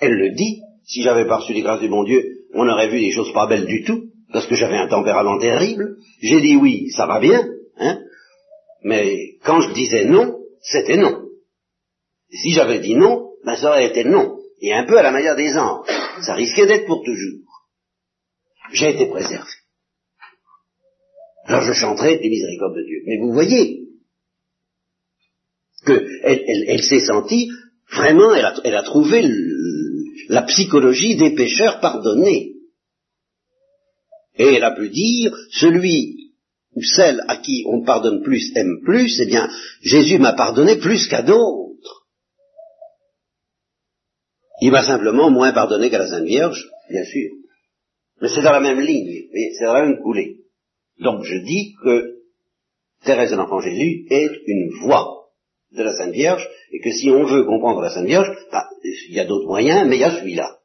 Elle 0.00 0.14
le 0.14 0.30
dit, 0.30 0.60
si 0.86 1.02
j'avais 1.02 1.26
pas 1.26 1.38
reçu 1.38 1.52
les 1.52 1.62
grâces 1.62 1.80
du 1.80 1.88
bon 1.88 2.04
Dieu, 2.04 2.22
on 2.54 2.68
aurait 2.68 2.88
vu 2.88 3.00
des 3.00 3.10
choses 3.10 3.32
pas 3.32 3.46
belles 3.46 3.66
du 3.66 3.84
tout, 3.84 4.04
parce 4.32 4.46
que 4.46 4.56
j'avais 4.56 4.76
un 4.76 4.88
tempérament 4.88 5.38
terrible. 5.38 5.96
J'ai 6.20 6.40
dit 6.40 6.56
oui, 6.56 6.90
ça 6.90 7.06
va 7.06 7.20
bien, 7.20 7.46
hein, 7.78 8.00
mais 8.82 9.36
quand 9.44 9.60
je 9.60 9.72
disais 9.72 10.04
non, 10.04 10.38
c'était 10.62 10.96
non 10.96 11.28
si 12.30 12.52
j'avais 12.52 12.80
dit 12.80 12.94
non, 12.94 13.32
ben 13.44 13.56
ça 13.56 13.70
aurait 13.70 13.86
été 13.86 14.04
non. 14.04 14.38
Et 14.60 14.72
un 14.72 14.84
peu 14.84 14.98
à 14.98 15.02
la 15.02 15.12
manière 15.12 15.36
des 15.36 15.56
anges. 15.56 15.86
Ça 16.22 16.34
risquait 16.34 16.66
d'être 16.66 16.86
pour 16.86 17.02
toujours. 17.04 17.44
J'ai 18.72 18.90
été 18.90 19.06
préservé. 19.06 19.50
Alors 21.44 21.62
je 21.62 21.72
chanterai 21.72 22.18
les 22.18 22.28
miséricordes 22.28 22.76
de 22.76 22.84
Dieu. 22.84 23.02
Mais 23.06 23.18
vous 23.18 23.32
voyez 23.32 23.87
qu'elle 25.88 26.64
elle, 26.68 26.82
s'est 26.82 27.00
sentie, 27.00 27.50
vraiment, 27.92 28.34
elle 28.34 28.44
a, 28.44 28.54
elle 28.64 28.76
a 28.76 28.82
trouvé 28.82 29.22
la 30.28 30.42
psychologie 30.42 31.16
des 31.16 31.34
pécheurs 31.34 31.80
pardonnés. 31.80 32.54
Et 34.36 34.54
elle 34.54 34.64
a 34.64 34.74
pu 34.74 34.88
dire, 34.90 35.36
celui 35.50 36.32
ou 36.74 36.82
celle 36.82 37.24
à 37.26 37.38
qui 37.38 37.64
on 37.66 37.82
pardonne 37.82 38.22
plus 38.22 38.52
aime 38.54 38.80
plus, 38.84 39.20
eh 39.20 39.26
bien, 39.26 39.48
Jésus 39.82 40.18
m'a 40.18 40.34
pardonné 40.34 40.76
plus 40.76 41.08
qu'à 41.08 41.22
d'autres. 41.22 42.06
Il 44.60 44.70
m'a 44.70 44.84
simplement 44.84 45.30
moins 45.30 45.52
pardonné 45.52 45.90
qu'à 45.90 45.98
la 45.98 46.08
Sainte 46.08 46.26
Vierge, 46.26 46.68
bien 46.90 47.04
sûr. 47.04 47.30
Mais 48.20 48.28
c'est 48.28 48.42
dans 48.42 48.52
la 48.52 48.60
même 48.60 48.80
ligne, 48.80 49.28
c'est 49.56 49.64
dans 49.64 49.74
la 49.74 49.86
même 49.86 50.00
coulée. 50.02 50.38
Donc 51.00 51.24
je 51.24 51.36
dis 51.38 51.74
que 51.82 52.18
Thérèse 53.04 53.30
de 53.30 53.36
l'Enfant 53.36 53.60
Jésus 53.60 54.06
est 54.10 54.30
une 54.46 54.70
voix 54.82 55.17
de 55.72 55.82
la 55.82 55.92
Sainte 55.92 56.12
Vierge, 56.12 56.48
et 56.72 56.80
que 56.80 56.90
si 56.90 57.10
on 57.10 57.24
veut 57.24 57.44
comprendre 57.44 57.80
la 57.80 57.90
Sainte 57.90 58.06
Vierge, 58.06 58.30
bah, 58.50 58.68
il 58.82 59.14
y 59.14 59.20
a 59.20 59.24
d'autres 59.24 59.46
moyens, 59.46 59.86
mais 59.88 59.96
il 59.96 60.00
y 60.00 60.04
a 60.04 60.18
celui-là. 60.18 60.56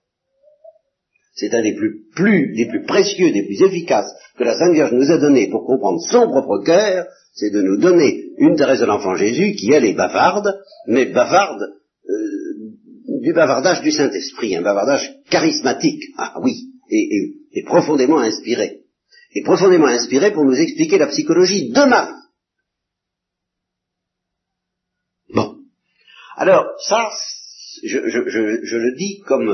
C'est 1.35 1.53
un 1.53 1.61
des 1.61 1.73
plus, 1.73 2.03
plus, 2.15 2.55
des 2.55 2.67
plus 2.67 2.83
précieux, 2.83 3.31
des 3.31 3.43
plus 3.43 3.61
efficaces 3.63 4.11
que 4.37 4.43
la 4.43 4.55
Sainte 4.55 4.73
Vierge 4.73 4.91
nous 4.93 5.11
a 5.11 5.17
donné 5.17 5.49
pour 5.49 5.65
comprendre 5.65 5.99
son 6.09 6.27
propre 6.29 6.63
cœur, 6.63 7.07
c'est 7.33 7.49
de 7.49 7.61
nous 7.61 7.79
donner 7.79 8.25
une 8.37 8.55
Thérèse 8.55 8.81
de 8.81 8.85
l'Enfant 8.85 9.15
Jésus 9.15 9.53
qui, 9.55 9.71
elle, 9.71 9.85
est 9.85 9.93
bavarde, 9.93 10.59
mais 10.87 11.05
bavarde 11.05 11.73
du 13.23 13.33
bavardage 13.33 13.81
du 13.81 13.91
Saint-Esprit, 13.91 14.55
un 14.55 14.61
bavardage 14.61 15.15
charismatique, 15.29 16.03
ah 16.17 16.35
oui, 16.41 16.73
et, 16.89 17.63
profondément 17.65 18.19
inspiré. 18.19 18.81
Et 19.33 19.41
profondément 19.43 19.87
inspiré 19.87 20.31
pour 20.31 20.43
nous 20.43 20.59
expliquer 20.59 20.97
la 20.97 21.07
psychologie 21.07 21.69
de 21.69 21.89
Marie. 21.89 22.13
Bon. 25.33 25.55
Alors, 26.43 26.75
ça, 26.77 27.09
je, 27.85 27.97
le 28.77 28.95
dis 28.97 29.21
comme 29.21 29.47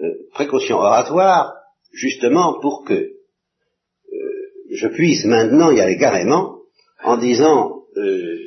euh, 0.00 0.28
précaution 0.32 0.76
oratoire, 0.78 1.52
justement 1.92 2.58
pour 2.62 2.84
que 2.86 2.94
euh, 2.94 3.12
je 4.70 4.88
puisse 4.88 5.26
maintenant 5.26 5.70
y 5.72 5.80
aller 5.82 5.98
carrément 5.98 6.60
en 7.04 7.18
disant, 7.18 7.82
euh, 7.98 8.38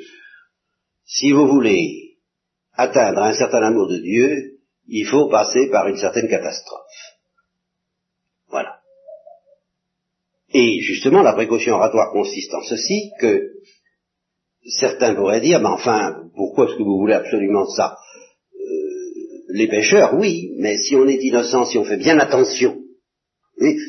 si 1.06 1.32
vous 1.32 1.46
voulez 1.46 2.18
atteindre 2.74 3.22
un 3.22 3.36
certain 3.36 3.62
amour 3.62 3.88
de 3.88 4.00
Dieu, 4.00 4.58
il 4.88 5.06
faut 5.06 5.30
passer 5.30 5.70
par 5.70 5.88
une 5.88 5.98
certaine 5.98 6.28
catastrophe. 6.28 7.20
Voilà. 8.48 8.80
Et 10.56 10.82
justement, 10.82 11.22
la 11.22 11.34
précaution 11.34 11.76
oratoire 11.76 12.12
consiste 12.14 12.52
en 12.52 12.64
ceci 12.64 13.12
que 13.22 13.60
certains 14.70 15.16
pourraient 15.16 15.42
dire, 15.42 15.60
mais 15.60 15.68
enfin, 15.68 16.24
pourquoi 16.36 16.66
est-ce 16.66 16.76
que 16.76 16.84
vous 16.84 16.98
voulez 16.98 17.14
absolument 17.14 17.66
ça? 17.66 17.98
Euh, 18.54 19.54
Les 19.54 19.68
pécheurs, 19.68 20.14
oui, 20.16 20.52
mais 20.58 20.78
si 20.78 20.96
on 20.96 21.08
est 21.08 21.22
innocent, 21.22 21.66
si 21.66 21.78
on 21.78 21.86
fait 21.86 21.98
bien 21.98 22.20
attention, 22.20 22.78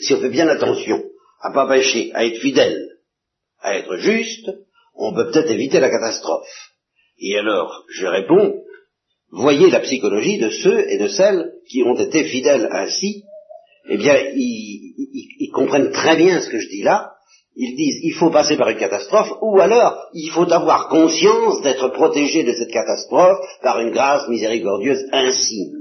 si 0.03 0.14
on 0.14 0.20
fait 0.20 0.31
bien 0.31 0.49
attention 0.49 1.03
à 1.43 1.53
pas 1.53 1.68
pécher, 1.68 2.11
à 2.14 2.24
être 2.26 2.39
fidèle, 2.41 2.89
à 3.61 3.76
être 3.76 3.97
juste, 3.97 4.51
on 4.95 5.14
peut 5.14 5.31
peut-être 5.31 5.51
éviter 5.51 5.81
la 5.81 5.91
catastrophe. 5.91 6.72
Et 7.18 7.39
alors, 7.39 7.85
je 7.91 8.07
réponds, 8.07 8.62
voyez 9.31 9.70
la 9.70 9.81
psychologie 9.81 10.39
de 10.39 10.51
ceux 10.51 10.91
et 10.91 10.99
de 10.99 11.09
celles 11.09 11.53
qui 11.68 11.83
ont 11.83 11.97
été 11.97 12.24
fidèles 12.24 12.68
ainsi, 12.72 13.24
eh 13.89 13.97
bien, 13.97 14.14
ils, 14.35 15.51
comprennent 15.53 15.91
très 15.91 16.16
bien 16.16 16.41
ce 16.41 16.51
que 16.51 16.59
je 16.59 16.68
dis 16.68 16.83
là, 16.83 17.12
ils 17.57 17.76
disent 17.76 18.01
il 18.03 18.14
faut 18.14 18.30
passer 18.30 18.57
par 18.57 18.68
une 18.68 18.78
catastrophe, 18.78 19.32
ou 19.42 19.61
alors 19.61 20.09
il 20.14 20.30
faut 20.30 20.51
avoir 20.51 20.88
conscience 20.88 21.62
d'être 21.62 21.88
protégé 21.88 22.44
de 22.44 22.53
cette 22.53 22.70
catastrophe 22.70 23.38
par 23.62 23.80
une 23.80 23.90
grâce 23.90 24.28
miséricordieuse 24.28 25.05
insigne. 25.12 25.76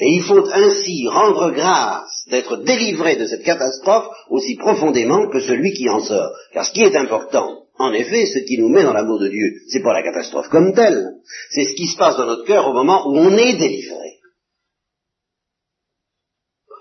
Et 0.00 0.10
il 0.10 0.22
faut 0.22 0.46
ainsi 0.52 1.08
rendre 1.08 1.50
grâce 1.52 2.24
d'être 2.30 2.58
délivré 2.58 3.16
de 3.16 3.26
cette 3.26 3.42
catastrophe 3.42 4.08
aussi 4.28 4.56
profondément 4.56 5.28
que 5.28 5.40
celui 5.40 5.72
qui 5.72 5.88
en 5.88 6.00
sort. 6.00 6.32
Car 6.52 6.66
ce 6.66 6.72
qui 6.72 6.82
est 6.82 6.96
important, 6.96 7.64
en 7.78 7.92
effet, 7.92 8.26
ce 8.26 8.40
qui 8.40 8.58
nous 8.58 8.68
met 8.68 8.82
dans 8.82 8.92
l'amour 8.92 9.20
de 9.20 9.28
Dieu, 9.28 9.60
c'est 9.68 9.82
pas 9.82 9.92
la 9.92 10.02
catastrophe 10.02 10.48
comme 10.48 10.74
telle, 10.74 11.04
c'est 11.50 11.64
ce 11.64 11.74
qui 11.74 11.86
se 11.86 11.96
passe 11.96 12.16
dans 12.16 12.26
notre 12.26 12.44
cœur 12.44 12.68
au 12.68 12.72
moment 12.72 13.08
où 13.08 13.16
on 13.16 13.36
est 13.36 13.56
délivré. 13.56 14.18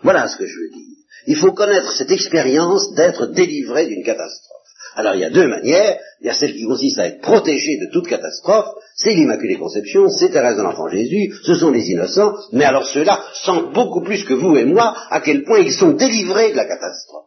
Voilà 0.04 0.28
ce 0.28 0.38
que 0.38 0.46
je 0.46 0.60
veux 0.60 0.70
dire. 0.70 0.97
Il 1.28 1.36
faut 1.36 1.52
connaître 1.52 1.92
cette 1.92 2.12
expérience 2.12 2.94
d'être 2.94 3.28
délivré 3.28 3.86
d'une 3.88 4.04
catastrophe. 4.04 4.58
Alors 4.96 5.14
il 5.14 5.22
y 5.22 5.26
a 5.26 5.30
deux 5.30 5.48
manières. 5.48 6.00
Il 6.22 6.28
y 6.28 6.30
a 6.30 6.34
celle 6.34 6.54
qui 6.54 6.66
consiste 6.66 6.98
à 6.98 7.08
être 7.08 7.22
protégé 7.22 7.78
de 7.78 7.92
toute 7.92 8.08
catastrophe. 8.08 8.74
C'est 8.96 9.14
l'Immaculée 9.14 9.58
Conception, 9.58 10.10
c'est 10.10 10.32
Thérèse 10.32 10.58
de 10.58 10.64
l'Enfant 10.64 10.90
Jésus, 10.90 11.32
ce 11.44 11.54
sont 11.54 11.70
les 11.70 11.92
innocents. 11.92 12.34
Mais 12.54 12.64
alors 12.64 12.88
ceux-là 12.88 13.24
sentent 13.34 13.74
beaucoup 13.74 14.02
plus 14.02 14.24
que 14.24 14.34
vous 14.34 14.56
et 14.58 14.66
moi 14.66 14.96
à 15.12 15.22
quel 15.22 15.44
point 15.44 15.60
ils 15.60 15.74
sont 15.74 15.92
délivrés 15.92 16.52
de 16.52 16.58
la 16.58 16.66
catastrophe. 16.66 17.26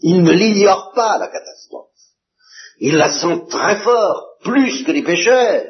Ils 0.00 0.22
ne 0.22 0.32
l'ignorent 0.32 0.92
pas, 0.94 1.18
la 1.18 1.26
catastrophe. 1.26 1.88
Ils 2.78 2.96
la 2.96 3.10
sentent 3.10 3.50
très 3.50 3.76
fort, 3.76 4.36
plus 4.44 4.84
que 4.84 4.92
les 4.92 5.02
pécheurs, 5.02 5.64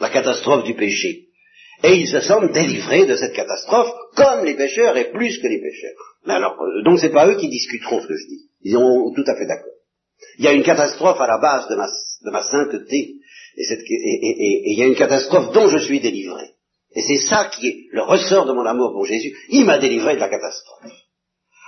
la 0.00 0.08
catastrophe 0.08 0.64
du 0.64 0.74
péché. 0.74 1.28
Et 1.82 1.96
ils 1.96 2.08
se 2.08 2.20
sentent 2.20 2.52
délivrés 2.52 3.06
de 3.06 3.16
cette 3.16 3.34
catastrophe, 3.34 3.90
comme 4.16 4.44
les 4.44 4.54
pécheurs 4.54 4.96
et 4.96 5.10
plus 5.10 5.38
que 5.38 5.48
les 5.48 5.60
pécheurs. 5.60 6.16
Mais 6.26 6.34
alors, 6.34 6.56
euh, 6.60 6.82
donc 6.84 6.98
c'est 6.98 7.12
pas 7.12 7.28
eux 7.28 7.36
qui 7.36 7.48
discuteront 7.48 8.00
ce 8.00 8.06
que 8.06 8.16
je 8.16 8.26
dis. 8.28 8.44
Ils 8.62 8.72
sont 8.72 9.12
tout 9.14 9.24
à 9.26 9.36
fait 9.36 9.46
d'accord. 9.46 9.72
Il 10.38 10.44
y 10.44 10.48
a 10.48 10.52
une 10.52 10.62
catastrophe 10.62 11.20
à 11.20 11.26
la 11.26 11.38
base 11.38 11.68
de 11.68 12.30
ma, 12.30 12.42
sainteté, 12.42 13.16
et, 13.56 14.72
il 14.72 14.78
y 14.78 14.82
a 14.82 14.86
une 14.86 14.96
catastrophe 14.96 15.52
dont 15.52 15.68
je 15.68 15.78
suis 15.78 16.00
délivré. 16.00 16.44
Et 16.94 17.02
c'est 17.02 17.28
ça 17.28 17.50
qui 17.52 17.66
est 17.66 17.76
le 17.90 18.02
ressort 18.02 18.46
de 18.46 18.52
mon 18.52 18.64
amour 18.64 18.92
pour 18.92 19.04
Jésus. 19.04 19.36
Il 19.48 19.64
m'a 19.64 19.78
délivré 19.78 20.14
de 20.14 20.20
la 20.20 20.28
catastrophe. 20.28 20.92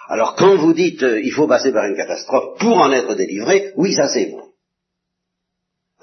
Alors 0.08 0.36
quand 0.36 0.56
vous 0.56 0.72
dites 0.72 1.02
euh, 1.02 1.20
il 1.20 1.32
faut 1.32 1.48
passer 1.48 1.72
par 1.72 1.84
une 1.84 1.96
catastrophe 1.96 2.58
pour 2.60 2.78
en 2.78 2.92
être 2.92 3.14
délivré, 3.14 3.72
oui, 3.76 3.92
ça 3.92 4.06
c'est 4.08 4.26
vrai. 4.26 4.45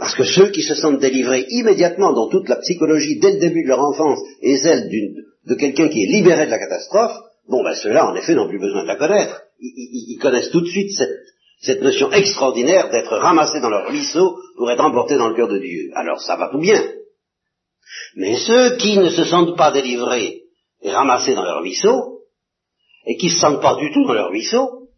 Parce 0.03 0.15
que 0.15 0.25
ceux 0.25 0.49
qui 0.49 0.63
se 0.63 0.75
sentent 0.75 0.99
délivrés 0.99 1.45
immédiatement 1.47 2.11
dans 2.11 2.27
toute 2.27 2.49
la 2.49 2.57
psychologie 2.57 3.19
dès 3.19 3.35
le 3.35 3.39
début 3.39 3.63
de 3.63 3.69
leur 3.69 3.79
enfance 3.79 4.19
et 4.41 4.57
celle 4.57 4.89
de 4.89 5.55
quelqu'un 5.55 5.87
qui 5.87 6.03
est 6.03 6.11
libéré 6.11 6.45
de 6.45 6.51
la 6.51 6.59
catastrophe, 6.59 7.13
bon 7.47 7.63
ben 7.63 7.73
ceux-là 7.73 8.11
en 8.11 8.15
effet 8.15 8.35
n'ont 8.35 8.49
plus 8.49 8.59
besoin 8.59 8.83
de 8.83 8.89
la 8.89 8.97
connaître. 8.97 9.43
Ils, 9.61 10.19
connaissent 10.21 10.49
tout 10.49 10.59
de 10.59 10.67
suite 10.67 10.91
cette, 10.91 11.15
cette 11.61 11.81
notion 11.81 12.11
extraordinaire 12.11 12.89
d'être 12.89 13.15
ramassés 13.15 13.61
dans 13.61 13.69
leur 13.69 13.87
ruisseau 13.87 14.35
pour 14.57 14.69
être 14.69 14.83
emportés 14.83 15.15
dans 15.15 15.29
le 15.29 15.35
cœur 15.35 15.47
de 15.47 15.57
Dieu. 15.57 15.91
Alors 15.95 16.19
ça 16.19 16.35
va 16.35 16.49
tout 16.49 16.59
bien. 16.59 16.83
Mais 18.17 18.35
ceux 18.35 18.75
qui 18.75 18.97
ne 18.97 19.09
se 19.09 19.23
sentent 19.23 19.55
pas 19.55 19.71
délivrés 19.71 20.41
et 20.81 20.91
ramassés 20.91 21.33
dans 21.33 21.45
leur 21.45 21.61
ruisseau, 21.61 22.23
et 23.05 23.15
qui 23.15 23.27
ne 23.27 23.31
se 23.31 23.39
sentent 23.39 23.61
pas 23.61 23.77
du 23.77 23.89
tout 23.93 24.05
dans 24.05 24.15
leur 24.15 24.31
ruisseau, 24.31 24.89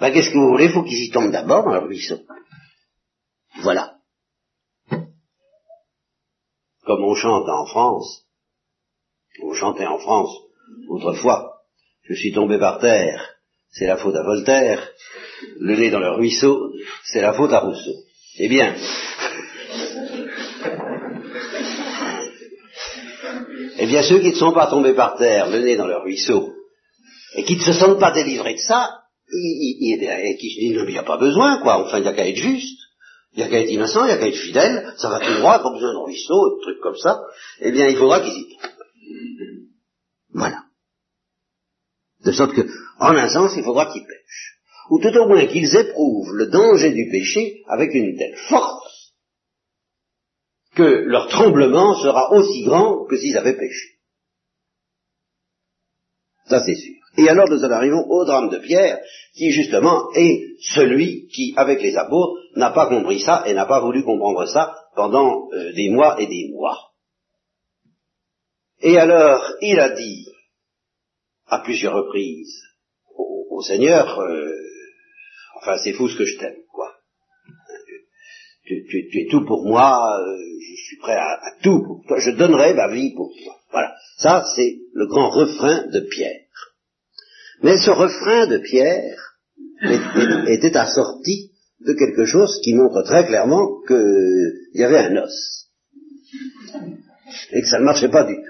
ben 0.00 0.10
qu'est-ce 0.10 0.30
que 0.30 0.38
vous 0.38 0.48
voulez? 0.48 0.68
Il 0.68 0.72
faut 0.72 0.84
qu'ils 0.84 1.04
y 1.04 1.10
tombent 1.10 1.32
d'abord 1.32 1.64
dans 1.64 1.74
leur 1.74 1.86
ruisseau. 1.86 2.20
Voilà. 3.62 3.93
Comme 6.84 7.02
on 7.02 7.14
chante 7.14 7.48
en 7.48 7.66
France, 7.66 8.24
on 9.42 9.54
chantait 9.54 9.86
en 9.86 9.98
France 9.98 10.30
autrefois, 10.88 11.54
je 12.02 12.14
suis 12.14 12.32
tombé 12.32 12.58
par 12.58 12.78
terre, 12.78 13.34
c'est 13.70 13.86
la 13.86 13.96
faute 13.96 14.14
à 14.14 14.22
Voltaire, 14.22 14.90
le 15.60 15.76
nez 15.76 15.90
dans 15.90 15.98
le 15.98 16.10
ruisseau, 16.10 16.72
c'est 17.04 17.22
la 17.22 17.32
faute 17.32 17.52
à 17.52 17.60
Rousseau. 17.60 17.94
Eh 18.38 18.48
bien, 18.48 18.74
eh 23.78 23.86
bien 23.86 24.02
ceux 24.02 24.20
qui 24.20 24.30
ne 24.30 24.34
sont 24.34 24.52
pas 24.52 24.66
tombés 24.66 24.94
par 24.94 25.16
terre, 25.16 25.48
le 25.48 25.60
nez 25.60 25.76
dans 25.76 25.86
le 25.86 25.96
ruisseau, 25.96 26.52
et 27.36 27.44
qui 27.44 27.56
ne 27.56 27.62
se 27.62 27.72
sentent 27.72 28.00
pas 28.00 28.12
délivrés 28.12 28.54
de 28.54 28.60
ça, 28.60 29.00
et 29.32 30.36
qui 30.36 30.50
se 30.50 30.60
disent, 30.60 30.84
il 30.86 30.92
n'y 30.92 30.98
a 30.98 31.02
pas 31.02 31.16
besoin, 31.16 31.60
quoi, 31.62 31.84
enfin, 31.84 31.98
il 31.98 32.02
n'y 32.02 32.08
a 32.08 32.12
qu'à 32.12 32.28
être 32.28 32.36
juste, 32.36 32.78
il 33.34 33.38
n'y 33.38 33.42
a 33.42 33.48
qu'à 33.48 33.60
être 33.60 33.70
innocent, 33.70 34.04
il 34.04 34.06
n'y 34.06 34.12
a 34.12 34.16
qu'à 34.16 34.28
être 34.28 34.38
fidèle, 34.38 34.94
ça 34.96 35.08
va 35.08 35.18
tout 35.18 35.34
droit, 35.38 35.58
pas 35.60 35.72
besoin 35.72 35.92
de 35.92 35.98
ruisseau, 35.98 36.56
de 36.56 36.62
trucs 36.62 36.80
comme 36.80 36.96
ça, 36.96 37.20
eh 37.60 37.72
bien, 37.72 37.88
il 37.88 37.96
faudra 37.96 38.20
qu'ils 38.20 38.32
y 38.32 38.58
Voilà. 40.32 40.64
De 42.24 42.30
sorte 42.30 42.54
que, 42.54 42.62
en 43.00 43.16
un 43.16 43.28
sens, 43.28 43.52
il 43.56 43.64
faudra 43.64 43.86
qu'ils 43.92 44.06
pêchent. 44.06 44.60
Ou 44.90 45.00
tout 45.00 45.16
au 45.18 45.28
moins 45.28 45.46
qu'ils 45.46 45.74
éprouvent 45.74 46.32
le 46.32 46.46
danger 46.46 46.92
du 46.92 47.10
péché 47.10 47.62
avec 47.68 47.92
une 47.92 48.16
telle 48.16 48.36
force 48.48 49.14
que 50.76 50.82
leur 50.82 51.28
tremblement 51.28 51.94
sera 52.02 52.32
aussi 52.32 52.64
grand 52.64 53.04
que 53.06 53.16
s'ils 53.16 53.36
avaient 53.36 53.56
péché. 53.56 53.98
Ça 56.46 56.60
c'est 56.64 56.76
sûr. 56.76 57.03
Et 57.16 57.28
alors 57.28 57.48
nous 57.48 57.64
en 57.64 57.70
arrivons 57.70 58.04
au 58.08 58.24
drame 58.24 58.50
de 58.50 58.58
Pierre, 58.58 58.98
qui 59.34 59.50
justement 59.50 60.10
est 60.14 60.40
celui 60.60 61.28
qui, 61.28 61.54
avec 61.56 61.80
les 61.80 61.96
apôtres, 61.96 62.40
n'a 62.56 62.70
pas 62.70 62.88
compris 62.88 63.20
ça 63.20 63.44
et 63.46 63.54
n'a 63.54 63.66
pas 63.66 63.80
voulu 63.80 64.02
comprendre 64.04 64.46
ça 64.46 64.74
pendant 64.96 65.48
euh, 65.52 65.72
des 65.72 65.90
mois 65.90 66.20
et 66.20 66.26
des 66.26 66.50
mois. 66.52 66.78
Et 68.80 68.98
alors, 68.98 69.42
il 69.60 69.78
a 69.78 69.90
dit 69.90 70.26
à 71.46 71.60
plusieurs 71.60 71.94
reprises 71.94 72.62
au, 73.16 73.62
Seigneur, 73.62 74.18
euh, 74.18 74.50
enfin 75.60 75.78
c'est 75.82 75.92
fou 75.92 76.08
ce 76.08 76.18
que 76.18 76.24
je 76.24 76.36
t'aime, 76.38 76.56
quoi. 76.72 76.92
Tu, 78.66 78.84
es 79.14 79.30
tout 79.30 79.44
pour 79.44 79.64
moi, 79.64 80.18
euh, 80.18 80.36
je 80.60 80.82
suis 80.82 80.96
prêt 80.96 81.14
à, 81.14 81.34
à, 81.34 81.52
tout 81.62 81.82
pour 81.86 82.02
toi, 82.08 82.18
je 82.18 82.30
donnerai 82.32 82.74
ma 82.74 82.88
vie 82.88 83.14
pour 83.14 83.30
toi. 83.30 83.54
Voilà, 83.70 83.94
ça 84.18 84.44
c'est 84.56 84.80
le 84.92 85.06
grand 85.06 85.30
refrain 85.30 85.86
de 85.86 86.00
Pierre. 86.00 86.43
Mais 87.64 87.78
ce 87.78 87.90
refrain 87.90 88.46
de 88.46 88.58
Pierre 88.58 89.36
était 90.48 90.76
assorti 90.76 91.50
de 91.80 91.94
quelque 91.94 92.26
chose 92.26 92.60
qui 92.62 92.74
montre 92.74 93.02
très 93.04 93.26
clairement 93.26 93.80
qu'il 93.86 94.68
y 94.74 94.84
avait 94.84 94.98
un 94.98 95.16
os. 95.16 95.70
Et 97.52 97.62
que 97.62 97.66
ça 97.66 97.78
ne 97.78 97.84
marchait 97.84 98.10
pas 98.10 98.24
du 98.24 98.34
tout. 98.34 98.42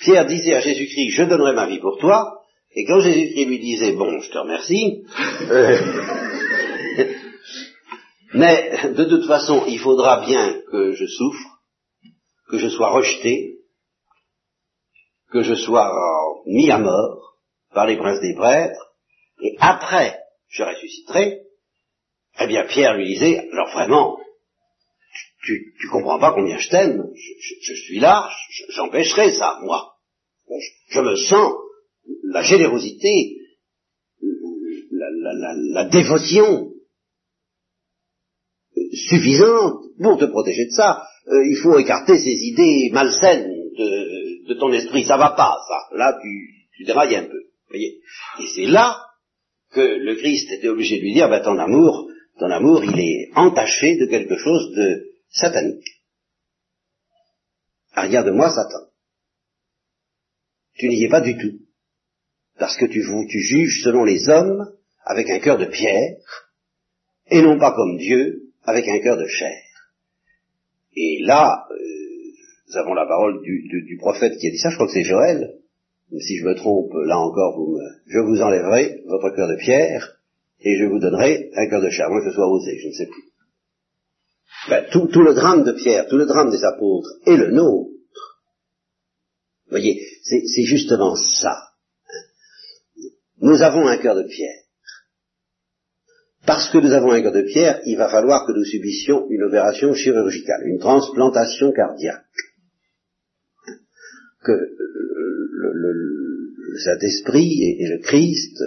Pierre 0.00 0.26
disait 0.26 0.56
à 0.56 0.60
Jésus-Christ, 0.60 1.12
je 1.12 1.22
donnerai 1.22 1.54
ma 1.54 1.66
vie 1.66 1.80
pour 1.80 1.96
toi, 1.98 2.42
et 2.74 2.84
quand 2.84 3.00
Jésus-Christ 3.00 3.46
lui 3.46 3.60
disait, 3.60 3.92
bon, 3.92 4.20
je 4.20 4.30
te 4.30 4.36
remercie, 4.36 5.06
mais 8.34 8.92
de 8.94 9.04
toute 9.04 9.26
façon, 9.26 9.64
il 9.66 9.78
faudra 9.78 10.20
bien 10.26 10.60
que 10.70 10.92
je 10.92 11.06
souffre, 11.06 11.62
que 12.50 12.58
je 12.58 12.68
sois 12.68 12.90
rejeté, 12.90 13.55
que 15.30 15.42
je 15.42 15.54
sois 15.54 15.92
mis 16.46 16.70
à 16.70 16.78
mort 16.78 17.36
par 17.72 17.86
les 17.86 17.96
princes 17.96 18.20
des 18.20 18.34
prêtres, 18.34 18.94
et 19.42 19.56
après 19.58 20.18
je 20.48 20.62
ressusciterai, 20.62 21.42
eh 22.40 22.46
bien 22.46 22.66
Pierre 22.66 22.96
lui 22.96 23.06
disait, 23.06 23.48
alors 23.52 23.70
vraiment, 23.72 24.18
tu, 25.44 25.74
tu, 25.80 25.88
comprends 25.88 26.18
pas 26.18 26.32
combien 26.32 26.58
je 26.58 26.68
t'aime, 26.68 27.04
je, 27.60 27.74
suis 27.74 28.00
là, 28.00 28.28
j'empêcherai 28.70 29.32
ça, 29.32 29.58
moi. 29.62 29.94
Je, 30.88 31.00
me 31.00 31.16
sens 31.16 31.52
la 32.24 32.42
générosité, 32.42 33.36
la, 35.72 35.84
dévotion 35.84 36.72
suffisante 38.92 39.82
pour 40.00 40.18
te 40.18 40.24
protéger 40.26 40.66
de 40.66 40.70
ça. 40.70 41.06
euh, 41.28 41.46
il 41.46 41.56
faut 41.62 41.78
écarter 41.78 42.18
ces 42.18 42.44
idées 42.44 42.90
malsaines 42.92 43.50
de, 43.76 44.15
ton 44.54 44.72
esprit. 44.72 45.04
Ça 45.04 45.16
va 45.16 45.30
pas, 45.30 45.56
ça. 45.68 45.96
Là, 45.96 46.18
tu, 46.22 46.54
tu 46.76 46.84
dérailles 46.84 47.16
un 47.16 47.24
peu. 47.24 47.42
Voyez 47.68 48.00
Et 48.40 48.46
c'est 48.54 48.66
là 48.66 49.02
que 49.72 49.80
le 49.80 50.14
Christ 50.16 50.50
était 50.52 50.68
obligé 50.68 50.98
de 50.98 51.02
lui 51.02 51.14
dire, 51.14 51.28
ben, 51.28 51.42
ton 51.42 51.58
amour, 51.58 52.08
ton 52.38 52.50
amour, 52.50 52.84
il 52.84 52.98
est 52.98 53.30
entaché 53.34 53.96
de 53.96 54.06
quelque 54.06 54.36
chose 54.36 54.72
de 54.74 55.10
satanique. 55.30 55.86
Ah, 57.92 58.02
regarde-moi, 58.02 58.50
Satan. 58.50 58.90
Tu 60.74 60.88
n'y 60.88 61.04
es 61.04 61.08
pas 61.08 61.22
du 61.22 61.36
tout. 61.38 61.60
Parce 62.58 62.76
que 62.76 62.86
tu, 62.86 63.02
tu 63.30 63.40
juges 63.40 63.82
selon 63.82 64.04
les 64.04 64.28
hommes 64.28 64.70
avec 65.04 65.30
un 65.30 65.38
cœur 65.38 65.56
de 65.56 65.66
pierre, 65.66 66.16
et 67.28 67.42
non 67.42 67.58
pas 67.58 67.72
comme 67.72 67.96
Dieu 67.96 68.52
avec 68.64 68.86
un 68.88 68.98
cœur 69.00 69.16
de 69.16 69.26
chair. 69.26 69.62
Et 70.94 71.20
là, 71.22 71.66
euh, 71.70 72.05
nous 72.76 72.82
avons 72.82 72.94
la 72.94 73.06
parole 73.06 73.40
du, 73.42 73.96
prophète 73.98 74.36
qui 74.38 74.48
a 74.48 74.50
dit 74.50 74.58
ça, 74.58 74.68
je 74.68 74.74
crois 74.74 74.86
que 74.86 74.92
c'est 74.92 75.02
Joël. 75.02 75.54
Si 76.20 76.36
je 76.36 76.44
me 76.44 76.54
trompe, 76.54 76.92
là 77.06 77.18
encore, 77.18 77.56
vous 77.56 77.72
me, 77.72 77.82
je 78.06 78.18
vous 78.18 78.42
enlèverai 78.42 79.02
votre 79.06 79.34
cœur 79.34 79.48
de 79.48 79.56
pierre 79.56 80.18
et 80.60 80.76
je 80.76 80.84
vous 80.84 80.98
donnerai 80.98 81.50
un 81.56 81.68
cœur 81.68 81.80
de 81.80 81.88
chair, 81.88 82.08
que 82.08 82.28
ce 82.28 82.34
soit 82.34 82.48
osé, 82.48 82.78
je 82.78 82.88
ne 82.88 82.92
sais 82.92 83.06
plus. 83.06 83.24
Ben, 84.68 84.84
tout, 84.92 85.22
le 85.22 85.34
drame 85.34 85.64
de 85.64 85.72
Pierre, 85.72 86.06
tout 86.08 86.16
le 86.16 86.26
drame 86.26 86.50
des 86.50 86.64
apôtres 86.64 87.08
et 87.26 87.36
le 87.36 87.50
nôtre, 87.50 87.90
vous 89.66 89.70
voyez, 89.70 90.00
c'est 90.22 90.64
justement 90.64 91.16
ça. 91.16 91.56
Nous 93.40 93.62
avons 93.62 93.86
un 93.88 93.96
cœur 93.96 94.14
de 94.14 94.22
pierre. 94.22 94.62
Parce 96.46 96.70
que 96.70 96.78
nous 96.78 96.92
avons 96.92 97.10
un 97.10 97.22
cœur 97.22 97.32
de 97.32 97.42
pierre, 97.42 97.80
il 97.84 97.96
va 97.96 98.08
falloir 98.08 98.46
que 98.46 98.52
nous 98.52 98.64
subissions 98.64 99.26
une 99.30 99.42
opération 99.44 99.92
chirurgicale, 99.94 100.62
une 100.66 100.78
transplantation 100.78 101.72
cardiaque. 101.72 102.22
Que 104.46 104.52
le, 104.52 106.06
Saint-Esprit 106.84 107.62
et, 107.62 107.88
le 107.88 107.98
Christ, 108.02 108.62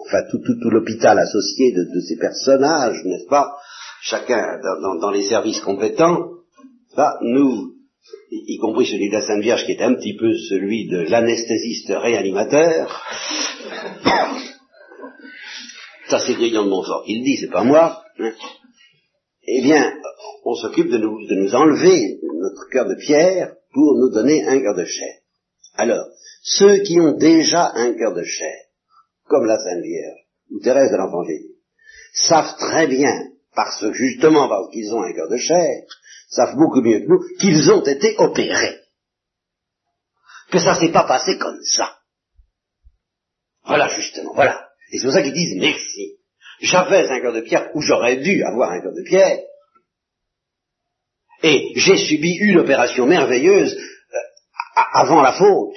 enfin 0.00 0.22
tout, 0.30 0.40
l'hôpital 0.70 1.18
associé 1.18 1.72
de, 1.72 2.00
ces 2.00 2.16
personnages, 2.16 3.04
n'est-ce 3.04 3.28
pas, 3.28 3.52
chacun 4.02 4.58
dans, 5.00 5.10
les 5.12 5.22
services 5.22 5.60
compétents, 5.60 6.30
va 6.96 7.18
nous, 7.20 7.74
y, 8.32 8.58
compris 8.58 8.86
celui 8.86 9.10
de 9.10 9.14
la 9.14 9.22
Sainte 9.22 9.42
Vierge 9.42 9.64
qui 9.64 9.72
est 9.72 9.82
un 9.82 9.94
petit 9.94 10.16
peu 10.16 10.32
celui 10.48 10.88
de 10.88 11.08
l'anesthésiste 11.08 11.90
réanimateur, 11.90 13.00
ça 16.08 16.18
c'est 16.18 16.34
Grillon 16.34 16.64
de 16.64 16.70
Montfort 16.70 17.04
qui 17.06 17.18
le 17.18 17.24
dit, 17.24 17.36
c'est 17.36 17.52
pas 17.52 17.62
moi, 17.62 18.02
hein. 18.18 18.32
eh 19.46 19.62
bien, 19.62 19.92
on 20.44 20.54
s'occupe 20.54 20.90
de 20.90 20.98
nous 20.98 21.54
enlever 21.54 22.18
notre 22.40 22.68
cœur 22.70 22.88
de 22.88 22.96
pierre 22.96 23.54
pour 23.72 23.98
nous 23.98 24.10
donner 24.10 24.44
un 24.46 24.60
cœur 24.60 24.74
de 24.74 24.84
chair. 24.84 25.18
Alors, 25.74 26.06
ceux 26.42 26.78
qui 26.78 27.00
ont 27.00 27.16
déjà 27.16 27.72
un 27.74 27.94
cœur 27.94 28.14
de 28.14 28.24
chair, 28.24 28.56
comme 29.26 29.46
la 29.46 29.58
Sainte 29.58 29.82
Vierge 29.82 30.26
ou 30.50 30.60
Thérèse 30.60 30.90
de 30.90 30.96
l'Enfant 30.96 31.24
Jésus, 31.24 31.54
savent 32.12 32.56
très 32.58 32.86
bien, 32.86 33.30
parce 33.54 33.90
justement 33.92 34.48
parce 34.48 34.70
qu'ils 34.70 34.92
ont 34.92 35.02
un 35.02 35.12
cœur 35.12 35.28
de 35.28 35.36
chair, 35.36 35.84
savent 36.28 36.56
beaucoup 36.56 36.82
mieux 36.82 37.00
que 37.00 37.06
nous, 37.06 37.20
qu'ils 37.38 37.70
ont 37.70 37.82
été 37.82 38.14
opérés. 38.18 38.80
Que 40.50 40.58
ça 40.58 40.74
s'est 40.74 40.92
pas 40.92 41.04
passé 41.04 41.38
comme 41.38 41.62
ça. 41.62 41.96
Voilà 43.64 43.88
justement, 43.88 44.34
voilà. 44.34 44.68
Et 44.92 44.98
c'est 44.98 45.04
pour 45.04 45.14
ça 45.14 45.22
qu'ils 45.22 45.32
disent 45.32 45.56
merci. 45.58 46.18
J'avais 46.60 47.08
un 47.08 47.20
cœur 47.20 47.32
de 47.32 47.40
pierre, 47.40 47.70
ou 47.74 47.80
j'aurais 47.80 48.16
dû 48.16 48.42
avoir 48.44 48.70
un 48.70 48.80
cœur 48.80 48.92
de 48.92 49.02
pierre, 49.02 49.40
et 51.42 51.72
j'ai 51.76 51.96
subi 51.96 52.36
une 52.40 52.58
opération 52.58 53.06
merveilleuse 53.06 53.74
euh, 53.74 54.80
avant 54.94 55.22
la 55.22 55.32
faute, 55.32 55.76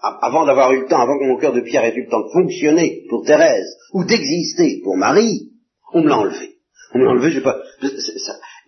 avant 0.00 0.44
d'avoir 0.44 0.72
eu 0.72 0.80
le 0.80 0.86
temps, 0.86 1.00
avant 1.00 1.18
que 1.18 1.24
mon 1.24 1.38
cœur 1.38 1.52
de 1.52 1.60
pierre 1.60 1.84
ait 1.84 1.94
eu 1.94 2.04
le 2.04 2.10
temps 2.10 2.22
de 2.22 2.32
fonctionner 2.32 3.02
pour 3.08 3.24
Thérèse, 3.24 3.76
ou 3.92 4.04
d'exister 4.04 4.80
pour 4.84 4.96
Marie, 4.96 5.50
on 5.92 6.02
me 6.02 6.08
l'a 6.08 6.18
enlevé. 6.18 6.56
On 6.94 6.98
me 6.98 7.04
l'a 7.04 7.10
enlevé, 7.10 7.30
je 7.30 7.38
sais 7.38 7.44
pas, 7.44 7.60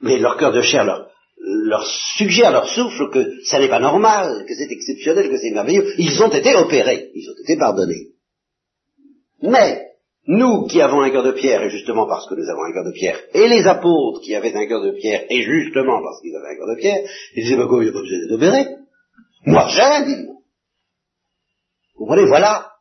mais 0.02 0.18
leur 0.18 0.36
cœur 0.36 0.52
de 0.52 0.62
chair 0.62 0.84
leur, 0.84 1.08
leur 1.40 1.86
suggère, 2.16 2.52
leur 2.52 2.68
souffle 2.68 3.10
que 3.10 3.44
ça 3.44 3.58
n'est 3.58 3.68
pas 3.68 3.80
normal, 3.80 4.44
que 4.46 4.54
c'est 4.54 4.70
exceptionnel, 4.70 5.30
que 5.30 5.38
c'est 5.38 5.50
merveilleux. 5.50 5.94
Ils 5.98 6.22
ont 6.22 6.30
été 6.30 6.54
opérés, 6.54 7.10
ils 7.14 7.28
ont 7.30 7.42
été 7.42 7.56
pardonnés. 7.56 8.08
Mais, 9.42 9.87
nous 10.28 10.66
qui 10.66 10.80
avons 10.80 11.00
un 11.00 11.10
cœur 11.10 11.24
de 11.24 11.32
pierre, 11.32 11.62
et 11.62 11.70
justement 11.70 12.06
parce 12.06 12.28
que 12.28 12.34
nous 12.34 12.48
avons 12.48 12.62
un 12.62 12.72
cœur 12.72 12.84
de 12.84 12.92
pierre, 12.92 13.18
et 13.32 13.48
les 13.48 13.66
apôtres 13.66 14.20
qui 14.20 14.34
avaient 14.34 14.54
un 14.54 14.66
cœur 14.66 14.82
de 14.82 14.92
pierre, 14.92 15.24
et 15.28 15.42
justement 15.42 16.02
parce 16.02 16.20
qu'ils 16.20 16.36
avaient 16.36 16.54
un 16.54 16.56
cœur 16.56 16.68
de 16.68 16.80
pierre, 16.80 16.98
ils 17.34 17.44
disaient, 17.44 17.56
bah 17.56 17.66
quoi, 17.66 17.82
il 17.82 17.84
n'y 17.84 17.90
a 17.90 17.92
pas 17.92 18.00
besoin 18.00 18.18
d'être 18.18 18.34
opéré? 18.34 18.66
Moi 19.46 19.68
j'aime. 19.68 20.26
Vous 21.94 22.04
comprenez, 22.04 22.26
voilà. 22.26 22.72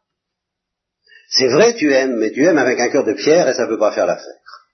C'est 1.29 1.47
vrai, 1.47 1.73
tu 1.75 1.91
aimes, 1.91 2.17
mais 2.17 2.31
tu 2.31 2.43
aimes 2.43 2.57
avec 2.57 2.79
un 2.79 2.89
cœur 2.89 3.05
de 3.05 3.13
pierre 3.13 3.47
et 3.47 3.53
ça 3.53 3.63
ne 3.63 3.69
peut 3.69 3.79
pas 3.79 3.93
faire 3.93 4.05
l'affaire. 4.05 4.67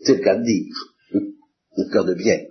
C'est 0.00 0.16
le 0.16 0.22
cas 0.22 0.36
de 0.36 0.42
dire. 0.42 0.74
Un 1.76 1.90
cœur 1.92 2.04
de 2.04 2.14
pierre. 2.14 2.46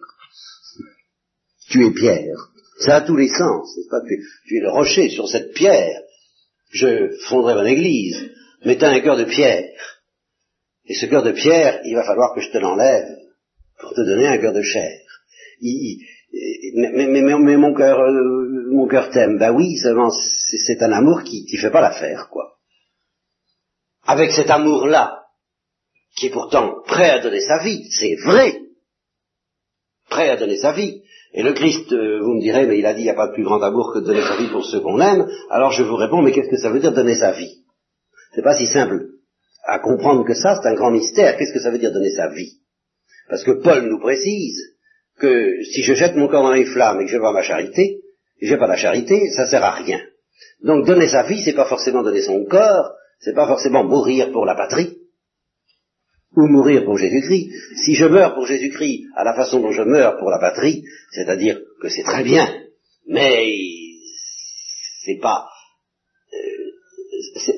Tu 1.70 1.86
es 1.86 1.92
pierre. 1.92 2.36
Ça 2.80 2.98
a 2.98 3.02
tous 3.02 3.16
les 3.16 3.30
sens, 3.30 3.78
n'est-ce 3.78 3.90
pas? 3.90 4.02
Tu 4.48 4.58
es 4.58 4.62
le 4.62 4.70
rocher 4.70 5.10
sur 5.10 5.30
cette 5.30 5.54
pierre 5.54 6.04
je 6.74 7.16
fonderai 7.30 7.54
mon 7.54 7.66
église, 7.66 8.32
mais 8.66 8.78
tu 8.78 8.86
as 8.86 8.90
un 8.90 9.00
cœur 9.02 9.18
de 9.18 9.26
pierre. 9.26 9.70
Et 10.86 10.96
ce 10.96 11.06
cœur 11.06 11.24
de 11.24 11.32
pierre, 11.32 11.82
il 11.86 11.96
va 11.96 12.04
falloir 12.04 12.34
que 12.34 12.42
je 12.42 12.52
te 12.52 12.58
l'enlève 12.58 13.08
pour 13.80 13.94
te 13.94 14.02
donner 14.02 14.28
un 14.28 14.38
cœur 14.38 14.54
de 14.54 14.62
chair. 14.62 15.00
mais, 16.76 17.58
mon 17.58 17.74
cœur, 17.74 18.00
euh, 18.00 18.70
mon 18.72 18.88
cœur 18.88 19.10
t'aime. 19.10 19.38
Ben 19.38 19.52
oui, 19.52 19.78
c'est 19.78 20.84
un 20.84 20.92
amour 20.92 21.24
qui, 21.24 21.46
qui 21.46 21.58
fait 21.58 21.72
pas 21.72 21.82
l'affaire, 21.82 22.30
quoi. 22.30 22.58
Avec 24.06 24.32
cet 24.32 24.50
amour-là, 24.50 25.24
qui 26.18 26.28
est 26.28 26.32
pourtant 26.32 26.82
prêt 26.86 27.10
à 27.10 27.20
donner 27.20 27.40
sa 27.40 27.60
vie, 27.60 27.90
c'est 27.92 28.16
vrai, 28.26 28.60
prêt 30.10 30.30
à 30.30 30.36
donner 30.36 30.58
sa 30.58 30.74
vie, 30.74 31.02
et 31.34 31.42
le 31.42 31.54
Christ, 31.54 31.92
euh, 31.92 32.20
vous 32.22 32.36
me 32.36 32.42
direz, 32.42 32.68
mais 32.68 32.78
il 32.78 32.86
a 32.86 32.94
dit, 32.94 33.02
il 33.02 33.06
n'y 33.06 33.10
a 33.10 33.16
pas 33.16 33.28
de 33.28 33.34
plus 33.34 33.44
grand 33.44 33.62
amour 33.62 33.92
que 33.94 34.00
de 34.00 34.06
donner 34.06 34.22
sa 34.22 34.36
vie 34.36 34.50
pour 34.50 34.66
ceux 34.66 34.82
qu'on 34.82 35.00
aime. 35.00 35.28
Alors 35.50 35.72
je 35.72 35.84
vous 35.84 35.96
réponds, 35.96 36.22
mais 36.22 36.32
qu'est-ce 36.32 36.50
que 36.50 36.58
ça 36.58 36.70
veut 36.70 36.80
dire 36.80 36.94
donner 36.94 37.16
sa 37.16 37.32
vie? 37.32 37.63
C'est 38.34 38.42
pas 38.42 38.58
si 38.58 38.68
simple 38.68 39.08
à 39.66 39.80
comprendre 39.80 40.26
que 40.26 40.34
ça, 40.34 40.60
c'est 40.62 40.68
un 40.68 40.74
grand 40.74 40.92
mystère. 40.92 41.38
Qu'est-ce 41.38 41.54
que 41.54 41.60
ça 41.60 41.72
veut 41.72 41.78
dire 41.78 41.94
donner 41.94 42.12
sa 42.12 42.30
vie? 42.30 42.60
Parce 43.30 43.44
que 43.44 43.62
Paul 43.62 43.84
nous 43.84 44.00
précise 44.00 44.60
que 45.18 45.64
si 45.64 45.84
je 45.84 45.94
jette 45.94 46.16
mon 46.16 46.28
corps 46.28 46.44
dans 46.44 46.54
les 46.54 46.66
flammes 46.66 47.02
et 47.02 47.06
que 47.06 47.12
je 47.12 47.18
vois 47.18 47.32
ma 47.32 47.44
charité, 47.44 48.02
j'ai 48.42 48.58
pas 48.58 48.68
la 48.68 48.76
charité, 48.76 49.30
ça 49.32 49.48
sert 49.48 49.64
à 49.64 49.72
rien. 49.72 50.02
Donc 50.64 50.86
donner 50.86 51.08
sa 51.08 51.24
vie, 51.24 51.42
c'est 51.44 51.54
pas 51.54 51.66
forcément 51.66 52.04
donner 52.04 52.22
son 52.22 52.44
corps, 52.46 52.92
c'est 53.20 53.34
pas 53.34 53.48
forcément 53.48 53.84
mourir 53.84 54.32
pour 54.32 54.46
la 54.46 54.56
patrie, 54.56 54.98
ou 56.36 56.48
mourir 56.48 56.84
pour 56.84 56.98
Jésus-Christ. 56.98 57.52
Si 57.86 57.96
je 57.96 58.06
meurs 58.06 58.34
pour 58.34 58.48
Jésus-Christ 58.48 59.06
à 59.16 59.24
la 59.24 59.34
façon 59.36 59.62
dont 59.62 59.72
je 59.72 59.84
meurs 59.84 60.18
pour 60.18 60.30
la 60.30 60.40
patrie, 60.40 60.84
c'est-à-dire 61.12 61.60
que 61.82 61.90
c'est 61.90 62.04
très 62.04 62.24
bien, 62.24 62.50
mais 63.08 63.46
c'est 65.06 65.20
pas 65.22 65.48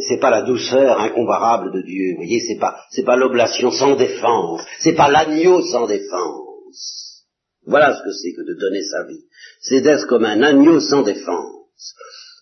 c'est 0.07 0.19
pas 0.19 0.29
la 0.29 0.43
douceur 0.43 0.99
incomparable 0.99 1.71
de 1.73 1.81
Dieu, 1.81 2.11
vous 2.11 2.17
voyez, 2.17 2.39
c'est 2.39 2.59
pas 2.59 2.77
c'est 2.91 3.03
pas 3.03 3.15
l'oblation 3.15 3.71
sans 3.71 3.95
défense, 3.95 4.61
c'est 4.79 4.95
pas 4.95 5.09
l'agneau 5.09 5.61
sans 5.61 5.87
défense. 5.87 7.23
Voilà 7.67 7.95
ce 7.95 8.03
que 8.03 8.11
c'est 8.11 8.33
que 8.33 8.41
de 8.41 8.59
donner 8.59 8.83
sa 8.83 9.03
vie. 9.05 9.23
C'est 9.59 9.81
d'être 9.81 10.07
comme 10.07 10.25
un 10.25 10.41
agneau 10.43 10.79
sans 10.79 11.01
défense. 11.01 11.95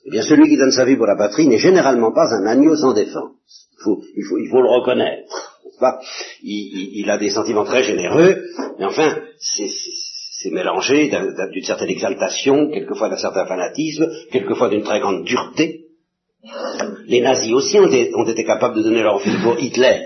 Eh 0.05 0.11
bien, 0.11 0.21
celui 0.21 0.49
qui 0.49 0.57
donne 0.57 0.71
sa 0.71 0.83
vie 0.83 0.97
pour 0.97 1.05
la 1.05 1.15
patrie 1.15 1.47
n'est 1.47 1.59
généralement 1.59 2.11
pas 2.11 2.33
un 2.33 2.45
agneau 2.45 2.75
sans 2.75 2.93
défense. 2.93 3.31
Il 3.79 3.83
faut, 3.83 4.01
il 4.17 4.23
faut, 4.25 4.37
il 4.37 4.49
faut 4.49 4.61
le 4.61 4.69
reconnaître 4.69 5.53
il, 6.43 7.09
a 7.09 7.17
des 7.17 7.29
sentiments 7.29 7.65
très 7.65 7.83
généreux, 7.83 8.43
mais 8.79 8.85
enfin, 8.85 9.19
c'est 9.39 10.51
mélangé 10.51 11.09
d'une 11.09 11.63
certaine 11.63 11.89
exaltation, 11.89 12.69
quelquefois 12.69 13.09
d'un 13.09 13.17
certain 13.17 13.45
fanatisme, 13.45 14.09
quelquefois 14.31 14.69
d'une 14.69 14.83
très 14.83 14.99
grande 14.99 15.25
dureté. 15.25 15.82
Les 17.05 17.21
nazis 17.21 17.53
aussi 17.53 17.79
ont 17.79 17.87
été, 17.87 18.43
capables 18.43 18.75
de 18.75 18.83
donner 18.83 19.01
leur 19.01 19.19
vie 19.19 19.37
pour 19.43 19.57
Hitler 19.59 20.01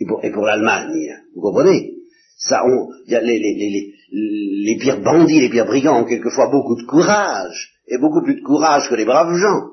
et 0.00 0.32
pour, 0.32 0.44
l'Allemagne. 0.44 1.16
Vous 1.34 1.42
comprenez? 1.42 1.92
Ça, 2.38 2.62
les, 3.06 4.78
pires 4.80 5.00
bandits, 5.00 5.40
les 5.40 5.48
pires 5.48 5.66
brigands 5.66 6.00
ont 6.00 6.04
quelquefois 6.04 6.50
beaucoup 6.50 6.74
de 6.74 6.86
courage, 6.86 7.72
et 7.86 7.98
beaucoup 7.98 8.22
plus 8.22 8.34
de 8.34 8.44
courage 8.44 8.88
que 8.88 8.96
les 8.96 9.04
braves 9.04 9.36
gens. 9.36 9.70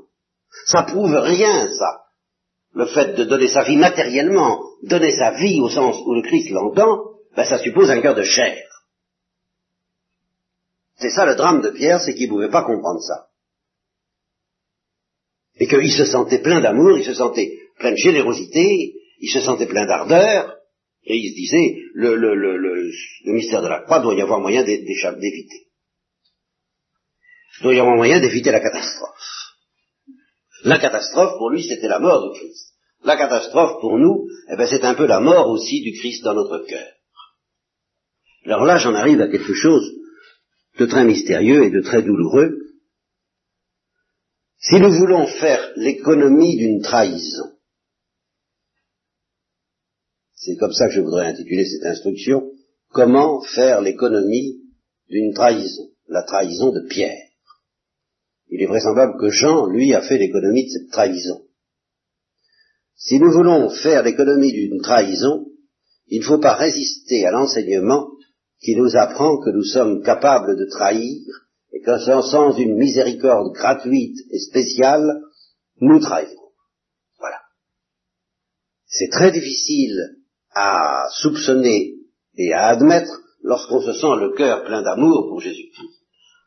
Ça 0.66 0.84
prouve 0.84 1.16
rien, 1.16 1.68
ça 1.72 2.04
le 2.74 2.86
fait 2.86 3.16
de 3.16 3.24
donner 3.24 3.47
sa 3.47 3.64
vie 3.64 3.78
matériellement, 3.78 4.62
donner 4.84 5.12
sa 5.12 5.32
vie 5.32 5.60
au 5.60 5.70
sens 5.70 5.97
où 6.06 6.14
le 6.14 6.22
Christ 6.22 6.52
l'entend, 6.52 7.00
ben 7.36 7.43
ça 7.43 7.58
suppose 7.58 7.89
un 7.89 8.02
cœur 8.02 8.16
de 8.16 8.24
chair. 8.24 8.64
C'est 10.97 11.10
ça 11.10 11.26
le 11.26 11.36
drame 11.36 11.62
de 11.62 11.70
Pierre, 11.70 12.00
c'est 12.02 12.14
qu'il 12.14 12.28
ne 12.28 12.34
pouvait 12.34 12.50
pas 12.50 12.64
comprendre 12.64 13.02
ça. 13.02 13.28
Et 15.60 15.68
qu'il 15.68 15.91
se 15.91 16.05
sentait 16.05 16.41
plein 16.41 16.62
d'amour, 16.62 16.97
il 16.97 17.03
se 17.03 17.14
sentait 17.14 17.51
plein 17.78 17.91
de 17.91 17.97
générosité, 17.97 18.93
il 19.20 19.30
se 19.30 19.41
sentait 19.41 19.68
plein 19.68 19.86
d'ardeur, 19.86 20.55
Et 21.03 21.16
il 21.16 21.32
se 21.32 21.36
disait, 21.36 21.78
le, 21.93 22.16
le, 22.16 22.36
le, 22.36 22.57
le, 22.57 23.34
mystère 23.34 23.62
de 23.62 23.68
la 23.68 23.82
croix 23.82 23.99
doit 23.99 24.14
y 24.14 24.22
avoir 24.22 24.39
moyen 24.39 24.64
d'éviter. 24.64 25.68
Il 27.60 27.64
doit 27.64 27.74
y 27.74 27.80
avoir 27.80 27.95
moyen 27.95 28.20
d'éviter 28.20 28.51
la 28.51 28.60
catastrophe. 28.60 29.55
La 30.64 30.78
catastrophe, 30.78 31.38
pour 31.38 31.49
lui, 31.49 31.64
c'était 31.64 31.88
la 31.88 31.99
mort 31.99 32.30
de 32.30 32.38
Christ. 32.38 32.74
La 33.03 33.16
catastrophe, 33.16 33.80
pour 33.80 33.97
nous, 33.97 34.28
eh 34.51 34.57
ben, 34.57 34.68
c'est 34.68 34.84
un 34.84 34.93
peu 34.93 35.05
la 35.05 35.20
mort 35.20 35.49
aussi 35.49 35.82
du 35.82 35.93
Christ 35.93 36.24
dans 36.24 36.34
notre 36.34 36.66
cœur. 36.68 36.88
Alors 38.45 38.66
là, 38.66 38.78
j'en 38.78 38.93
arrive 38.93 39.22
à 39.22 39.28
quelque 39.28 39.53
chose 39.53 39.89
de 40.78 40.86
très 40.86 41.05
mystérieux 41.05 41.64
et 41.64 41.70
de 41.70 41.82
très 41.82 42.01
douloureux. 42.01 42.57
Si 44.62 44.76
nous 44.76 44.91
voulons 44.91 45.26
faire 45.26 45.72
l'économie 45.78 46.57
d'une 46.57 46.82
trahison, 46.82 47.53
c'est 50.36 50.57
comme 50.57 50.74
ça 50.74 50.88
que 50.88 50.93
je 50.93 51.01
voudrais 51.01 51.28
intituler 51.28 51.66
cette 51.66 51.86
instruction, 51.86 52.51
comment 52.89 53.41
faire 53.41 53.80
l'économie 53.82 54.62
d'une 55.10 55.34
trahison, 55.34 55.89
la 56.07 56.24
trahison 56.24 56.72
de 56.72 56.88
Pierre. 56.89 57.30
Il 58.49 58.62
est 58.62 58.68
vraisemblable 58.68 59.18
que 59.20 59.30
Jean, 59.30 59.68
lui, 59.68 59.93
a 59.93 60.01
fait 60.01 60.18
l'économie 60.18 60.66
de 60.66 60.72
cette 60.72 60.91
trahison. 60.91 61.41
Si 62.95 63.18
nous 63.18 63.32
voulons 63.32 63.70
faire 63.70 64.03
l'économie 64.03 64.51
d'une 64.51 64.82
trahison, 64.82 65.45
il 66.07 66.20
ne 66.20 66.26
faut 66.26 66.39
pas 66.39 66.55
résister 66.55 67.26
à 67.26 67.32
l'enseignement 67.32 68.10
qui 68.60 68.76
nous 68.76 68.97
apprend 68.97 69.38
que 69.39 69.51
nous 69.51 69.64
sommes 69.64 70.03
capables 70.03 70.57
de 70.57 70.66
trahir 70.66 71.22
et 71.80 71.86
qu'en 71.86 72.21
sans 72.21 72.57
une 72.57 72.75
miséricorde 72.75 73.53
gratuite 73.53 74.17
et 74.32 74.39
spéciale, 74.39 75.21
nous 75.82 75.99
trahirons. 75.99 76.51
Voilà. 77.19 77.38
C'est 78.86 79.09
très 79.11 79.32
difficile 79.32 79.97
à 80.53 81.05
soupçonner 81.21 81.95
et 82.38 82.53
à 82.53 82.67
admettre 82.67 83.11
lorsqu'on 83.43 83.82
se 83.82 83.93
sent 83.93 84.15
le 84.19 84.34
cœur 84.36 84.63
plein 84.65 84.82
d'amour 84.82 85.27
pour 85.30 85.41
Jésus-Christ. 85.41 85.99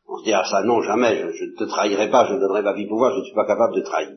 On 0.08 0.18
se 0.18 0.24
dit, 0.24 0.32
ah 0.32 0.44
ça 0.50 0.62
non, 0.64 0.82
jamais, 0.82 1.16
je, 1.16 1.44
ne 1.44 1.56
te 1.56 1.64
trahirai 1.64 2.10
pas, 2.10 2.26
je 2.26 2.34
ne 2.34 2.40
donnerai 2.40 2.62
ma 2.62 2.74
vie 2.74 2.86
pour 2.86 2.98
voir, 2.98 3.14
je 3.14 3.20
ne 3.20 3.24
suis 3.24 3.34
pas 3.34 3.46
capable 3.46 3.76
de 3.76 3.82
trahir. 3.82 4.16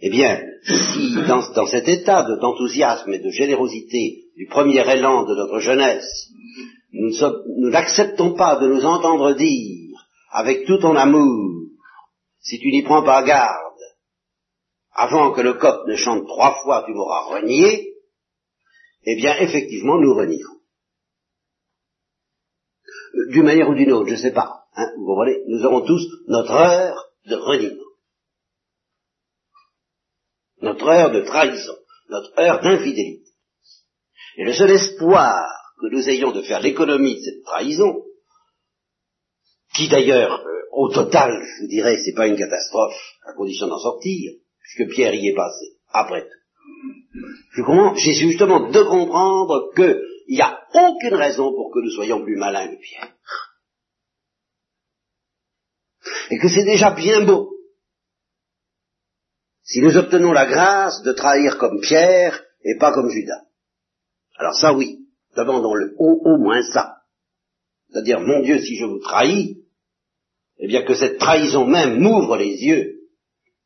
Eh 0.00 0.10
bien, 0.10 0.40
si 0.64 1.12
dans 1.26 1.66
cet 1.66 1.88
état 1.88 2.24
d'enthousiasme 2.40 3.12
et 3.12 3.18
de 3.18 3.30
générosité 3.30 4.26
du 4.36 4.46
premier 4.46 4.88
élan 4.88 5.24
de 5.24 5.34
notre 5.34 5.58
jeunesse, 5.58 6.28
nous 6.92 7.70
n'acceptons 7.70 8.34
pas 8.34 8.60
de 8.60 8.68
nous 8.68 8.84
entendre 8.84 9.34
dire, 9.34 9.87
avec 10.38 10.66
tout 10.66 10.78
ton 10.78 10.94
amour, 10.94 11.66
si 12.38 12.60
tu 12.60 12.70
n'y 12.70 12.84
prends 12.84 13.02
pas 13.02 13.24
garde, 13.24 13.82
avant 14.92 15.32
que 15.32 15.40
le 15.40 15.54
coq 15.54 15.84
ne 15.88 15.96
chante 15.96 16.28
trois 16.28 16.62
fois, 16.62 16.84
tu 16.86 16.92
m'auras 16.92 17.22
renié, 17.24 17.92
eh 19.02 19.16
bien, 19.16 19.36
effectivement, 19.40 19.98
nous 19.98 20.14
renierons. 20.14 20.60
D'une 23.30 23.46
manière 23.46 23.68
ou 23.68 23.74
d'une 23.74 23.90
autre, 23.90 24.06
je 24.06 24.14
ne 24.14 24.18
sais 24.18 24.32
pas. 24.32 24.66
Hein, 24.76 24.86
vous 24.96 25.06
comprenez 25.06 25.42
Nous 25.48 25.64
aurons 25.64 25.84
tous 25.84 26.06
notre 26.28 26.52
heure 26.52 27.10
de 27.26 27.34
reniement. 27.34 27.90
Notre 30.62 30.86
heure 30.86 31.10
de 31.10 31.22
trahison. 31.22 31.78
Notre 32.10 32.38
heure 32.38 32.60
d'infidélité. 32.60 33.32
Et 34.36 34.44
le 34.44 34.52
seul 34.52 34.70
espoir 34.70 35.48
que 35.80 35.92
nous 35.92 36.08
ayons 36.08 36.30
de 36.30 36.42
faire 36.42 36.60
l'économie 36.60 37.16
de 37.16 37.22
cette 37.22 37.42
trahison, 37.42 38.04
qui 39.78 39.88
d'ailleurs, 39.88 40.40
euh, 40.40 40.62
au 40.72 40.92
total, 40.92 41.40
je 41.40 41.62
vous 41.62 41.68
dirais, 41.68 41.96
c'est 42.04 42.14
pas 42.14 42.26
une 42.26 42.36
catastrophe, 42.36 43.00
à 43.24 43.32
condition 43.32 43.68
d'en 43.68 43.78
sortir, 43.78 44.32
puisque 44.60 44.92
Pierre 44.92 45.14
y 45.14 45.28
est 45.28 45.34
passé, 45.34 45.76
après 45.92 46.22
tout. 46.22 47.20
Je 47.52 47.62
comprends, 47.62 47.94
justement 47.94 48.70
de 48.70 48.82
comprendre 48.82 49.72
qu'il 49.74 50.34
n'y 50.34 50.40
a 50.40 50.60
aucune 50.74 51.14
raison 51.14 51.52
pour 51.52 51.72
que 51.72 51.80
nous 51.80 51.90
soyons 51.90 52.24
plus 52.24 52.36
malins 52.36 52.68
que 52.68 52.80
Pierre. 52.80 53.14
Et 56.30 56.38
que 56.38 56.48
c'est 56.48 56.64
déjà 56.64 56.90
bien 56.90 57.24
beau. 57.24 57.54
Si 59.62 59.80
nous 59.80 59.96
obtenons 59.96 60.32
la 60.32 60.46
grâce 60.46 61.02
de 61.02 61.12
trahir 61.12 61.58
comme 61.58 61.80
Pierre 61.80 62.42
et 62.64 62.76
pas 62.78 62.92
comme 62.92 63.10
Judas. 63.10 63.42
Alors 64.36 64.54
ça 64.54 64.72
oui 64.72 65.04
demandons-le 65.36 65.94
au, 65.98 66.20
au 66.24 66.38
moins 66.38 66.62
ça. 66.62 66.98
C'est-à-dire, 67.90 68.20
mon 68.20 68.42
Dieu, 68.42 68.58
si 68.58 68.76
je 68.76 68.84
vous 68.84 68.98
trahis, 68.98 69.57
eh 70.58 70.66
bien 70.66 70.82
que 70.82 70.94
cette 70.94 71.18
trahison 71.18 71.66
même 71.66 72.00
m'ouvre 72.00 72.36
les 72.36 72.56
yeux 72.62 72.98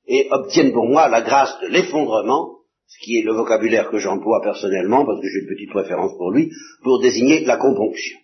et 0.06 0.28
obtienne 0.30 0.72
pour 0.72 0.86
moi 0.86 1.08
la 1.08 1.22
grâce 1.22 1.58
de 1.60 1.68
l'effondrement, 1.68 2.58
ce 2.86 2.98
qui 3.04 3.18
est 3.18 3.22
le 3.22 3.32
vocabulaire 3.32 3.90
que 3.90 3.98
j'emploie 3.98 4.42
personnellement, 4.42 5.06
parce 5.06 5.20
que 5.20 5.28
j'ai 5.28 5.40
une 5.40 5.48
petite 5.48 5.70
préférence 5.70 6.12
pour 6.18 6.30
lui, 6.30 6.50
pour 6.82 7.00
désigner 7.00 7.44
la 7.44 7.56
componction. 7.56 8.18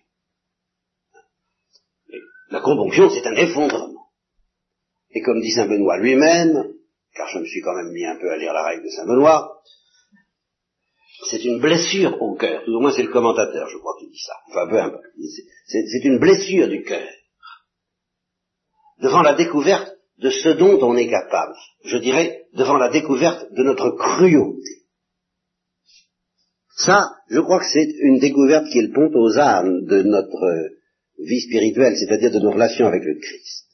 La 2.51 2.61
componction, 2.61 3.09
c'est 3.09 3.25
un 3.27 3.35
effondrement. 3.35 4.07
Et 5.11 5.21
comme 5.21 5.41
dit 5.41 5.51
Saint 5.51 5.67
Benoît 5.67 5.97
lui-même, 5.97 6.73
car 7.15 7.27
je 7.29 7.39
me 7.39 7.45
suis 7.45 7.61
quand 7.61 7.75
même 7.75 7.91
mis 7.91 8.05
un 8.05 8.17
peu 8.17 8.29
à 8.29 8.37
lire 8.37 8.53
la 8.53 8.63
règle 8.63 8.83
de 8.83 8.89
Saint 8.89 9.07
Benoît, 9.07 9.61
c'est 11.29 11.43
une 11.43 11.59
blessure 11.59 12.21
au 12.21 12.35
cœur, 12.35 12.63
tout 12.63 12.71
au 12.71 12.79
moins 12.79 12.91
c'est 12.91 13.03
le 13.03 13.11
commentateur, 13.11 13.67
je 13.67 13.77
crois, 13.77 13.93
qui 13.99 14.07
dit 14.07 14.23
ça. 14.25 14.33
Enfin, 14.49 14.67
peu 14.69 14.79
importe. 14.79 15.03
C'est 15.65 16.05
une 16.05 16.19
blessure 16.19 16.67
du 16.67 16.83
cœur. 16.83 17.07
Devant 19.01 19.21
la 19.21 19.35
découverte 19.35 19.95
de 20.19 20.29
ce 20.29 20.49
dont 20.49 20.79
on 20.81 20.97
est 20.97 21.09
capable. 21.09 21.53
Je 21.85 21.97
dirais, 21.97 22.43
devant 22.53 22.77
la 22.77 22.89
découverte 22.89 23.51
de 23.53 23.63
notre 23.63 23.91
cruauté. 23.91 24.79
Ça, 26.75 27.11
je 27.29 27.39
crois 27.39 27.59
que 27.59 27.71
c'est 27.71 27.87
une 28.01 28.19
découverte 28.19 28.65
qui 28.71 28.79
est 28.79 28.87
le 28.87 28.93
pont 28.93 29.11
aux 29.13 29.37
âmes 29.37 29.85
de 29.85 30.01
notre 30.03 30.69
vie 31.19 31.41
spirituelle, 31.41 31.95
c'est-à-dire 31.97 32.31
de 32.31 32.39
nos 32.39 32.51
relations 32.51 32.87
avec 32.87 33.03
le 33.03 33.15
Christ. 33.15 33.65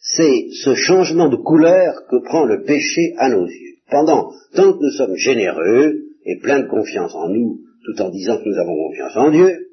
C'est 0.00 0.48
ce 0.64 0.74
changement 0.74 1.28
de 1.28 1.36
couleur 1.36 1.94
que 2.10 2.24
prend 2.24 2.44
le 2.44 2.64
péché 2.64 3.14
à 3.18 3.28
nos 3.28 3.46
yeux. 3.46 3.76
Pendant 3.88 4.32
tant 4.54 4.72
que 4.72 4.82
nous 4.82 4.90
sommes 4.90 5.16
généreux, 5.16 6.02
et 6.24 6.38
plein 6.38 6.60
de 6.60 6.68
confiance 6.68 7.14
en 7.14 7.28
nous, 7.28 7.60
tout 7.84 8.00
en 8.02 8.10
disant 8.10 8.38
que 8.38 8.48
nous 8.48 8.58
avons 8.58 8.76
confiance 8.76 9.16
en 9.16 9.30
Dieu, 9.30 9.68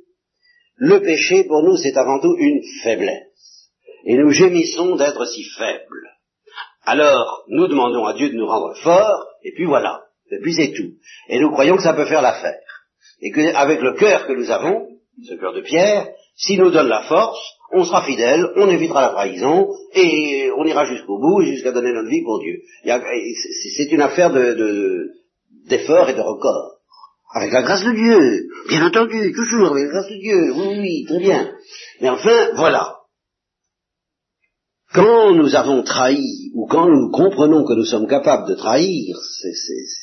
le 0.78 1.00
péché 1.02 1.44
pour 1.44 1.64
nous 1.64 1.78
c'est 1.78 1.98
avant 1.98 2.20
tout 2.20 2.36
une 2.38 2.62
faiblesse. 2.84 3.59
Et 4.06 4.18
nous 4.18 4.32
gémissons 4.32 4.96
d'être 4.96 5.26
si 5.26 5.44
faibles. 5.58 6.10
Alors 6.84 7.44
nous 7.50 7.68
demandons 7.68 8.06
à 8.06 8.14
Dieu 8.14 8.30
de 8.30 8.36
nous 8.36 8.48
rendre 8.48 8.76
forts, 8.82 9.28
et 9.44 9.52
puis 9.54 9.66
voilà, 9.66 10.04
et 10.32 10.40
puis 10.42 10.54
c'est 10.54 10.72
tout. 10.72 10.94
Et 11.28 11.40
nous 11.40 11.52
croyons 11.52 11.76
que 11.76 11.84
ça 11.84 11.94
peut 11.94 12.06
faire 12.06 12.22
l'affaire. 12.22 12.60
Et 13.22 13.32
qu'avec 13.32 13.82
le 13.82 13.94
cœur 13.94 14.28
que 14.28 14.34
nous 14.34 14.50
avons, 14.50 14.88
ce 15.28 15.36
cœur 15.36 15.54
de 15.54 15.62
pierre, 15.62 16.08
s'il 16.36 16.62
nous 16.62 16.72
donne 16.72 16.88
la 16.88 17.04
force, 17.04 17.40
on 17.72 17.84
sera 17.84 18.04
fidèle, 18.04 18.48
on 18.56 18.70
évitera 18.70 19.02
la 19.02 19.10
trahison, 19.10 19.68
et 19.94 20.50
on 20.58 20.66
ira 20.66 20.86
jusqu'au 20.86 21.20
bout, 21.20 21.44
jusqu'à 21.44 21.72
donner 21.72 21.92
notre 21.92 22.10
vie 22.10 22.24
pour 22.24 22.40
Dieu. 22.40 22.62
C'est 22.84 23.92
une 23.92 24.02
affaire 24.02 24.32
de, 24.32 25.10
d'efforts 25.68 26.10
et 26.10 26.14
de 26.14 26.22
records. 26.22 26.78
Avec 27.36 27.52
la 27.52 27.62
grâce 27.62 27.84
de 27.84 27.92
Dieu, 27.92 28.48
bien 28.70 28.88
entendu, 28.88 29.32
toujours 29.34 29.72
avec 29.72 29.86
la 29.86 29.92
grâce 29.92 30.10
de 30.10 30.20
Dieu, 30.20 30.52
oui, 30.56 30.80
oui, 30.80 31.06
très 31.08 31.20
bien. 31.20 31.52
Mais 32.02 32.10
enfin, 32.10 32.50
voilà. 32.56 32.99
Quand 34.94 35.34
nous 35.34 35.56
avons 35.56 35.84
trahi, 35.84 36.52
ou 36.56 36.66
quand 36.66 36.88
nous 36.90 37.12
comprenons 37.12 37.64
que 37.64 37.74
nous 37.74 37.86
sommes 37.86 38.08
capables 38.08 38.50
de 38.50 38.56
trahir, 38.56 39.16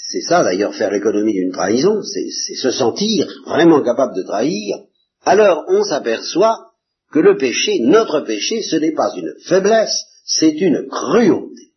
c'est 0.09 0.21
ça 0.23 0.45
d'ailleurs 0.45 0.75
faire 0.75 0.93
l'économie 0.93 1.33
d'une 1.33 1.53
trahison, 1.53 2.03
c'est 2.03 2.55
se 2.55 2.71
sentir 2.71 3.27
vraiment 3.47 3.83
capable 3.83 4.15
de 4.15 4.23
trahir, 4.23 4.77
alors 5.25 5.65
on 5.69 5.83
s'aperçoit 5.83 6.71
que 7.11 7.19
le 7.19 7.37
péché, 7.37 7.81
notre 7.81 8.21
péché, 8.21 8.63
ce 8.63 8.77
n'est 8.77 8.95
pas 8.95 9.13
une 9.17 9.35
faiblesse, 9.45 10.05
c'est 10.25 10.53
une 10.53 10.87
cruauté. 10.89 11.73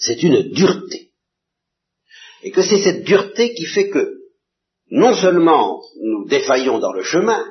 C'est 0.00 0.22
une 0.22 0.52
dureté 0.52 1.08
et 2.42 2.50
que 2.50 2.62
c'est 2.62 2.82
cette 2.82 3.04
dureté 3.04 3.54
qui 3.54 3.66
fait 3.66 3.90
que 3.90 4.14
non 4.90 5.14
seulement 5.14 5.82
nous 6.00 6.26
défaillons 6.28 6.78
dans 6.78 6.92
le 6.92 7.02
chemin, 7.02 7.44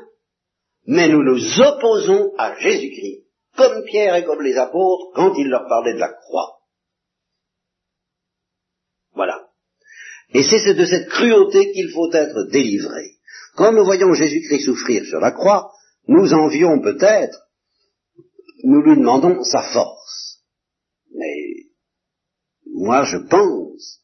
mais 0.87 1.09
nous 1.09 1.21
nous 1.21 1.61
opposons 1.61 2.33
à 2.37 2.57
Jésus-Christ, 2.57 3.25
comme 3.57 3.83
Pierre 3.85 4.15
et 4.15 4.23
comme 4.23 4.41
les 4.41 4.55
apôtres 4.55 5.11
quand 5.13 5.33
il 5.35 5.49
leur 5.49 5.67
parlait 5.67 5.93
de 5.93 5.99
la 5.99 6.13
croix. 6.13 6.59
Voilà. 9.13 9.47
Et 10.33 10.43
c'est 10.43 10.73
de 10.73 10.85
cette 10.85 11.09
cruauté 11.09 11.71
qu'il 11.71 11.89
faut 11.91 12.11
être 12.13 12.49
délivré. 12.51 13.17
Quand 13.55 13.73
nous 13.73 13.85
voyons 13.85 14.13
Jésus-Christ 14.13 14.65
souffrir 14.65 15.03
sur 15.05 15.19
la 15.19 15.31
croix, 15.31 15.71
nous 16.07 16.33
envions 16.33 16.79
peut-être, 16.81 17.47
nous 18.63 18.81
lui 18.81 18.95
demandons 18.95 19.43
sa 19.43 19.61
force. 19.73 20.41
Mais 21.11 21.67
moi 22.65 23.03
je 23.03 23.17
pense 23.17 24.01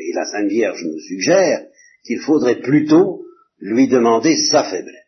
et 0.00 0.12
la 0.14 0.24
Sainte 0.24 0.48
Vierge 0.48 0.82
nous 0.84 0.98
suggère 1.00 1.66
qu'il 2.04 2.20
faudrait 2.20 2.60
plutôt 2.60 3.24
lui 3.58 3.88
demander 3.88 4.36
sa 4.50 4.64
faiblesse. 4.64 4.99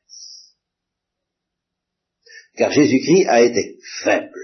Car 2.57 2.71
Jésus-Christ 2.71 3.27
a 3.29 3.41
été 3.41 3.79
faible, 4.03 4.41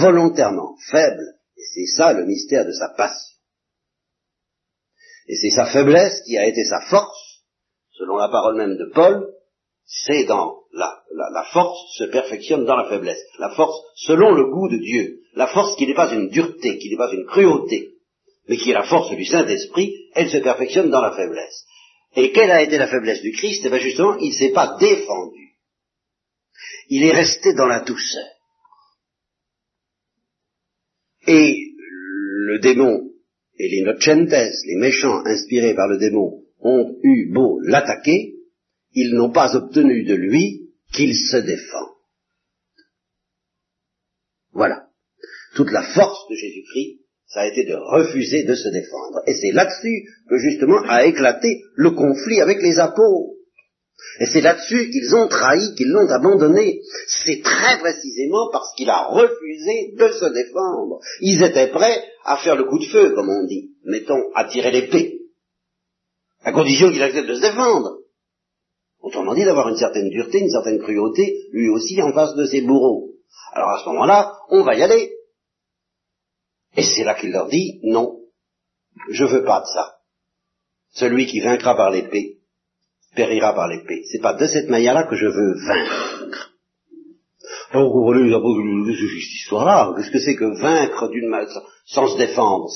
volontairement 0.00 0.76
faible, 0.90 1.24
et 1.56 1.62
c'est 1.74 1.96
ça 1.96 2.12
le 2.12 2.24
mystère 2.24 2.66
de 2.66 2.72
sa 2.72 2.88
passion. 2.96 3.36
Et 5.28 5.36
c'est 5.36 5.50
sa 5.50 5.66
faiblesse 5.66 6.22
qui 6.24 6.36
a 6.38 6.46
été 6.46 6.64
sa 6.64 6.80
force, 6.82 7.42
selon 7.92 8.16
la 8.16 8.28
parole 8.28 8.56
même 8.56 8.76
de 8.76 8.90
Paul, 8.92 9.28
c'est 9.84 10.24
dans 10.24 10.58
la, 10.72 11.02
la, 11.32 11.44
force 11.52 11.78
se 11.96 12.04
perfectionne 12.04 12.64
dans 12.64 12.76
la 12.76 12.88
faiblesse. 12.88 13.22
La 13.38 13.50
force 13.50 13.78
selon 13.96 14.32
le 14.32 14.50
goût 14.50 14.68
de 14.68 14.76
Dieu. 14.76 15.20
La 15.34 15.46
force 15.46 15.76
qui 15.76 15.86
n'est 15.86 15.94
pas 15.94 16.12
une 16.12 16.28
dureté, 16.28 16.78
qui 16.78 16.90
n'est 16.90 16.96
pas 16.96 17.12
une 17.12 17.26
cruauté, 17.26 17.92
mais 18.48 18.56
qui 18.56 18.70
est 18.70 18.74
la 18.74 18.84
force 18.84 19.14
du 19.14 19.24
Saint-Esprit, 19.24 19.94
elle 20.14 20.30
se 20.30 20.38
perfectionne 20.38 20.90
dans 20.90 21.00
la 21.00 21.12
faiblesse. 21.12 21.64
Et 22.16 22.32
quelle 22.32 22.50
a 22.50 22.62
été 22.62 22.78
la 22.78 22.88
faiblesse 22.88 23.22
du 23.22 23.32
Christ? 23.32 23.62
Eh 23.64 23.68
bien 23.68 23.78
justement, 23.78 24.16
il 24.18 24.28
ne 24.28 24.34
s'est 24.34 24.52
pas 24.52 24.76
défendu. 24.78 25.47
Il 26.88 27.04
est 27.04 27.12
resté 27.12 27.54
dans 27.54 27.66
la 27.66 27.80
douceur. 27.80 28.26
Et 31.26 31.74
le 31.78 32.58
démon 32.58 33.10
et 33.58 33.68
les 33.68 33.82
nocentes, 33.82 34.30
les 34.30 34.76
méchants 34.76 35.24
inspirés 35.26 35.74
par 35.74 35.88
le 35.88 35.98
démon, 35.98 36.44
ont 36.60 36.96
eu 37.02 37.32
beau 37.32 37.60
l'attaquer, 37.62 38.34
ils 38.92 39.14
n'ont 39.14 39.32
pas 39.32 39.54
obtenu 39.56 40.04
de 40.04 40.14
lui 40.14 40.70
qu'il 40.92 41.14
se 41.14 41.36
défend. 41.36 41.88
Voilà. 44.52 44.88
Toute 45.54 45.70
la 45.70 45.82
force 45.82 46.28
de 46.30 46.34
Jésus-Christ, 46.34 47.00
ça 47.26 47.40
a 47.40 47.46
été 47.46 47.64
de 47.64 47.74
refuser 47.74 48.44
de 48.44 48.54
se 48.54 48.68
défendre. 48.68 49.22
Et 49.26 49.34
c'est 49.34 49.52
là-dessus 49.52 50.08
que 50.28 50.38
justement 50.38 50.80
a 50.88 51.04
éclaté 51.04 51.62
le 51.74 51.90
conflit 51.90 52.40
avec 52.40 52.62
les 52.62 52.78
apôtres. 52.78 53.37
Et 54.20 54.26
c'est 54.26 54.40
là-dessus 54.40 54.90
qu'ils 54.90 55.14
ont 55.14 55.28
trahi, 55.28 55.74
qu'ils 55.74 55.90
l'ont 55.90 56.08
abandonné. 56.08 56.80
C'est 57.24 57.42
très 57.42 57.78
précisément 57.78 58.48
parce 58.52 58.74
qu'il 58.74 58.88
a 58.90 59.06
refusé 59.08 59.94
de 59.96 60.08
se 60.08 60.32
défendre. 60.32 61.00
Ils 61.20 61.42
étaient 61.42 61.68
prêts 61.68 62.04
à 62.24 62.36
faire 62.38 62.56
le 62.56 62.64
coup 62.64 62.78
de 62.78 62.86
feu, 62.86 63.14
comme 63.14 63.28
on 63.28 63.44
dit, 63.44 63.72
mettons, 63.84 64.30
à 64.34 64.44
tirer 64.44 64.70
l'épée, 64.70 65.20
à 66.42 66.52
condition 66.52 66.90
qu'il 66.90 67.02
accepte 67.02 67.28
de 67.28 67.34
se 67.34 67.40
défendre. 67.40 67.98
Autrement 69.00 69.34
dit, 69.34 69.44
d'avoir 69.44 69.68
une 69.68 69.76
certaine 69.76 70.10
dureté, 70.10 70.38
une 70.40 70.50
certaine 70.50 70.80
cruauté, 70.80 71.48
lui 71.52 71.68
aussi 71.68 72.00
en 72.02 72.12
face 72.12 72.34
de 72.34 72.44
ses 72.44 72.62
bourreaux. 72.62 73.12
Alors 73.52 73.70
à 73.70 73.82
ce 73.82 73.88
moment-là, 73.90 74.32
on 74.50 74.62
va 74.62 74.74
y 74.74 74.82
aller. 74.82 75.12
Et 76.76 76.82
c'est 76.82 77.04
là 77.04 77.14
qu'il 77.14 77.30
leur 77.30 77.48
dit, 77.48 77.80
non, 77.82 78.20
je 79.10 79.24
veux 79.24 79.44
pas 79.44 79.60
de 79.60 79.66
ça. 79.66 79.98
Celui 80.94 81.26
qui 81.26 81.40
vaincra 81.40 81.76
par 81.76 81.90
l'épée, 81.90 82.37
périra 83.18 83.52
par 83.52 83.66
l'épée. 83.66 84.02
C'est 84.12 84.22
pas 84.22 84.34
de 84.34 84.46
cette 84.46 84.68
manière-là 84.68 85.08
que 85.08 85.16
je 85.16 85.26
veux 85.26 85.54
vaincre. 85.66 86.52
Alors, 87.70 87.92
vous 87.92 88.04
voulez 88.04 88.30
cette 88.30 89.34
histoire-là, 89.40 89.92
qu'est-ce 89.96 90.12
que 90.12 90.20
c'est 90.20 90.36
que 90.36 90.60
vaincre 90.62 91.08
d'une 91.08 91.34
sans 91.86 92.06
se 92.06 92.16
défendre? 92.16 92.68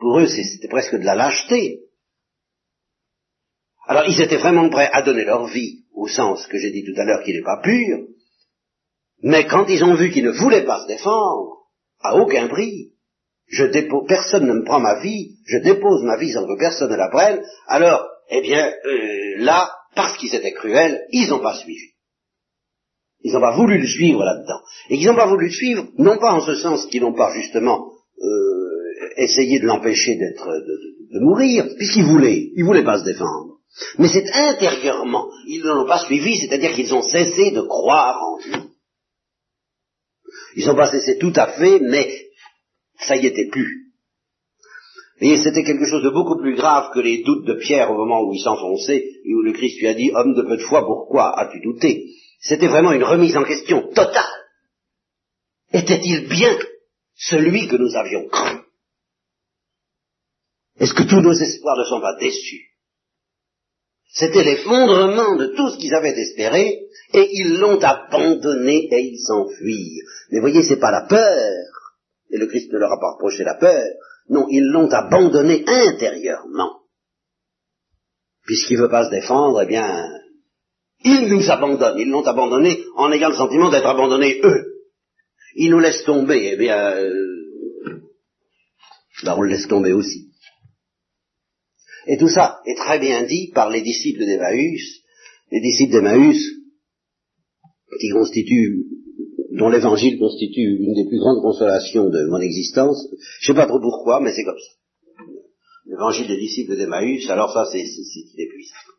Pour 0.00 0.18
eux, 0.18 0.26
c'était 0.26 0.68
presque 0.68 0.96
de 0.96 1.04
la 1.04 1.14
lâcheté. 1.14 1.80
Alors, 3.86 4.04
ils 4.08 4.20
étaient 4.20 4.38
vraiment 4.38 4.70
prêts 4.70 4.88
à 4.90 5.02
donner 5.02 5.24
leur 5.24 5.46
vie, 5.46 5.84
au 5.94 6.08
sens 6.08 6.46
que 6.46 6.58
j'ai 6.58 6.70
dit 6.70 6.84
tout 6.84 6.98
à 6.98 7.04
l'heure 7.04 7.22
qu'il 7.22 7.36
n'est 7.36 7.42
pas 7.42 7.60
pur, 7.62 7.98
mais 9.22 9.46
quand 9.46 9.66
ils 9.68 9.84
ont 9.84 9.94
vu 9.96 10.10
qu'ils 10.10 10.24
ne 10.24 10.30
voulaient 10.30 10.64
pas 10.64 10.82
se 10.82 10.88
défendre, 10.88 11.66
à 12.00 12.16
aucun 12.16 12.48
prix, 12.48 12.92
je 13.48 13.64
dépose, 13.64 14.06
personne 14.08 14.46
ne 14.46 14.54
me 14.54 14.64
prend 14.64 14.80
ma 14.80 15.00
vie, 15.00 15.36
je 15.44 15.58
dépose 15.58 16.02
ma 16.04 16.16
vie 16.16 16.32
sans 16.32 16.46
que 16.46 16.58
personne 16.58 16.90
ne 16.90 16.96
la 16.96 17.10
prenne, 17.10 17.42
alors, 17.66 18.06
eh 18.30 18.40
bien, 18.40 18.66
euh, 18.66 19.44
là, 19.44 19.70
parce 19.94 20.16
qu'ils 20.18 20.34
étaient 20.34 20.52
cruels, 20.52 21.06
ils 21.10 21.28
n'ont 21.28 21.40
pas 21.40 21.56
suivi. 21.56 21.90
Ils 23.22 23.32
n'ont 23.32 23.40
pas 23.40 23.56
voulu 23.56 23.78
le 23.78 23.86
suivre 23.86 24.24
là-dedans. 24.24 24.60
Et 24.88 24.96
ils 24.96 25.06
n'ont 25.06 25.16
pas 25.16 25.26
voulu 25.26 25.46
le 25.46 25.52
suivre, 25.52 25.88
non 25.98 26.18
pas 26.18 26.32
en 26.32 26.40
ce 26.40 26.54
sens 26.54 26.86
qu'ils 26.86 27.02
n'ont 27.02 27.14
pas 27.14 27.32
justement 27.34 27.92
euh, 28.22 29.10
essayé 29.16 29.58
de 29.58 29.66
l'empêcher 29.66 30.16
d'être 30.16 30.46
de, 30.46 31.20
mourir, 31.20 31.66
puisqu'ils 31.76 32.04
voulaient, 32.04 32.50
ils 32.54 32.64
voulaient 32.64 32.84
pas 32.84 32.98
se 33.00 33.04
défendre. 33.04 33.58
Mais 33.98 34.08
c'est 34.08 34.30
intérieurement, 34.32 35.28
ils 35.46 35.60
ne 35.60 35.72
l'ont 35.72 35.86
pas 35.86 36.04
suivi, 36.04 36.38
c'est-à-dire 36.38 36.72
qu'ils 36.72 36.94
ont 36.94 37.02
cessé 37.02 37.50
de 37.50 37.60
croire 37.60 38.16
en 38.22 38.38
lui. 38.38 38.70
Ils 40.56 40.66
n'ont 40.66 40.76
pas 40.76 40.90
cessé 40.90 41.18
tout 41.18 41.32
à 41.36 41.48
fait, 41.48 41.80
mais 41.80 42.10
ça 42.98 43.16
y 43.16 43.26
était 43.26 43.48
plus. 43.48 43.79
Et 45.20 45.36
c'était 45.36 45.64
quelque 45.64 45.86
chose 45.86 46.02
de 46.02 46.10
beaucoup 46.10 46.38
plus 46.38 46.56
grave 46.56 46.90
que 46.94 47.00
les 47.00 47.22
doutes 47.22 47.46
de 47.46 47.54
Pierre 47.54 47.90
au 47.90 47.94
moment 47.94 48.22
où 48.22 48.32
il 48.32 48.40
s'enfonçait 48.40 49.04
et 49.24 49.34
où 49.34 49.42
le 49.42 49.52
Christ 49.52 49.78
lui 49.78 49.88
a 49.88 49.94
dit, 49.94 50.10
homme 50.14 50.34
de 50.34 50.42
peu 50.42 50.56
de 50.56 50.62
foi, 50.62 50.86
pourquoi 50.86 51.38
as-tu 51.38 51.60
douté? 51.60 52.06
C'était 52.40 52.68
vraiment 52.68 52.92
une 52.92 53.04
remise 53.04 53.36
en 53.36 53.44
question 53.44 53.88
totale. 53.88 54.24
Était-il 55.72 56.26
bien 56.26 56.58
celui 57.14 57.68
que 57.68 57.76
nous 57.76 57.94
avions 57.96 58.28
cru? 58.28 58.60
Est-ce 60.78 60.94
que 60.94 61.02
tous 61.02 61.20
nos 61.20 61.34
espoirs 61.34 61.76
ne 61.76 61.84
sont 61.84 62.00
pas 62.00 62.16
déçus? 62.18 62.70
C'était 64.12 64.42
l'effondrement 64.42 65.36
de 65.36 65.54
tout 65.54 65.68
ce 65.68 65.76
qu'ils 65.76 65.94
avaient 65.94 66.18
espéré, 66.18 66.80
et 67.12 67.28
ils 67.32 67.58
l'ont 67.58 67.78
abandonné 67.78 68.88
et 68.90 69.00
ils 69.00 69.20
s'enfuirent. 69.20 70.02
Mais 70.30 70.40
voyez, 70.40 70.62
c'est 70.62 70.80
pas 70.80 70.90
la 70.90 71.02
peur, 71.02 71.52
et 72.30 72.38
le 72.38 72.46
Christ 72.46 72.72
ne 72.72 72.78
leur 72.78 72.90
a 72.90 72.98
pas 72.98 73.12
reproché 73.12 73.44
la 73.44 73.54
peur, 73.54 73.84
non, 74.30 74.46
ils 74.48 74.64
l'ont 74.64 74.88
abandonné 74.88 75.64
intérieurement. 75.66 76.82
Puisqu'il 78.46 78.76
ne 78.76 78.82
veut 78.82 78.88
pas 78.88 79.06
se 79.06 79.10
défendre, 79.10 79.62
eh 79.62 79.66
bien, 79.66 80.08
ils 81.04 81.26
nous 81.28 81.50
abandonnent. 81.50 81.98
Ils 81.98 82.08
l'ont 82.08 82.24
abandonné 82.24 82.78
en 82.94 83.10
ayant 83.10 83.30
le 83.30 83.34
sentiment 83.34 83.70
d'être 83.70 83.86
abandonnés 83.86 84.40
eux. 84.44 84.84
Ils 85.56 85.70
nous 85.70 85.80
laissent 85.80 86.04
tomber, 86.04 86.50
eh 86.52 86.56
bien, 86.56 86.92
euh, 86.92 88.00
ben 89.24 89.34
on 89.36 89.42
le 89.42 89.50
laisse 89.50 89.66
tomber 89.66 89.92
aussi. 89.92 90.30
Et 92.06 92.16
tout 92.16 92.28
ça 92.28 92.60
est 92.66 92.76
très 92.76 93.00
bien 93.00 93.24
dit 93.24 93.50
par 93.52 93.68
les 93.68 93.82
disciples 93.82 94.24
d'Emmaüs, 94.24 95.02
les 95.50 95.60
disciples 95.60 95.92
d'Emmaüs, 95.92 96.40
qui 98.00 98.10
constituent 98.10 98.84
dont 99.60 99.68
l'évangile 99.68 100.18
constitue 100.18 100.78
une 100.80 100.94
des 100.94 101.06
plus 101.06 101.18
grandes 101.18 101.42
consolations 101.42 102.08
de 102.08 102.24
mon 102.30 102.40
existence. 102.40 103.06
Je 103.40 103.48
sais 103.48 103.54
pas 103.54 103.66
trop 103.66 103.78
pourquoi, 103.78 104.18
mais 104.20 104.32
c'est 104.32 104.44
comme 104.44 104.58
ça. 104.58 105.24
L'évangile 105.84 106.28
des 106.28 106.38
disciples 106.38 106.76
d'Emmaüs, 106.76 107.28
alors 107.28 107.52
ça, 107.52 107.66
c'est 107.70 107.78
inépuisable. 107.78 108.92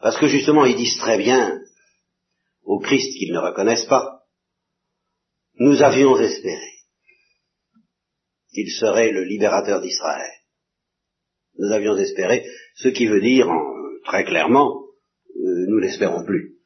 Parce 0.00 0.16
que 0.16 0.28
justement, 0.28 0.64
ils 0.66 0.76
disent 0.76 0.98
très 0.98 1.18
bien 1.18 1.60
au 2.62 2.78
Christ 2.78 3.12
qu'ils 3.18 3.32
ne 3.32 3.40
reconnaissent 3.40 3.86
pas, 3.86 4.22
nous 5.58 5.82
avions 5.82 6.16
espéré 6.16 6.70
qu'il 8.54 8.70
serait 8.70 9.10
le 9.10 9.24
libérateur 9.24 9.80
d'Israël. 9.80 10.30
Nous 11.58 11.72
avions 11.72 11.96
espéré, 11.96 12.46
ce 12.76 12.88
qui 12.88 13.06
veut 13.06 13.20
dire, 13.20 13.48
très 14.04 14.24
clairement, 14.24 14.80
euh, 15.36 15.66
nous 15.66 15.78
l'espérons 15.78 16.24
plus. 16.24 16.57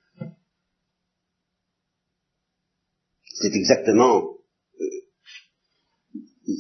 C'est 3.43 3.55
exactement, 3.55 4.39
euh, 4.81 4.85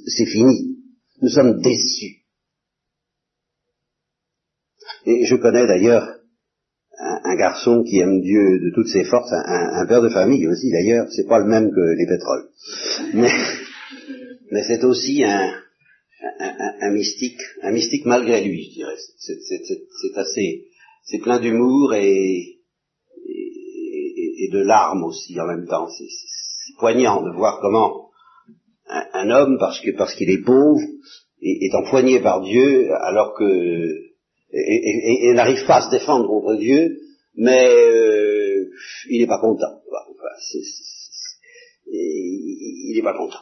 c'est 0.09 0.27
fini. 0.27 0.79
Nous 1.21 1.29
sommes 1.29 1.61
déçus. 1.61 2.23
Et 5.07 5.25
je 5.25 5.37
connais 5.37 5.67
d'ailleurs 5.67 6.09
un, 6.99 7.37
garçon 7.37 7.83
qui 7.83 7.99
aime 7.99 8.21
Dieu 8.21 8.61
de 8.61 8.71
toutes 8.75 8.89
ses 8.89 9.05
forces, 9.05 9.33
un, 9.33 9.87
père 9.87 10.03
de 10.03 10.09
famille 10.09 10.47
aussi 10.47 10.71
d'ailleurs, 10.71 11.07
c'est 11.11 11.27
pas 11.27 11.39
le 11.39 11.47
même 11.47 11.71
que 11.71 11.97
les 11.97 12.07
pétroles. 12.07 12.49
Mais, 14.51 14.63
c'est 14.65 14.85
aussi 14.85 15.25
un, 15.25 15.53
mystique, 16.93 17.41
un 17.63 17.73
mystique 17.73 18.05
malgré 18.05 18.45
lui, 18.45 18.65
je 18.65 18.75
dirais. 18.75 18.97
C'est 19.17 20.19
assez, 20.19 20.67
c'est 21.05 21.19
plein 21.19 21.41
d'humour 21.41 21.95
et, 21.95 22.59
de 24.53 24.59
larmes 24.59 25.05
aussi 25.05 25.41
en 25.41 25.47
même 25.47 25.67
temps. 25.67 25.89
Poignant 26.79 27.23
de 27.23 27.31
voir 27.31 27.61
comment 27.61 28.11
un, 28.89 29.31
homme, 29.31 29.57
parce 29.59 29.81
que 29.81 29.91
parce 29.97 30.15
qu'il 30.15 30.31
est 30.31 30.45
pauvre, 30.45 30.81
est, 31.41 31.75
empoigné 31.75 32.21
par 32.21 32.43
Dieu, 32.43 32.93
alors 32.93 33.35
que 33.35 34.13
et, 34.53 35.33
n'arrive 35.35 35.65
pas 35.67 35.77
à 35.77 35.83
se 35.83 35.91
défendre 35.91 36.27
contre 36.27 36.57
Dieu, 36.57 36.99
mais 37.37 37.67
euh, 37.69 38.71
il 39.09 39.21
n'est 39.21 39.27
pas 39.27 39.41
content. 39.41 39.81
il 41.87 42.95
n'est 42.95 43.03
pas 43.03 43.17
content. 43.17 43.41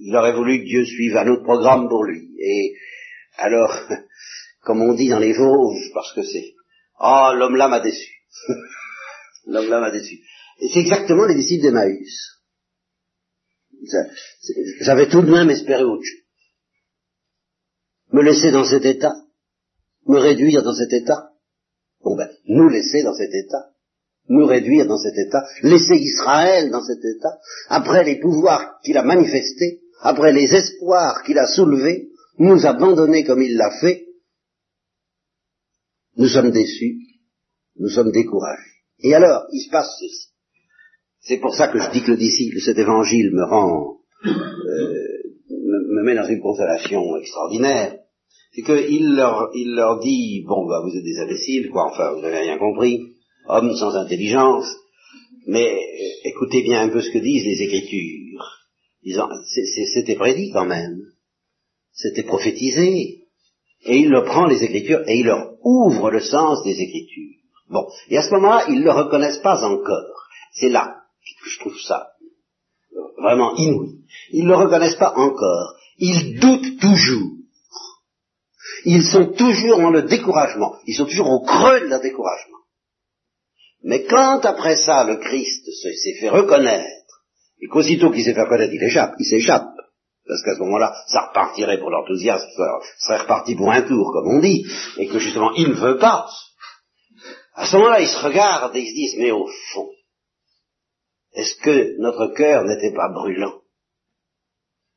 Il 0.00 0.14
aurait 0.14 0.34
voulu 0.34 0.60
que 0.60 0.64
Dieu 0.64 0.84
suive 0.84 1.16
un 1.16 1.28
autre 1.28 1.42
programme 1.42 1.88
pour 1.88 2.04
lui. 2.04 2.28
Et 2.38 2.74
alors, 3.36 3.74
comme 4.62 4.82
on 4.82 4.94
dit 4.94 5.08
dans 5.08 5.18
les 5.18 5.32
Vosges, 5.32 5.90
parce 5.94 6.12
que 6.12 6.22
c'est, 6.22 6.54
ah, 6.98 7.32
oh, 7.32 7.36
l'homme 7.36 7.56
là 7.56 7.68
m'a 7.68 7.80
déçu. 7.80 8.12
l'homme 9.46 9.68
là 9.68 9.80
m'a 9.80 9.90
déçu. 9.90 10.20
C'est 10.58 10.80
exactement 10.80 11.26
les 11.26 11.34
disciples 11.34 11.64
d'Emmaüs. 11.64 12.42
J'avais 14.80 15.08
tout 15.08 15.22
de 15.22 15.30
même 15.30 15.50
espéré 15.50 15.84
autre 15.84 16.02
chose. 16.02 16.22
Me 18.12 18.22
laisser 18.22 18.50
dans 18.50 18.64
cet 18.64 18.84
état, 18.84 19.14
me 20.06 20.18
réduire 20.18 20.62
dans 20.62 20.74
cet 20.74 20.92
état. 20.92 21.32
Bon 22.02 22.16
ben, 22.16 22.30
nous 22.46 22.68
laisser 22.68 23.02
dans 23.02 23.14
cet 23.14 23.34
état, 23.34 23.72
nous 24.28 24.46
réduire 24.46 24.86
dans 24.86 24.98
cet 24.98 25.16
état, 25.18 25.44
laisser 25.62 25.96
Israël 25.96 26.70
dans 26.70 26.82
cet 26.82 27.04
état, 27.04 27.38
après 27.68 28.04
les 28.04 28.18
pouvoirs 28.20 28.80
qu'il 28.82 28.96
a 28.96 29.02
manifestés, 29.02 29.82
après 30.00 30.32
les 30.32 30.54
espoirs 30.54 31.22
qu'il 31.24 31.38
a 31.38 31.46
soulevés, 31.46 32.10
nous 32.38 32.64
abandonner 32.66 33.24
comme 33.24 33.42
il 33.42 33.56
l'a 33.56 33.70
fait, 33.80 34.06
nous 36.16 36.28
sommes 36.28 36.50
déçus, 36.50 36.98
nous 37.76 37.88
sommes 37.88 38.12
découragés. 38.12 38.62
Et 39.00 39.14
alors, 39.14 39.46
il 39.52 39.60
se 39.60 39.70
passe 39.70 39.90
ceci. 40.00 40.35
C'est 41.26 41.38
pour 41.38 41.54
ça 41.54 41.68
que 41.68 41.80
je 41.80 41.90
dis 41.90 42.02
que 42.02 42.12
le 42.12 42.16
disciple, 42.16 42.60
cet 42.60 42.78
évangile 42.78 43.32
me 43.32 43.44
rend, 43.44 43.96
euh, 44.24 44.30
me, 45.50 46.02
met 46.04 46.14
dans 46.14 46.28
une 46.28 46.40
consolation 46.40 47.16
extraordinaire. 47.16 47.96
C'est 48.52 48.62
qu'il 48.62 49.16
leur, 49.16 49.50
il 49.54 49.74
leur 49.74 49.98
dit, 49.98 50.44
bon, 50.46 50.66
bah, 50.68 50.82
vous 50.84 50.96
êtes 50.96 51.02
des 51.02 51.18
imbéciles, 51.18 51.68
quoi, 51.70 51.90
enfin, 51.90 52.12
vous 52.12 52.20
n'avez 52.20 52.38
rien 52.38 52.58
compris, 52.58 53.00
hommes 53.48 53.74
sans 53.74 53.96
intelligence, 53.96 54.66
mais 55.48 55.76
écoutez 56.24 56.62
bien 56.62 56.82
un 56.82 56.90
peu 56.90 57.02
ce 57.02 57.10
que 57.10 57.18
disent 57.18 57.44
les 57.44 57.62
Écritures. 57.62 58.44
C'était 59.94 60.14
prédit 60.14 60.52
quand 60.52 60.64
même, 60.64 60.96
c'était 61.92 62.22
prophétisé, 62.22 63.24
et 63.84 63.96
il 63.98 64.10
leur 64.10 64.24
prend 64.24 64.46
les 64.46 64.62
Écritures 64.62 65.02
et 65.08 65.18
il 65.18 65.26
leur 65.26 65.54
ouvre 65.64 66.10
le 66.10 66.20
sens 66.20 66.62
des 66.62 66.80
Écritures. 66.80 67.34
Bon, 67.68 67.84
et 68.10 68.16
à 68.16 68.22
ce 68.22 68.30
moment-là, 68.34 68.66
ils 68.68 68.78
ne 68.78 68.84
le 68.84 68.92
reconnaissent 68.92 69.42
pas 69.42 69.64
encore. 69.64 70.28
C'est 70.52 70.70
là 70.70 71.02
je 71.44 71.58
trouve 71.60 71.78
ça 71.80 72.08
vraiment 73.18 73.54
inouï. 73.56 74.00
Ils 74.30 74.44
ne 74.44 74.50
le 74.50 74.56
reconnaissent 74.56 74.96
pas 74.96 75.14
encore. 75.16 75.74
Ils 75.98 76.38
doutent 76.38 76.80
toujours. 76.80 77.32
Ils 78.84 79.04
sont 79.04 79.32
toujours 79.32 79.78
dans 79.78 79.90
le 79.90 80.02
découragement. 80.02 80.76
Ils 80.86 80.94
sont 80.94 81.06
toujours 81.06 81.30
au 81.30 81.40
creux 81.40 81.80
de 81.80 81.86
leur 81.86 82.00
découragement. 82.00 82.58
Mais 83.82 84.04
quand 84.04 84.44
après 84.44 84.76
ça 84.76 85.04
le 85.04 85.16
Christ 85.16 85.64
s'est 85.64 86.20
fait 86.20 86.28
reconnaître, 86.28 86.86
et 87.60 87.68
qu'aussitôt 87.68 88.10
qu'il 88.10 88.24
s'est 88.24 88.34
fait 88.34 88.42
reconnaître, 88.42 88.72
il 88.72 88.82
échappe, 88.82 89.14
il 89.18 89.24
s'échappe, 89.24 89.68
parce 90.26 90.42
qu'à 90.42 90.54
ce 90.54 90.60
moment-là, 90.60 90.94
ça 91.08 91.28
repartirait 91.28 91.78
pour 91.78 91.90
l'enthousiasme, 91.90 92.46
ça 92.56 92.80
serait 92.98 93.22
reparti 93.22 93.54
pour 93.54 93.70
un 93.70 93.82
tour, 93.82 94.10
comme 94.12 94.36
on 94.36 94.40
dit, 94.40 94.66
et 94.98 95.06
que 95.06 95.18
justement, 95.18 95.52
il 95.54 95.68
ne 95.68 95.74
veut 95.74 95.98
pas. 95.98 96.28
À 97.54 97.66
ce 97.66 97.76
moment-là, 97.76 98.00
ils 98.00 98.08
se 98.08 98.18
regardent 98.18 98.74
et 98.76 98.80
ils 98.80 98.88
se 98.88 98.94
disent, 98.94 99.16
mais 99.18 99.30
au 99.30 99.46
fond, 99.72 99.88
est-ce 101.36 101.54
que 101.56 102.00
notre 102.00 102.34
cœur 102.34 102.64
n'était 102.64 102.94
pas 102.94 103.10
brûlant 103.12 103.60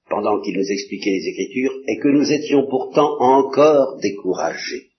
pendant 0.09 0.41
qu'il 0.41 0.57
nous 0.57 0.71
expliquait 0.71 1.11
les 1.11 1.27
Écritures 1.27 1.73
et 1.87 1.99
que 1.99 2.07
nous 2.07 2.31
étions 2.31 2.65
pourtant 2.67 3.19
encore 3.19 3.99
découragés? 3.99 4.89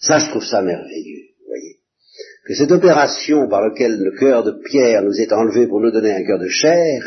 Ça, 0.00 0.18
je 0.18 0.30
trouve 0.30 0.44
ça 0.44 0.60
merveilleux, 0.60 1.28
vous 1.38 1.46
voyez. 1.46 1.78
Que 2.44 2.54
cette 2.54 2.72
opération 2.72 3.48
par 3.48 3.62
laquelle 3.62 3.98
le 3.98 4.18
cœur 4.18 4.44
de 4.44 4.60
Pierre 4.64 5.02
nous 5.02 5.18
est 5.18 5.32
enlevé 5.32 5.66
pour 5.66 5.80
nous 5.80 5.90
donner 5.90 6.12
un 6.12 6.24
cœur 6.24 6.38
de 6.38 6.48
chair, 6.48 7.02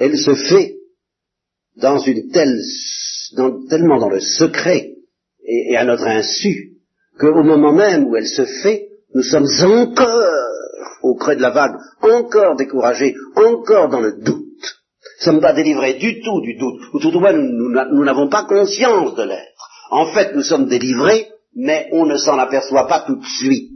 elle 0.00 0.18
se 0.18 0.34
fait 0.34 0.74
dans 1.76 1.98
une 1.98 2.30
telle, 2.32 2.58
tellement 3.70 3.98
dans 4.00 4.10
le 4.10 4.20
secret 4.20 4.90
et, 5.44 5.72
et 5.72 5.76
à 5.76 5.84
notre 5.84 6.06
insu, 6.06 6.78
qu'au 7.18 7.44
moment 7.44 7.72
même 7.72 8.06
où 8.06 8.16
elle 8.16 8.26
se 8.26 8.44
fait, 8.44 8.88
nous 9.14 9.22
sommes 9.22 9.46
encore 9.62 10.41
au 11.12 11.14
creux 11.14 11.36
de 11.36 11.42
la 11.42 11.50
vague, 11.50 11.76
encore 12.00 12.56
découragés, 12.56 13.14
encore 13.36 13.90
dans 13.90 14.00
le 14.00 14.12
doute. 14.22 14.38
Nous 14.38 15.26
ne 15.28 15.32
sommes 15.32 15.40
pas 15.40 15.52
délivrés 15.52 15.94
du 15.94 16.22
tout 16.22 16.40
du 16.40 16.56
doute, 16.56 16.80
ou 16.94 16.98
tout 16.98 17.14
au 17.14 17.20
moins 17.20 17.32
nous 17.32 18.04
n'avons 18.04 18.28
pas 18.28 18.44
conscience 18.44 19.14
de 19.14 19.22
l'être. 19.22 19.68
En 19.90 20.06
fait, 20.06 20.34
nous 20.34 20.42
sommes 20.42 20.68
délivrés, 20.68 21.28
mais 21.54 21.88
on 21.92 22.06
ne 22.06 22.16
s'en 22.16 22.38
aperçoit 22.38 22.88
pas 22.88 23.00
tout 23.00 23.16
de 23.16 23.26
suite. 23.26 23.70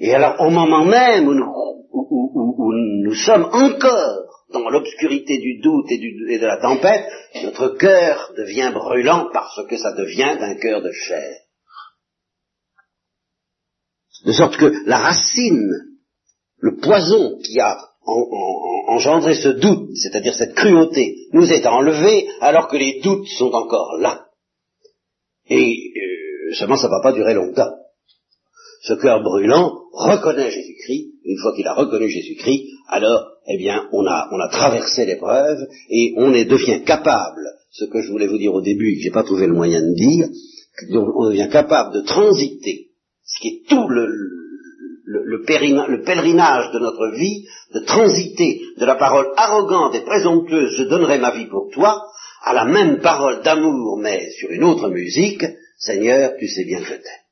Et 0.00 0.14
alors, 0.14 0.40
au 0.40 0.50
moment 0.50 0.84
même 0.84 1.26
où 1.28 1.34
nous, 1.34 3.14
sommes 3.14 3.48
encore 3.52 4.24
dans 4.52 4.68
l'obscurité 4.68 5.38
du 5.38 5.60
doute 5.60 5.90
et, 5.90 6.00
et, 6.34 6.38
de 6.38 6.46
la 6.46 6.58
tempête, 6.58 7.06
notre 7.42 7.76
cœur 7.76 8.32
devient 8.36 8.70
brûlant 8.72 9.28
parce 9.32 9.60
que 9.68 9.76
ça 9.76 9.92
devient 9.92 10.36
un 10.40 10.54
cœur 10.56 10.82
de 10.82 10.92
chair. 10.92 11.47
De 14.24 14.32
sorte 14.32 14.56
que 14.56 14.72
la 14.86 14.98
racine, 14.98 15.70
le 16.58 16.76
poison 16.76 17.38
qui 17.38 17.60
a 17.60 17.76
engendré 18.88 19.34
ce 19.34 19.48
doute, 19.48 19.90
c'est-à-dire 19.94 20.34
cette 20.34 20.54
cruauté, 20.54 21.28
nous 21.32 21.52
est 21.52 21.66
enlevé 21.66 22.28
alors 22.40 22.68
que 22.68 22.76
les 22.76 23.00
doutes 23.00 23.28
sont 23.28 23.52
encore 23.52 23.98
là. 23.98 24.26
Et 25.48 25.76
euh, 25.96 26.54
seulement 26.54 26.76
ça 26.76 26.86
ne 26.88 26.92
va 26.92 27.00
pas 27.02 27.12
durer 27.12 27.34
longtemps. 27.34 27.70
Ce 28.82 28.94
cœur 28.94 29.22
brûlant 29.22 29.72
reconnaît 29.92 30.50
Jésus-Christ, 30.50 31.12
une 31.24 31.38
fois 31.38 31.54
qu'il 31.54 31.66
a 31.66 31.74
reconnu 31.74 32.08
Jésus-Christ, 32.08 32.68
alors, 32.88 33.32
eh 33.46 33.58
bien, 33.58 33.88
on 33.92 34.06
a, 34.06 34.48
traversé 34.50 35.04
l'épreuve 35.04 35.58
et 35.90 36.14
on 36.16 36.32
est, 36.32 36.46
devient 36.46 36.82
capable, 36.84 37.42
ce 37.70 37.84
que 37.84 38.00
je 38.00 38.10
voulais 38.10 38.28
vous 38.28 38.38
dire 38.38 38.54
au 38.54 38.62
début, 38.62 38.94
que 38.94 39.02
j'ai 39.02 39.10
pas 39.10 39.24
trouvé 39.24 39.46
le 39.46 39.54
moyen 39.54 39.80
de 39.80 39.94
dire, 39.94 40.28
on 40.94 41.28
devient 41.28 41.48
capable 41.50 41.92
de 41.94 42.00
transiter 42.00 42.87
ce 43.28 43.40
qui 43.40 43.48
est 43.48 43.68
tout 43.68 43.88
le, 43.88 44.06
le, 45.04 45.42
pèlerinage 45.42 46.72
de 46.72 46.78
notre 46.78 47.14
vie, 47.16 47.46
de 47.74 47.80
transiter 47.80 48.60
de 48.76 48.84
la 48.84 48.96
parole 48.96 49.28
arrogante 49.36 49.94
et 49.94 50.00
présomptueuse, 50.00 50.74
je 50.76 50.84
donnerai 50.84 51.18
ma 51.18 51.30
vie 51.30 51.46
pour 51.46 51.70
toi, 51.70 52.02
à 52.42 52.54
la 52.54 52.64
même 52.64 53.00
parole 53.00 53.42
d'amour, 53.42 53.98
mais 53.98 54.30
sur 54.30 54.50
une 54.50 54.64
autre 54.64 54.88
musique, 54.88 55.44
Seigneur, 55.76 56.32
tu 56.38 56.48
sais 56.48 56.64
bien 56.64 56.80
que 56.80 56.86
je 56.86 56.94
t'aime. 56.94 57.27